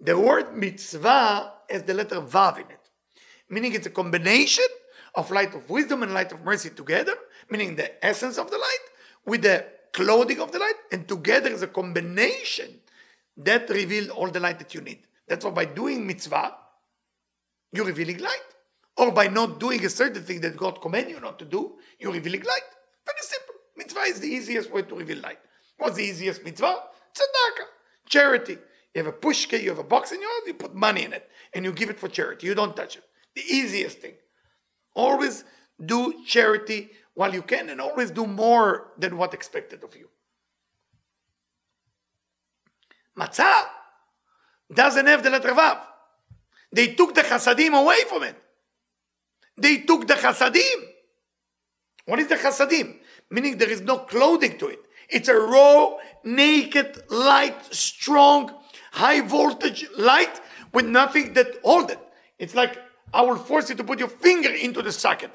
The 0.00 0.18
word 0.18 0.56
mitzvah 0.56 1.52
has 1.68 1.82
the 1.82 1.94
letter 1.94 2.20
vav 2.20 2.56
in 2.56 2.70
it, 2.70 2.88
meaning 3.48 3.74
it's 3.74 3.86
a 3.86 3.90
combination 3.90 4.64
of 5.14 5.30
light 5.30 5.54
of 5.54 5.68
wisdom 5.68 6.02
and 6.02 6.14
light 6.14 6.32
of 6.32 6.42
mercy 6.42 6.70
together, 6.70 7.14
meaning 7.50 7.76
the 7.76 8.04
essence 8.04 8.38
of 8.38 8.50
the 8.50 8.56
light 8.56 8.86
with 9.26 9.42
the 9.42 9.66
clothing 9.92 10.40
of 10.40 10.52
the 10.52 10.58
light, 10.58 10.74
and 10.92 11.06
together 11.06 11.50
is 11.50 11.62
a 11.62 11.66
combination 11.66 12.80
that 13.36 13.68
reveals 13.68 14.08
all 14.08 14.30
the 14.30 14.40
light 14.40 14.58
that 14.58 14.74
you 14.74 14.80
need. 14.80 15.00
That's 15.26 15.44
why 15.44 15.50
by 15.50 15.64
doing 15.66 16.06
mitzvah, 16.06 16.54
you're 17.72 17.84
revealing 17.84 18.18
light. 18.18 18.40
Or 18.96 19.12
by 19.12 19.28
not 19.28 19.60
doing 19.60 19.84
a 19.84 19.88
certain 19.88 20.22
thing 20.22 20.40
that 20.42 20.56
God 20.56 20.80
command 20.80 21.08
you 21.08 21.20
not 21.20 21.38
to 21.38 21.44
do, 21.44 21.78
you're 21.98 22.12
revealing 22.12 22.42
light. 22.42 22.62
Very 23.06 23.18
simple. 23.20 23.54
Mitzvah 23.76 24.00
is 24.00 24.20
the 24.20 24.28
easiest 24.28 24.70
way 24.70 24.82
to 24.82 24.94
reveal 24.94 25.20
light. 25.20 25.38
What's 25.78 25.96
the 25.96 26.04
easiest 26.04 26.44
mitzvah? 26.44 26.76
Tzedakah, 27.14 27.66
charity. 28.08 28.58
You 28.94 29.04
have 29.04 29.14
a 29.14 29.16
pushka, 29.16 29.62
you 29.62 29.68
have 29.68 29.78
a 29.78 29.84
box 29.84 30.12
in 30.12 30.20
your 30.20 30.30
house, 30.30 30.46
you 30.46 30.54
put 30.54 30.74
money 30.74 31.04
in 31.04 31.12
it, 31.12 31.28
and 31.54 31.64
you 31.64 31.72
give 31.72 31.90
it 31.90 32.00
for 32.00 32.08
charity. 32.08 32.46
You 32.46 32.54
don't 32.54 32.74
touch 32.74 32.96
it. 32.96 33.04
The 33.34 33.42
easiest 33.42 33.98
thing. 33.98 34.14
Always 34.94 35.44
do 35.84 36.24
charity 36.26 36.90
while 37.14 37.32
you 37.32 37.42
can, 37.42 37.68
and 37.70 37.80
always 37.80 38.10
do 38.10 38.26
more 38.26 38.92
than 38.98 39.16
what 39.16 39.32
expected 39.32 39.84
of 39.84 39.94
you. 39.94 40.08
Matzah 43.16 43.64
doesn't 44.72 45.06
have 45.06 45.22
the 45.22 45.30
letter 45.30 45.50
Vav. 45.50 45.80
They 46.72 46.88
took 46.94 47.14
the 47.14 47.22
chasadim 47.22 47.80
away 47.80 47.98
from 48.08 48.22
it. 48.22 48.36
They 49.56 49.78
took 49.78 50.06
the 50.06 50.14
chasadim. 50.14 50.86
What 52.06 52.18
is 52.18 52.28
the 52.28 52.36
chasadim? 52.36 52.96
Meaning 53.30 53.58
there 53.58 53.70
is 53.70 53.80
no 53.80 53.98
clothing 53.98 54.58
to 54.58 54.68
it. 54.68 54.80
It's 55.08 55.28
a 55.28 55.34
raw, 55.34 55.96
naked, 56.24 57.02
light, 57.10 57.74
strong, 57.74 58.54
high 58.92 59.20
voltage 59.20 59.86
light 59.96 60.40
with 60.72 60.86
nothing 60.86 61.32
that 61.34 61.48
hold 61.64 61.90
it. 61.90 61.98
It's 62.38 62.54
like 62.54 62.78
I 63.12 63.22
will 63.22 63.36
force 63.36 63.68
you 63.70 63.76
to 63.76 63.84
put 63.84 63.98
your 63.98 64.08
finger 64.08 64.50
into 64.50 64.82
the 64.82 64.92
socket. 64.92 65.30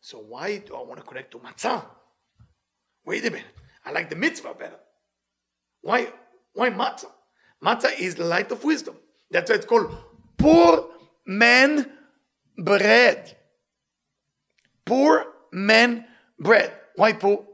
So 0.00 0.18
why 0.18 0.58
do 0.58 0.74
I 0.74 0.82
want 0.82 0.98
to 1.00 1.06
connect 1.06 1.32
to 1.32 1.38
matzah? 1.38 1.84
Wait 3.04 3.24
a 3.24 3.30
minute. 3.30 3.46
I 3.84 3.92
like 3.92 4.10
the 4.10 4.16
mitzvah 4.16 4.54
better. 4.54 4.78
Why? 5.82 6.08
Why 6.52 6.70
matzah? 6.70 7.10
Matzah 7.64 7.98
is 7.98 8.14
the 8.14 8.24
light 8.24 8.50
of 8.52 8.64
wisdom. 8.64 8.96
That's 9.30 9.50
why 9.50 9.56
it's 9.56 9.66
called 9.66 9.94
poor 10.36 10.90
man 11.26 11.90
bread. 12.56 13.36
Poor 14.84 15.26
man 15.52 16.06
bread. 16.38 16.72
Why 16.96 17.12
poor? 17.12 17.44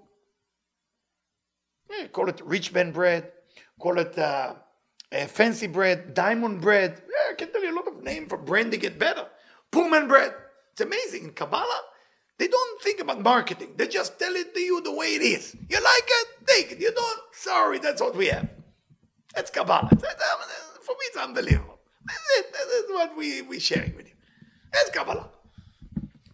Yeah, 1.90 2.06
call 2.08 2.28
it 2.28 2.40
rich 2.44 2.72
man 2.72 2.92
bread. 2.92 3.32
Call 3.80 3.98
it 3.98 4.16
uh, 4.18 4.54
uh, 5.12 5.26
fancy 5.26 5.66
bread, 5.66 6.14
diamond 6.14 6.60
bread. 6.60 7.02
Yeah, 7.08 7.32
I 7.32 7.34
can 7.34 7.52
tell 7.52 7.62
you 7.62 7.74
a 7.74 7.76
lot 7.76 7.88
of 7.88 8.02
names 8.02 8.28
for 8.28 8.38
branding 8.38 8.80
get 8.80 8.98
better. 8.98 9.26
Pullman 9.70 10.08
bread. 10.08 10.34
It's 10.72 10.80
amazing. 10.80 11.24
In 11.24 11.30
Kabbalah, 11.30 11.82
they 12.38 12.48
don't 12.48 12.82
think 12.82 13.00
about 13.00 13.22
marketing. 13.22 13.74
They 13.76 13.86
just 13.86 14.18
tell 14.18 14.34
it 14.34 14.54
to 14.54 14.60
you 14.60 14.80
the 14.82 14.92
way 14.92 15.14
it 15.14 15.22
is. 15.22 15.54
You 15.68 15.76
like 15.76 16.04
it? 16.06 16.28
Take 16.46 16.72
it. 16.72 16.80
You 16.80 16.92
don't? 16.92 17.20
Sorry, 17.32 17.78
that's 17.78 18.00
what 18.00 18.16
we 18.16 18.26
have. 18.26 18.48
That's 19.34 19.50
Kabbalah. 19.50 19.88
For 19.90 20.92
me, 20.92 21.04
it's 21.06 21.16
unbelievable. 21.16 21.78
That's 22.06 22.38
it. 22.38 22.86
What 22.90 23.16
we, 23.16 23.42
we're 23.42 23.60
sharing 23.60 23.94
with 23.96 24.06
you. 24.06 24.14
That's 24.72 24.90
Kabbalah. 24.90 25.28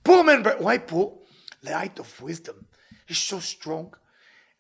Poor 0.05 0.25
man, 0.25 0.43
but 0.43 0.61
why 0.61 0.79
poor? 0.79 1.19
The 1.63 1.73
light 1.73 1.99
of 1.99 2.21
wisdom 2.23 2.67
is 3.09 3.19
so 3.19 3.39
strong, 3.39 3.95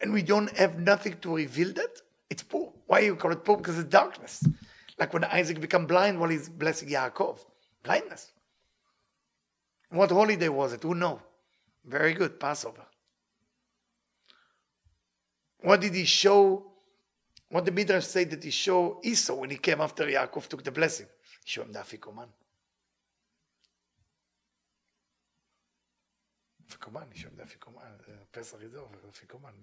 and 0.01 0.13
we 0.13 0.23
don't 0.23 0.55
have 0.57 0.79
nothing 0.79 1.17
to 1.23 1.37
reveal 1.37 1.73
that. 1.73 2.03
It's 2.31 2.45
poor. 2.45 2.73
Why 2.87 3.01
you 3.01 3.17
call 3.17 3.33
it 3.33 3.45
poor? 3.45 3.57
Because 3.57 3.79
it's 3.79 3.89
darkness. 3.91 4.45
Like 4.99 5.13
when 5.13 5.25
Isaac 5.25 5.61
become 5.61 5.87
blind 5.87 6.19
while 6.21 6.31
he's 6.31 6.49
blessing 6.49 6.89
Yaakov. 6.89 7.39
Blindness. 7.83 8.33
What 9.91 10.11
holiday 10.11 10.49
was 10.49 10.73
it? 10.73 10.83
Who 10.85 10.95
know? 10.95 11.21
Very 11.85 12.15
good, 12.15 12.39
Passover. 12.39 12.85
What 15.63 15.81
did 15.81 15.95
he 15.95 16.05
show? 16.05 16.67
What 17.49 17.65
the 17.65 17.73
Midrash 17.73 18.05
say 18.05 18.25
that 18.25 18.45
he 18.45 18.51
showed 18.51 18.99
Esau 19.03 19.35
when 19.35 19.51
he 19.51 19.57
came 19.57 19.81
after 19.81 20.05
Yaakov 20.07 20.47
took 20.47 20.63
the 20.63 20.71
blessing? 20.71 21.07
He 21.45 21.51
showed 21.51 21.67
him 21.67 21.73
the 21.73 21.81
Afikoman. 21.81 22.29
Afikoman, 26.69 27.07
he 27.13 27.21
showed 27.21 27.33
him 27.33 27.39
the 27.39 27.43
Afikoman. 27.43 27.83
Uh, 28.09 28.13
Pesach 28.33 28.61
is 28.63 28.75
over, 28.75 28.97
Afikoman. 29.11 29.55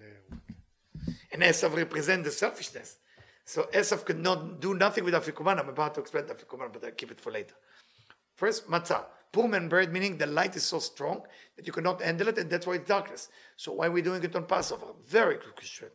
And 1.32 1.42
Esav 1.42 1.76
represents 1.76 2.28
the 2.28 2.32
selfishness. 2.32 2.98
So 3.46 3.64
Esav 3.74 4.06
could 4.06 4.20
not 4.20 4.60
do 4.60 4.74
nothing 4.74 5.04
with 5.04 5.14
Afikoman. 5.14 5.60
I'm 5.60 5.70
about 5.70 5.96
to 5.96 6.02
explain 6.02 6.28
the 6.28 6.36
Afikoman, 6.36 6.72
but 6.72 6.84
I'll 6.84 6.92
keep 6.92 7.12
it 7.12 7.20
for 7.20 7.32
later. 7.32 7.56
First, 8.36 8.70
matzah. 8.70 9.06
Poor 9.32 9.48
man 9.48 9.68
bread, 9.68 9.92
meaning 9.92 10.18
the 10.18 10.26
light 10.26 10.56
is 10.56 10.64
so 10.64 10.80
strong 10.80 11.22
that 11.56 11.68
you 11.68 11.74
cannot 11.74 12.02
handle 12.02 12.30
it, 12.30 12.38
and 12.38 12.50
that's 12.50 12.66
why 12.66 12.76
it's 12.76 12.88
darkness. 12.88 13.30
So 13.56 13.74
why 13.74 13.88
are 13.88 13.92
we 13.92 14.02
doing 14.02 14.24
it 14.24 14.36
on 14.36 14.46
Passover? 14.46 14.88
Very 15.06 15.36
good 15.36 15.56
question. 15.56 15.90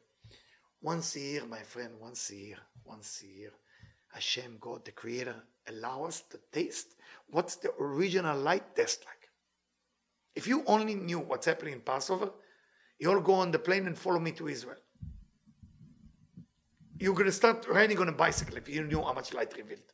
Once 0.83 1.17
a 1.17 1.21
year, 1.21 1.47
my 1.47 1.61
friend, 1.61 1.95
once 2.01 2.31
a 2.31 2.37
year, 2.37 2.59
once 2.85 3.23
a 3.23 3.39
year, 3.39 3.53
Hashem, 4.13 4.59
God, 4.61 4.85
the 4.85 4.93
Creator, 4.93 5.37
allow 5.69 6.05
us 6.05 6.23
to 6.31 6.39
taste 6.53 6.95
what's 7.29 7.57
the 7.57 7.73
original 7.81 8.37
light 8.39 8.77
taste 8.77 9.05
like. 9.07 9.31
If 10.35 10.47
you 10.47 10.65
only 10.67 10.95
knew 10.95 11.21
what's 11.21 11.47
happening 11.47 11.75
in 11.75 11.81
Passover, 11.81 12.31
you'll 12.99 13.21
go 13.21 13.35
on 13.35 13.51
the 13.51 13.59
plane 13.59 13.87
and 13.87 13.97
follow 13.97 14.19
me 14.19 14.33
to 14.33 14.49
Israel. 14.49 14.79
You're 17.03 17.15
going 17.15 17.27
to 17.27 17.33
start 17.33 17.67
riding 17.69 17.99
on 17.99 18.09
a 18.09 18.13
bicycle 18.13 18.57
if 18.57 18.69
you 18.69 18.85
knew 18.85 19.03
how 19.03 19.13
much 19.13 19.35
light 19.35 19.53
revealed. 19.57 19.93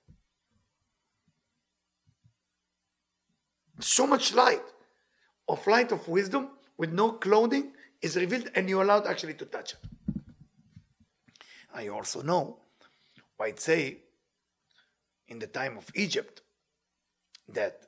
So 3.80 4.06
much 4.06 4.34
light 4.34 4.60
of 5.48 5.66
light 5.66 5.90
of 5.90 6.06
wisdom 6.06 6.50
with 6.76 6.92
no 6.92 7.12
clothing 7.12 7.72
is 8.02 8.14
revealed 8.14 8.50
and 8.54 8.68
you're 8.68 8.82
allowed 8.82 9.06
actually 9.06 9.32
to 9.34 9.46
touch 9.46 9.72
it. 9.72 9.78
I 11.72 11.88
also 11.88 12.20
know 12.20 12.58
why 13.38 13.46
it 13.48 13.60
say 13.60 14.00
in 15.28 15.38
the 15.38 15.46
time 15.46 15.78
of 15.78 15.90
Egypt 15.94 16.42
that 17.48 17.86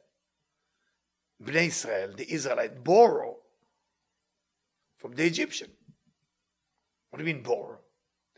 Bnei 1.45 1.67
Israel, 1.67 2.15
the 2.17 2.33
Israelite, 2.33 2.83
borrow 2.83 3.37
from 4.97 5.13
the 5.13 5.27
Egyptian. 5.27 5.69
What 7.11 7.19
do 7.19 7.27
you 7.27 7.35
mean 7.35 7.43
borrow? 7.43 7.81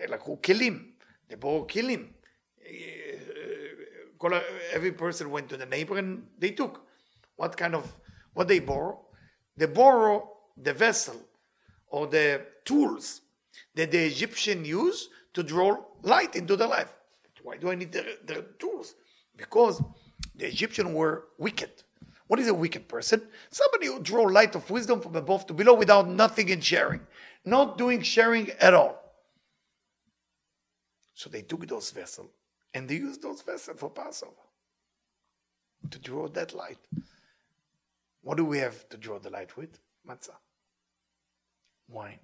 Like 0.09 0.23
who 0.23 0.37
kilim. 0.37 0.93
They 1.29 1.37
borrow 1.37 1.65
kilim. 1.65 2.09
Eh, 2.65 2.73
eh, 2.73 4.35
eh, 4.35 4.41
every 4.73 4.93
person 4.93 5.31
went 5.31 5.49
to 5.51 5.57
the 5.57 5.67
neighbor 5.67 5.99
and 5.99 6.27
they 6.39 6.51
took. 6.51 6.87
What 7.37 7.57
kind 7.57 7.75
of 7.75 7.91
what 8.35 8.49
they 8.49 8.61
borrow? 8.61 9.01
They 9.57 9.67
borrow 9.67 10.31
the 10.57 10.73
vessel 10.73 11.17
or 11.89 12.07
the 12.07 12.43
tools 12.65 13.23
that 13.75 13.91
the 13.91 14.05
Egyptian 14.07 14.65
use 14.65 15.09
to 15.35 15.43
draw 15.43 15.77
light 16.03 16.37
into 16.37 16.57
their 16.57 16.69
life. 16.69 16.95
Why 17.43 17.57
do 17.57 17.71
I 17.71 17.75
need 17.75 17.93
their, 17.93 18.05
their 18.25 18.43
tools? 18.59 18.95
Because 19.37 19.83
the 20.37 20.47
Egyptian 20.47 20.95
were 20.95 21.25
wicked. 21.39 21.71
What 22.29 22.39
is 22.39 22.49
a 22.49 22.55
wicked 22.55 22.89
person? 22.89 23.23
Somebody 23.51 23.87
who 23.87 24.01
draw 24.01 24.23
light 24.23 24.55
of 24.55 24.71
wisdom 24.71 25.01
from 25.01 25.17
above 25.17 25.47
to 25.49 25.55
below 25.55 25.75
without 25.75 26.09
nothing 26.09 26.49
in 26.49 26.61
sharing, 26.61 27.01
not 27.45 27.77
doing 27.77 28.01
sharing 28.01 28.51
at 28.53 28.75
all. 28.75 29.02
So 31.15 31.31
they 31.31 31.43
took 31.43 31.67
those 31.67 31.91
vessels 31.91 32.31
and 32.75 32.89
they 32.89 32.97
used 32.97 33.23
those 33.23 33.43
vessels 33.43 33.79
for 33.79 33.91
Passover 33.91 34.33
to 35.91 35.99
draw 35.99 36.29
that 36.29 36.55
light. 36.55 36.79
What 38.23 38.37
do 38.37 38.45
we 38.45 38.59
have 38.59 38.89
to 38.89 38.97
draw 38.97 39.19
the 39.19 39.31
light 39.31 39.57
with? 39.57 39.79
Matzah. 40.09 40.37
Wine. 41.89 42.21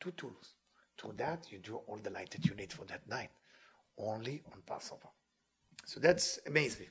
Two 0.00 0.12
tools. 0.12 0.54
Through 0.98 1.14
that, 1.16 1.50
you 1.50 1.58
draw 1.58 1.78
all 1.86 1.98
the 1.98 2.10
light 2.10 2.30
that 2.30 2.46
you 2.46 2.54
need 2.54 2.72
for 2.72 2.84
that 2.86 3.08
night. 3.08 3.30
Only 3.98 4.42
on 4.52 4.62
Passover. 4.66 5.08
So 5.84 6.00
that's 6.00 6.38
amazing. 6.46 6.88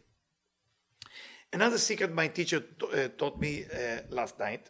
Another 1.53 1.77
secret 1.77 2.13
my 2.13 2.27
teacher 2.27 2.63
uh, 2.93 3.07
taught 3.17 3.39
me 3.39 3.65
uh, 3.65 4.01
last 4.09 4.39
night. 4.39 4.69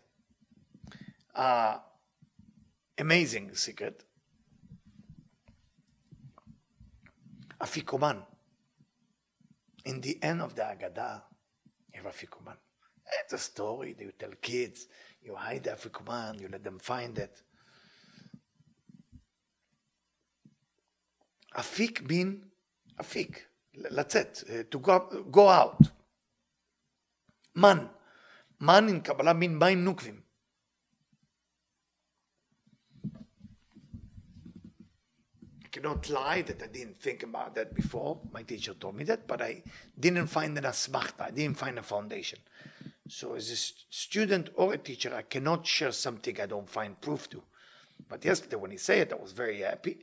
Uh, 1.36 1.78
amazing 2.98 3.56
secret. 3.56 4.04
Afikoman. 7.61 8.23
In 9.85 10.01
the 10.01 10.19
end 10.23 10.43
of 10.43 10.55
the 10.55 10.63
Agadah, 10.63 11.23
you 11.95 12.03
have 12.03 12.13
Afikoman. 12.13 12.57
It's 13.23 13.33
a 13.33 13.39
story 13.39 13.93
that 13.95 14.05
you 14.05 14.13
tell 14.19 14.33
kids. 14.41 14.87
You 15.23 15.35
hide 15.35 15.65
the 15.65 15.71
Afikoman, 15.71 16.41
you 16.41 16.49
let 16.49 16.65
them 16.65 16.79
find 16.79 17.19
it. 17.19 17.43
Afik 21.57 22.09
mean 22.09 22.43
Afik, 22.99 23.39
לצאת, 23.75 24.71
to 24.71 24.79
go, 24.79 24.99
go 25.31 25.49
out. 25.49 25.81
Man. 27.55 27.89
Man 28.61 28.89
in 28.89 29.01
Kabbalah 29.01 29.35
mean 29.35 29.59
מים 29.59 29.85
נוקבים. 29.85 30.20
cannot 35.72 36.10
lie 36.10 36.42
that 36.42 36.62
I 36.62 36.68
didn't 36.68 37.00
think 37.02 37.24
about 37.24 37.56
that 37.56 37.74
before. 37.74 38.20
My 38.32 38.44
teacher 38.44 38.74
told 38.74 38.96
me 38.96 39.04
that, 39.06 39.28
but 39.28 39.42
I 39.42 39.64
didn't 39.98 40.28
find 40.28 40.58
an 40.58 40.66
asmachta. 40.66 41.22
I 41.22 41.32
didn't 41.32 41.58
find 41.58 41.80
a 41.80 41.84
foundation. 41.84 42.40
So 43.08 43.36
as 43.36 43.50
a 43.52 43.56
student 43.56 44.50
or 44.56 44.74
a 44.74 44.78
teacher, 44.78 45.14
I 45.14 45.22
cannot 45.24 45.66
share 45.66 45.92
something 45.92 46.40
I 46.40 46.46
don't 46.46 46.70
find 46.70 47.00
proof 47.00 47.30
to. 47.32 47.42
But 48.08 48.24
yesterday 48.26 48.58
when 48.58 48.72
he 48.72 48.78
said 48.78 49.00
it, 49.00 49.14
I 49.14 49.22
was 49.22 49.32
very 49.32 49.60
happy 49.60 49.98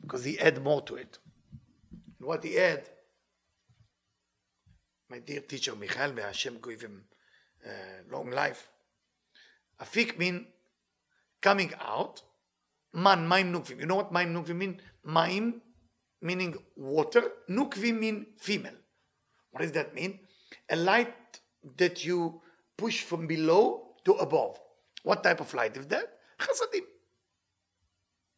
because 0.00 0.24
he 0.24 0.38
added 0.38 0.62
more 0.62 0.82
to 0.82 0.96
it. 0.96 1.18
And 2.18 2.28
what 2.28 2.44
he 2.44 2.58
added, 2.58 2.88
my 5.10 5.18
dear 5.18 5.40
teacher 5.40 5.74
Michael, 5.74 6.12
may 6.12 6.22
Hashem 6.22 6.58
give 6.62 6.80
him 6.82 7.04
uh, 7.64 7.70
long 8.10 8.30
life. 8.30 8.68
Afik 9.80 10.18
means 10.18 10.46
coming 11.40 11.72
out. 11.80 12.22
Man, 12.92 13.26
mein 13.26 13.52
nukvim. 13.52 13.80
You 13.80 13.86
know 13.86 13.96
what 13.96 14.12
mein 14.12 14.32
nukvim 14.32 14.56
mean? 14.56 14.80
מים 15.03 15.61
meaning 16.21 16.55
water. 16.75 17.23
Nukvim 17.49 17.99
mean 17.99 18.25
female. 18.37 18.75
What 19.51 19.61
does 19.61 19.71
that 19.73 19.93
mean? 19.93 20.19
A 20.69 20.75
light 20.75 21.39
that 21.77 22.05
you 22.05 22.41
push 22.77 23.03
from 23.03 23.27
below 23.27 23.95
to 24.05 24.13
above. 24.13 24.59
What 25.03 25.23
type 25.23 25.39
of 25.41 25.53
light 25.53 25.75
is 25.77 25.87
that? 25.87 26.05
Chasadim. 26.39 26.85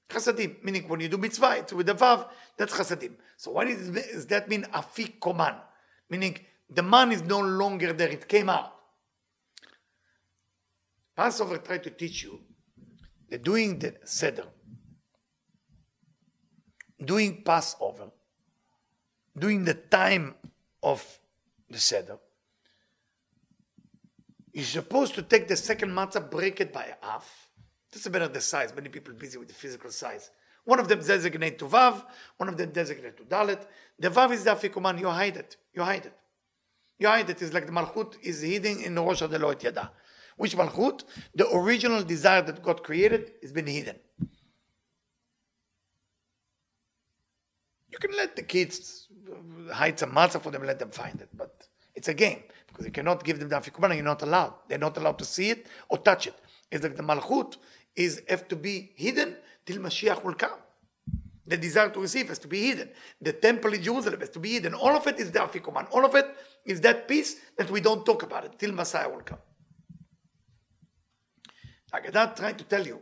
Chasadim, 0.09 0.63
meaning 0.63 0.87
when 0.87 0.99
you 0.99 1.07
do 1.07 1.17
mitzvah, 1.17 1.57
it's 1.57 1.73
with 1.73 1.85
the 1.85 1.95
vav, 1.95 2.27
that's 2.57 2.73
chasadim. 2.73 3.13
So 3.37 3.51
what 3.51 3.67
is, 3.67 3.89
does 3.89 4.27
that 4.27 4.49
mean? 4.49 4.63
Afik 4.73 5.19
koman. 5.19 5.55
Meaning 6.09 6.37
the 6.69 6.83
man 6.83 7.11
is 7.11 7.23
no 7.23 7.39
longer 7.39 7.93
there, 7.93 8.09
it 8.09 8.27
came 8.27 8.49
out. 8.49 8.73
Passover 11.15 11.57
tried 11.57 11.83
to 11.83 11.89
teach 11.91 12.23
you 12.23 12.39
doing 13.41 13.79
the 13.79 13.95
Seder, 14.03 14.47
doing 17.04 17.42
Passover, 17.42 18.10
during 19.36 19.64
the 19.64 19.74
time 19.74 20.34
of 20.82 21.18
the 21.68 21.78
Seder, 21.78 22.18
you're 24.52 24.64
supposed 24.64 25.14
to 25.14 25.22
take 25.22 25.48
the 25.48 25.56
second 25.56 25.90
matzah, 25.90 26.30
break 26.30 26.60
it 26.60 26.72
by 26.72 26.94
half. 27.02 27.50
That's 27.92 28.06
a 28.06 28.10
better 28.10 28.28
the 28.28 28.40
size. 28.40 28.74
Many 28.74 28.88
people 28.88 29.12
busy 29.12 29.36
with 29.38 29.48
the 29.48 29.54
physical 29.54 29.90
size. 29.90 30.30
One 30.64 30.80
of 30.80 30.88
them 30.88 30.98
designate 30.98 31.58
to 31.60 31.66
Vav, 31.66 32.04
one 32.38 32.48
of 32.48 32.56
them 32.56 32.70
designate 32.70 33.16
to 33.18 33.24
Dalet. 33.24 33.64
The 33.98 34.10
Vav 34.10 34.32
is 34.32 34.44
the 34.44 34.50
Afikoman, 34.50 34.98
you 34.98 35.08
hide 35.08 35.36
it. 35.36 35.56
You 35.74 35.82
hide 35.82 36.06
it. 36.06 36.14
You 36.98 37.08
hide 37.08 37.30
it. 37.30 37.40
It's 37.40 37.52
like 37.52 37.66
the 37.66 37.72
Malchut 37.72 38.14
is 38.22 38.40
hidden 38.40 38.80
in 38.80 38.94
the 38.94 39.02
Rosh 39.02 39.22
Adelot 39.22 39.62
Yada. 39.62 39.92
Which 40.36 40.56
Malchut? 40.56 41.04
The 41.34 41.48
original 41.54 42.02
desire 42.02 42.42
that 42.42 42.62
God 42.62 42.82
created 42.82 43.32
has 43.42 43.52
been 43.52 43.66
hidden. 43.66 43.96
You 47.96 48.08
can 48.08 48.16
let 48.18 48.36
the 48.36 48.42
kids 48.42 49.08
uh, 49.30 49.72
hide 49.72 49.98
some 49.98 50.12
matzah 50.12 50.42
for 50.42 50.50
them, 50.50 50.64
let 50.64 50.78
them 50.78 50.90
find 50.90 51.18
it, 51.18 51.30
but 51.34 51.66
it's 51.94 52.08
a 52.08 52.14
game 52.14 52.42
because 52.66 52.84
you 52.84 52.92
cannot 52.92 53.24
give 53.24 53.38
them 53.38 53.48
the 53.48 53.56
afikoman. 53.56 53.94
You're 53.94 54.04
not 54.04 54.20
allowed. 54.20 54.52
They're 54.68 54.76
not 54.76 54.98
allowed 54.98 55.18
to 55.18 55.24
see 55.24 55.48
it 55.48 55.66
or 55.88 55.96
touch 55.96 56.26
it. 56.26 56.34
It's 56.70 56.82
like 56.82 56.94
the 56.94 57.02
malchut 57.02 57.56
is 57.94 58.22
have 58.28 58.48
to 58.48 58.56
be 58.56 58.92
hidden 58.96 59.36
till 59.64 59.78
Mashiach 59.78 60.22
will 60.22 60.34
come. 60.34 60.58
The 61.46 61.56
desire 61.56 61.88
to 61.88 62.00
receive 62.00 62.28
has 62.28 62.38
to 62.40 62.48
be 62.48 62.66
hidden. 62.66 62.90
The 63.22 63.32
temple 63.32 63.72
in 63.72 63.82
Jerusalem 63.82 64.20
has 64.20 64.30
to 64.30 64.40
be 64.40 64.52
hidden. 64.52 64.74
All 64.74 64.94
of 64.94 65.06
it 65.06 65.18
is 65.18 65.30
the 65.30 65.38
afikoman. 65.38 65.88
All 65.90 66.04
of 66.04 66.14
it 66.14 66.26
is 66.66 66.82
that 66.82 67.08
piece 67.08 67.36
that 67.56 67.70
we 67.70 67.80
don't 67.80 68.04
talk 68.04 68.24
about 68.24 68.44
it 68.44 68.58
till 68.58 68.72
Messiah 68.72 69.08
will 69.08 69.22
come. 69.22 69.38
Agadah 71.94 72.36
trying 72.36 72.56
to 72.56 72.64
tell 72.64 72.86
you 72.86 73.00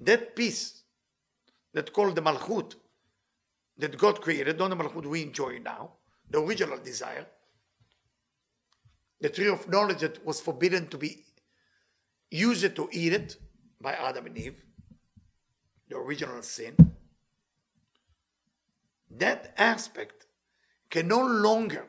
that 0.00 0.34
peace 0.34 0.82
that 1.72 1.92
called 1.92 2.16
the 2.16 2.22
Malchut 2.22 2.74
that 3.78 3.96
God 3.96 4.20
created, 4.20 4.58
the 4.58 4.68
Malchut 4.68 5.06
we 5.06 5.22
enjoy 5.22 5.58
now, 5.58 5.92
the 6.30 6.40
original 6.40 6.78
desire, 6.78 7.26
the 9.20 9.28
tree 9.28 9.48
of 9.48 9.68
knowledge 9.68 10.00
that 10.00 10.24
was 10.24 10.40
forbidden 10.40 10.88
to 10.88 10.98
be 10.98 11.24
used 12.30 12.74
to 12.76 12.88
eat 12.92 13.12
it 13.12 13.36
by 13.80 13.92
Adam 13.92 14.26
and 14.26 14.36
Eve, 14.36 14.62
the 15.88 15.96
original 15.96 16.42
sin, 16.42 16.74
that 19.10 19.54
aspect 19.56 20.26
can 20.90 21.08
no 21.08 21.24
longer 21.24 21.88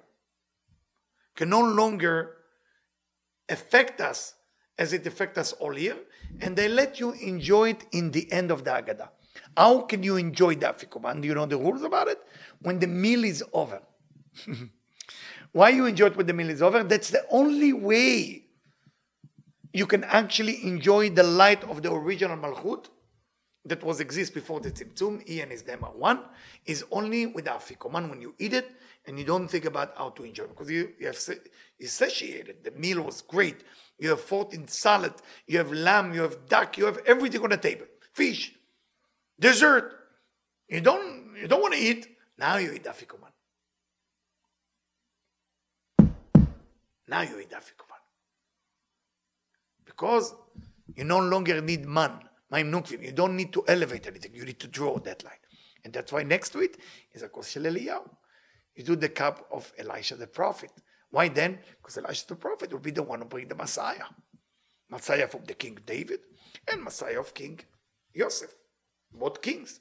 can 1.36 1.50
no 1.50 1.62
longer 1.62 2.36
affect 3.48 4.02
us 4.02 4.36
as 4.78 4.92
it 4.92 5.08
affects 5.08 5.38
us 5.38 5.54
all 5.54 5.78
year, 5.78 5.98
and 6.42 6.58
they 6.58 6.68
let 6.68 7.00
you 7.00 7.12
enjoy 7.12 7.70
it 7.70 7.86
in 7.94 8.12
the 8.12 8.30
end 8.32 8.52
of 8.52 8.66
the 8.66 8.72
Agada. 8.72 9.10
How 9.56 9.82
can 9.82 10.04
you 10.04 10.18
enjoy 10.18 10.56
the 10.56 10.68
Afikoman? 10.68 11.22
Do 11.22 11.28
you 11.28 11.36
know 11.36 11.46
the 11.46 11.58
rules 11.58 11.84
about 11.84 12.08
it? 12.08 12.20
When 12.62 12.80
the 12.80 12.88
meal 12.88 13.24
is 13.24 13.44
over. 13.54 13.82
Why 15.52 15.70
you 15.70 15.86
enjoy 15.86 16.08
it 16.08 16.18
when 16.18 16.28
the 16.28 16.34
meal 16.34 16.50
is 16.50 16.62
over? 16.62 16.84
That's 16.84 17.10
the 17.10 17.26
only 17.30 17.74
way 17.74 18.46
you 19.74 19.86
can 19.86 20.04
actually 20.04 20.64
enjoy 20.64 21.10
the 21.10 21.24
light 21.24 21.64
of 21.66 21.82
the 21.82 21.92
original 21.92 22.38
Malchut 22.38 22.86
that 23.66 23.84
was 23.84 24.00
exist 24.00 24.34
before 24.34 24.60
the 24.60 24.72
Tzimtzum, 24.72 25.28
he 25.28 25.42
and 25.42 25.52
his 25.52 25.64
Dema 25.64 25.96
one, 25.96 26.22
is 26.66 26.86
only 26.92 27.26
with 27.26 27.46
the 27.46 27.52
Afikoman 27.52 28.10
when 28.10 28.22
you 28.22 28.34
eat 28.40 28.54
it 28.54 28.72
and 29.06 29.20
you 29.20 29.26
don't 29.26 29.48
think 29.48 29.66
about 29.66 29.94
how 29.98 30.10
to 30.10 30.24
enjoy 30.24 30.44
it 30.44 30.50
because 30.50 30.70
you, 30.70 30.92
you 31.00 31.08
have 31.08 31.20
you 31.78 31.88
satiated. 31.88 32.64
The 32.64 32.72
meal 32.72 33.02
was 33.02 33.22
great 33.22 33.64
you 34.00 34.10
have 34.10 34.22
14 34.22 34.68
salad, 34.68 35.14
you 35.46 35.58
have 35.58 35.72
lamb, 35.72 36.14
you 36.14 36.22
have 36.22 36.48
duck, 36.48 36.78
you 36.78 36.86
have 36.86 37.00
everything 37.06 37.44
on 37.44 37.50
the 37.50 37.58
table. 37.58 37.86
Fish, 38.14 38.56
dessert. 39.40 39.94
You 40.68 40.82
don't 40.82 41.36
you 41.40 41.48
don't 41.48 41.62
want 41.62 41.74
to 41.74 41.80
eat. 41.80 42.08
Now 42.38 42.58
you 42.58 42.74
eat 42.74 42.84
afikoman. 42.84 43.32
Now 47.08 47.22
you 47.22 47.40
eat 47.40 47.52
afikoman. 47.52 48.02
Because 49.86 50.34
you 50.96 51.04
no 51.04 51.20
longer 51.20 51.62
need 51.62 51.86
man, 51.86 52.20
nukvim. 52.52 53.04
You 53.04 53.12
don't 53.12 53.36
need 53.36 53.52
to 53.54 53.64
elevate 53.68 54.08
anything. 54.08 54.34
You 54.34 54.46
need 54.46 54.60
to 54.60 54.68
draw 54.68 54.98
that 55.00 55.24
line. 55.24 55.34
And 55.84 55.94
that's 55.94 56.12
why 56.12 56.24
next 56.24 56.50
to 56.50 56.60
it 56.60 56.78
is 57.14 57.24
a 57.24 57.30
kos 57.30 57.54
Eliyahu. 57.56 58.10
You 58.76 58.84
do 58.84 58.96
the 58.96 59.10
cup 59.10 59.48
of 59.52 59.72
Elisha 59.78 60.16
the 60.16 60.28
prophet. 60.28 60.72
Why 61.12 61.28
then? 61.28 61.60
Because 61.82 61.98
Elijah 61.98 62.28
the 62.28 62.36
prophet 62.36 62.72
will 62.72 62.80
be 62.80 62.92
the 62.92 63.04
one 63.04 63.20
who 63.20 63.26
bring 63.26 63.48
the 63.48 63.56
Messiah. 63.56 64.06
Messiah 64.90 65.28
from 65.28 65.44
the 65.46 65.54
King 65.54 65.80
David 65.86 66.20
and 66.72 66.84
Messiah 66.84 67.20
of 67.20 67.34
King 67.34 67.60
Joseph. 68.16 68.54
Both 69.14 69.42
kings. 69.42 69.80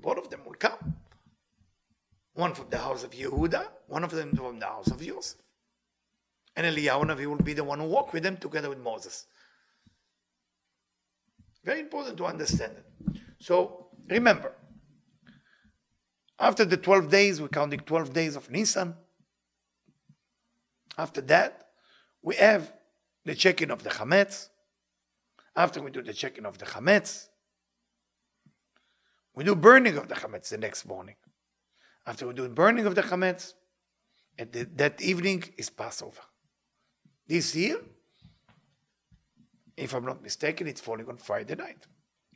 Both 0.00 0.18
of 0.18 0.30
them 0.30 0.44
will 0.44 0.54
come. 0.54 0.96
One 2.34 2.54
from 2.54 2.70
the 2.70 2.78
house 2.78 3.02
of 3.02 3.10
Yehuda, 3.10 3.66
one 3.88 4.04
of 4.04 4.10
them 4.10 4.34
from 4.36 4.58
the 4.60 4.66
house 4.66 4.90
of 4.90 5.00
Joseph. 5.00 5.40
And 6.54 6.66
Eliyahu 6.66 7.04
Navi 7.04 7.26
will 7.26 7.36
be 7.36 7.52
the 7.52 7.64
one 7.64 7.80
who 7.80 7.86
walk 7.86 8.12
with 8.12 8.22
them 8.22 8.36
together 8.36 8.68
with 8.68 8.78
Moses. 8.78 9.26
Very 11.64 11.80
important 11.80 12.16
to 12.18 12.24
understand 12.26 12.72
it. 12.78 13.20
So 13.40 13.88
remember, 14.08 14.52
after 16.38 16.64
the 16.64 16.76
12 16.76 17.10
days, 17.10 17.40
we're 17.40 17.48
counting 17.48 17.80
12 17.80 18.12
days 18.12 18.36
of 18.36 18.50
Nisan. 18.50 18.94
After 20.96 21.20
that, 21.22 21.68
we 22.22 22.36
have 22.36 22.72
the 23.24 23.34
checking 23.34 23.70
of 23.70 23.82
the 23.82 23.90
chametz. 23.90 24.48
After 25.56 25.82
we 25.82 25.90
do 25.90 26.02
the 26.02 26.12
checking 26.12 26.46
of 26.46 26.58
the 26.58 26.66
chametz, 26.66 27.27
we 29.37 29.43
do 29.43 29.55
burning 29.55 29.97
of 29.97 30.07
the 30.07 30.15
chametz 30.15 30.49
the 30.49 30.57
next 30.57 30.85
morning. 30.85 31.15
After 32.05 32.27
we 32.27 32.33
do 32.33 32.47
burning 32.49 32.85
of 32.85 32.95
the 32.95 33.03
chametz, 33.03 33.53
and 34.37 34.51
the, 34.51 34.63
that 34.75 35.01
evening 35.01 35.43
is 35.57 35.69
Passover. 35.69 36.21
This 37.27 37.55
year, 37.55 37.77
if 39.77 39.93
I'm 39.93 40.05
not 40.05 40.21
mistaken, 40.21 40.67
it's 40.67 40.81
falling 40.81 41.07
on 41.07 41.17
Friday 41.17 41.55
night. 41.55 41.87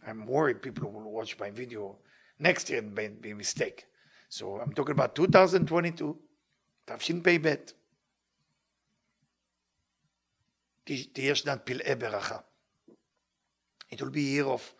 I'm 0.07 0.25
worried 0.25 0.61
people 0.61 0.91
will 0.91 1.11
watch 1.11 1.37
my 1.39 1.51
video 1.51 1.97
next 2.39 2.69
year 2.69 2.79
and 2.79 3.21
be 3.21 3.33
mistake. 3.33 3.85
So 4.29 4.59
I'm 4.59 4.73
talking 4.73 4.91
about 4.91 5.15
2022 5.15 6.17
תשפ"ב. 6.87 7.55
תהיה 11.13 11.35
שנת 11.35 11.61
פלאי 11.65 11.95
ברכה. 11.95 12.37
It 13.91 14.01
will 14.01 14.09
be 14.09 14.19
a 14.19 14.43
year 14.43 14.45
of 14.45 14.73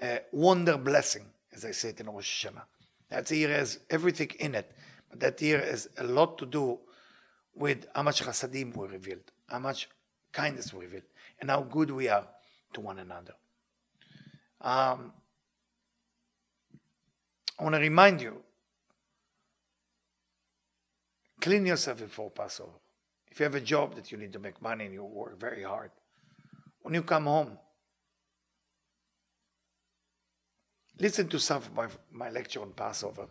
uh, 0.00 0.18
wonder 0.32 0.76
blessing, 0.76 1.24
as 1.53 1.65
I 1.65 1.71
say 1.71 1.89
it 1.89 1.99
in 1.99 2.07
Rosh 2.07 2.45
Hashanah. 2.45 2.63
That 3.09 3.29
year 3.31 3.49
has 3.49 3.79
everything 3.89 4.31
in 4.39 4.55
it, 4.55 4.71
but 5.09 5.19
that 5.19 5.41
year 5.41 5.59
has 5.59 5.89
a 5.97 6.03
lot 6.03 6.37
to 6.37 6.45
do 6.45 6.79
with 7.55 7.87
how 7.95 8.03
much 8.03 8.23
chasadim 8.23 8.75
we 8.75 8.87
revealed, 8.87 9.31
how 9.47 9.59
much 9.59 9.89
kindness 10.31 10.73
we 10.73 10.85
revealed, 10.85 11.03
and 11.41 11.49
how 11.49 11.61
good 11.61 11.91
we 11.91 12.07
are 12.07 12.27
to 12.73 12.81
one 12.81 12.99
another. 12.99 13.33
Um, 14.61 15.13
I 17.57 17.63
want 17.63 17.75
to 17.75 17.81
remind 17.81 18.21
you 18.21 18.43
clean 21.41 21.65
yourself 21.65 21.99
before 21.99 22.29
Passover. 22.29 22.71
If 23.31 23.39
you 23.39 23.43
have 23.45 23.55
a 23.55 23.61
job 23.61 23.95
that 23.95 24.11
you 24.11 24.17
need 24.17 24.33
to 24.33 24.39
make 24.39 24.61
money 24.61 24.85
and 24.85 24.93
you 24.93 25.03
work 25.03 25.39
very 25.39 25.63
hard, 25.63 25.91
when 26.81 26.93
you 26.93 27.03
come 27.03 27.25
home, 27.25 27.57
listen 30.99 31.27
to 31.29 31.39
some 31.39 31.57
of 31.57 31.73
my, 31.73 31.87
my 32.11 32.29
lecture 32.29 32.61
on 32.61 32.71
Passover, 32.71 33.27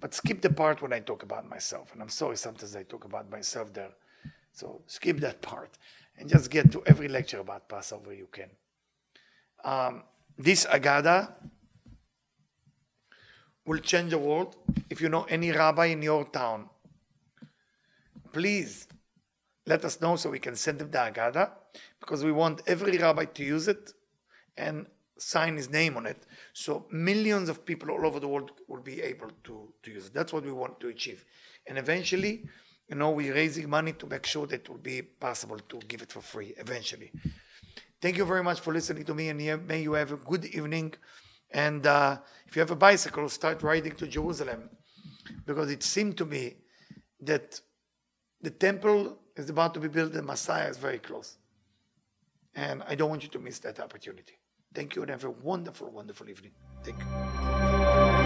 but 0.00 0.14
skip 0.14 0.40
the 0.40 0.50
part 0.50 0.82
when 0.82 0.92
I 0.92 1.00
talk 1.00 1.22
about 1.22 1.48
myself. 1.48 1.92
And 1.92 2.02
I'm 2.02 2.08
sorry, 2.08 2.36
sometimes 2.36 2.74
I 2.74 2.82
talk 2.82 3.04
about 3.04 3.30
myself 3.30 3.72
there. 3.72 3.90
So 4.52 4.82
skip 4.86 5.18
that 5.20 5.40
part 5.42 5.78
and 6.18 6.28
just 6.28 6.50
get 6.50 6.70
to 6.72 6.82
every 6.86 7.08
lecture 7.08 7.40
about 7.40 7.68
Passover 7.68 8.12
you 8.12 8.28
can. 8.30 8.50
Um, 9.64 10.02
this 10.38 10.66
Agada 10.66 11.32
will 13.64 13.78
change 13.78 14.10
the 14.10 14.18
world. 14.18 14.56
If 14.90 15.00
you 15.00 15.08
know 15.08 15.24
any 15.24 15.52
rabbi 15.52 15.86
in 15.86 16.02
your 16.02 16.24
town, 16.24 16.68
please 18.32 18.88
let 19.66 19.84
us 19.84 20.00
know 20.00 20.16
so 20.16 20.30
we 20.30 20.38
can 20.38 20.56
send 20.56 20.80
them 20.80 20.90
the 20.90 20.98
Agada 20.98 21.50
because 22.00 22.24
we 22.24 22.32
want 22.32 22.62
every 22.66 22.98
rabbi 22.98 23.24
to 23.24 23.44
use 23.44 23.68
it 23.68 23.92
and 24.56 24.86
sign 25.18 25.56
his 25.56 25.70
name 25.70 25.96
on 25.96 26.06
it. 26.06 26.26
So 26.52 26.86
millions 26.90 27.48
of 27.48 27.64
people 27.64 27.90
all 27.90 28.06
over 28.06 28.20
the 28.20 28.28
world 28.28 28.52
will 28.68 28.82
be 28.82 29.00
able 29.00 29.30
to, 29.44 29.72
to 29.82 29.90
use 29.90 30.06
it. 30.06 30.14
That's 30.14 30.32
what 30.32 30.44
we 30.44 30.52
want 30.52 30.80
to 30.80 30.88
achieve. 30.88 31.24
And 31.66 31.78
eventually, 31.78 32.44
you 32.88 32.96
know, 32.96 33.10
we're 33.10 33.34
raising 33.34 33.70
money 33.70 33.92
to 33.94 34.06
make 34.06 34.26
sure 34.26 34.46
that 34.46 34.62
it 34.62 34.68
will 34.68 34.76
be 34.76 35.02
possible 35.02 35.58
to 35.58 35.78
give 35.88 36.02
it 36.02 36.12
for 36.12 36.20
free 36.20 36.52
eventually. 36.58 37.10
Thank 38.02 38.16
you 38.16 38.24
very 38.24 38.42
much 38.42 38.60
for 38.60 38.72
listening 38.72 39.04
to 39.04 39.14
me, 39.14 39.28
and 39.28 39.66
may 39.66 39.82
you 39.82 39.92
have 39.92 40.12
a 40.12 40.16
good 40.16 40.44
evening. 40.46 40.92
And 41.52 41.86
uh, 41.86 42.18
if 42.46 42.56
you 42.56 42.60
have 42.60 42.70
a 42.70 42.76
bicycle, 42.76 43.28
start 43.28 43.62
riding 43.62 43.92
to 43.92 44.06
Jerusalem, 44.06 44.68
because 45.46 45.70
it 45.70 45.82
seemed 45.82 46.18
to 46.18 46.26
me 46.26 46.56
that 47.20 47.60
the 48.40 48.50
temple 48.50 49.18
is 49.36 49.48
about 49.48 49.72
to 49.74 49.80
be 49.80 49.88
built, 49.88 50.12
the 50.12 50.22
Messiah 50.22 50.68
is 50.68 50.76
very 50.76 50.98
close. 50.98 51.36
And 52.54 52.82
I 52.86 52.94
don't 52.96 53.08
want 53.08 53.22
you 53.22 53.28
to 53.30 53.38
miss 53.38 53.60
that 53.60 53.80
opportunity. 53.80 54.34
Thank 54.74 54.96
you 54.96 55.02
and 55.02 55.10
have 55.10 55.24
a 55.24 55.30
wonderful, 55.30 55.90
wonderful 55.90 56.28
evening. 56.28 56.52
Thank 56.82 56.98
you. 56.98 58.21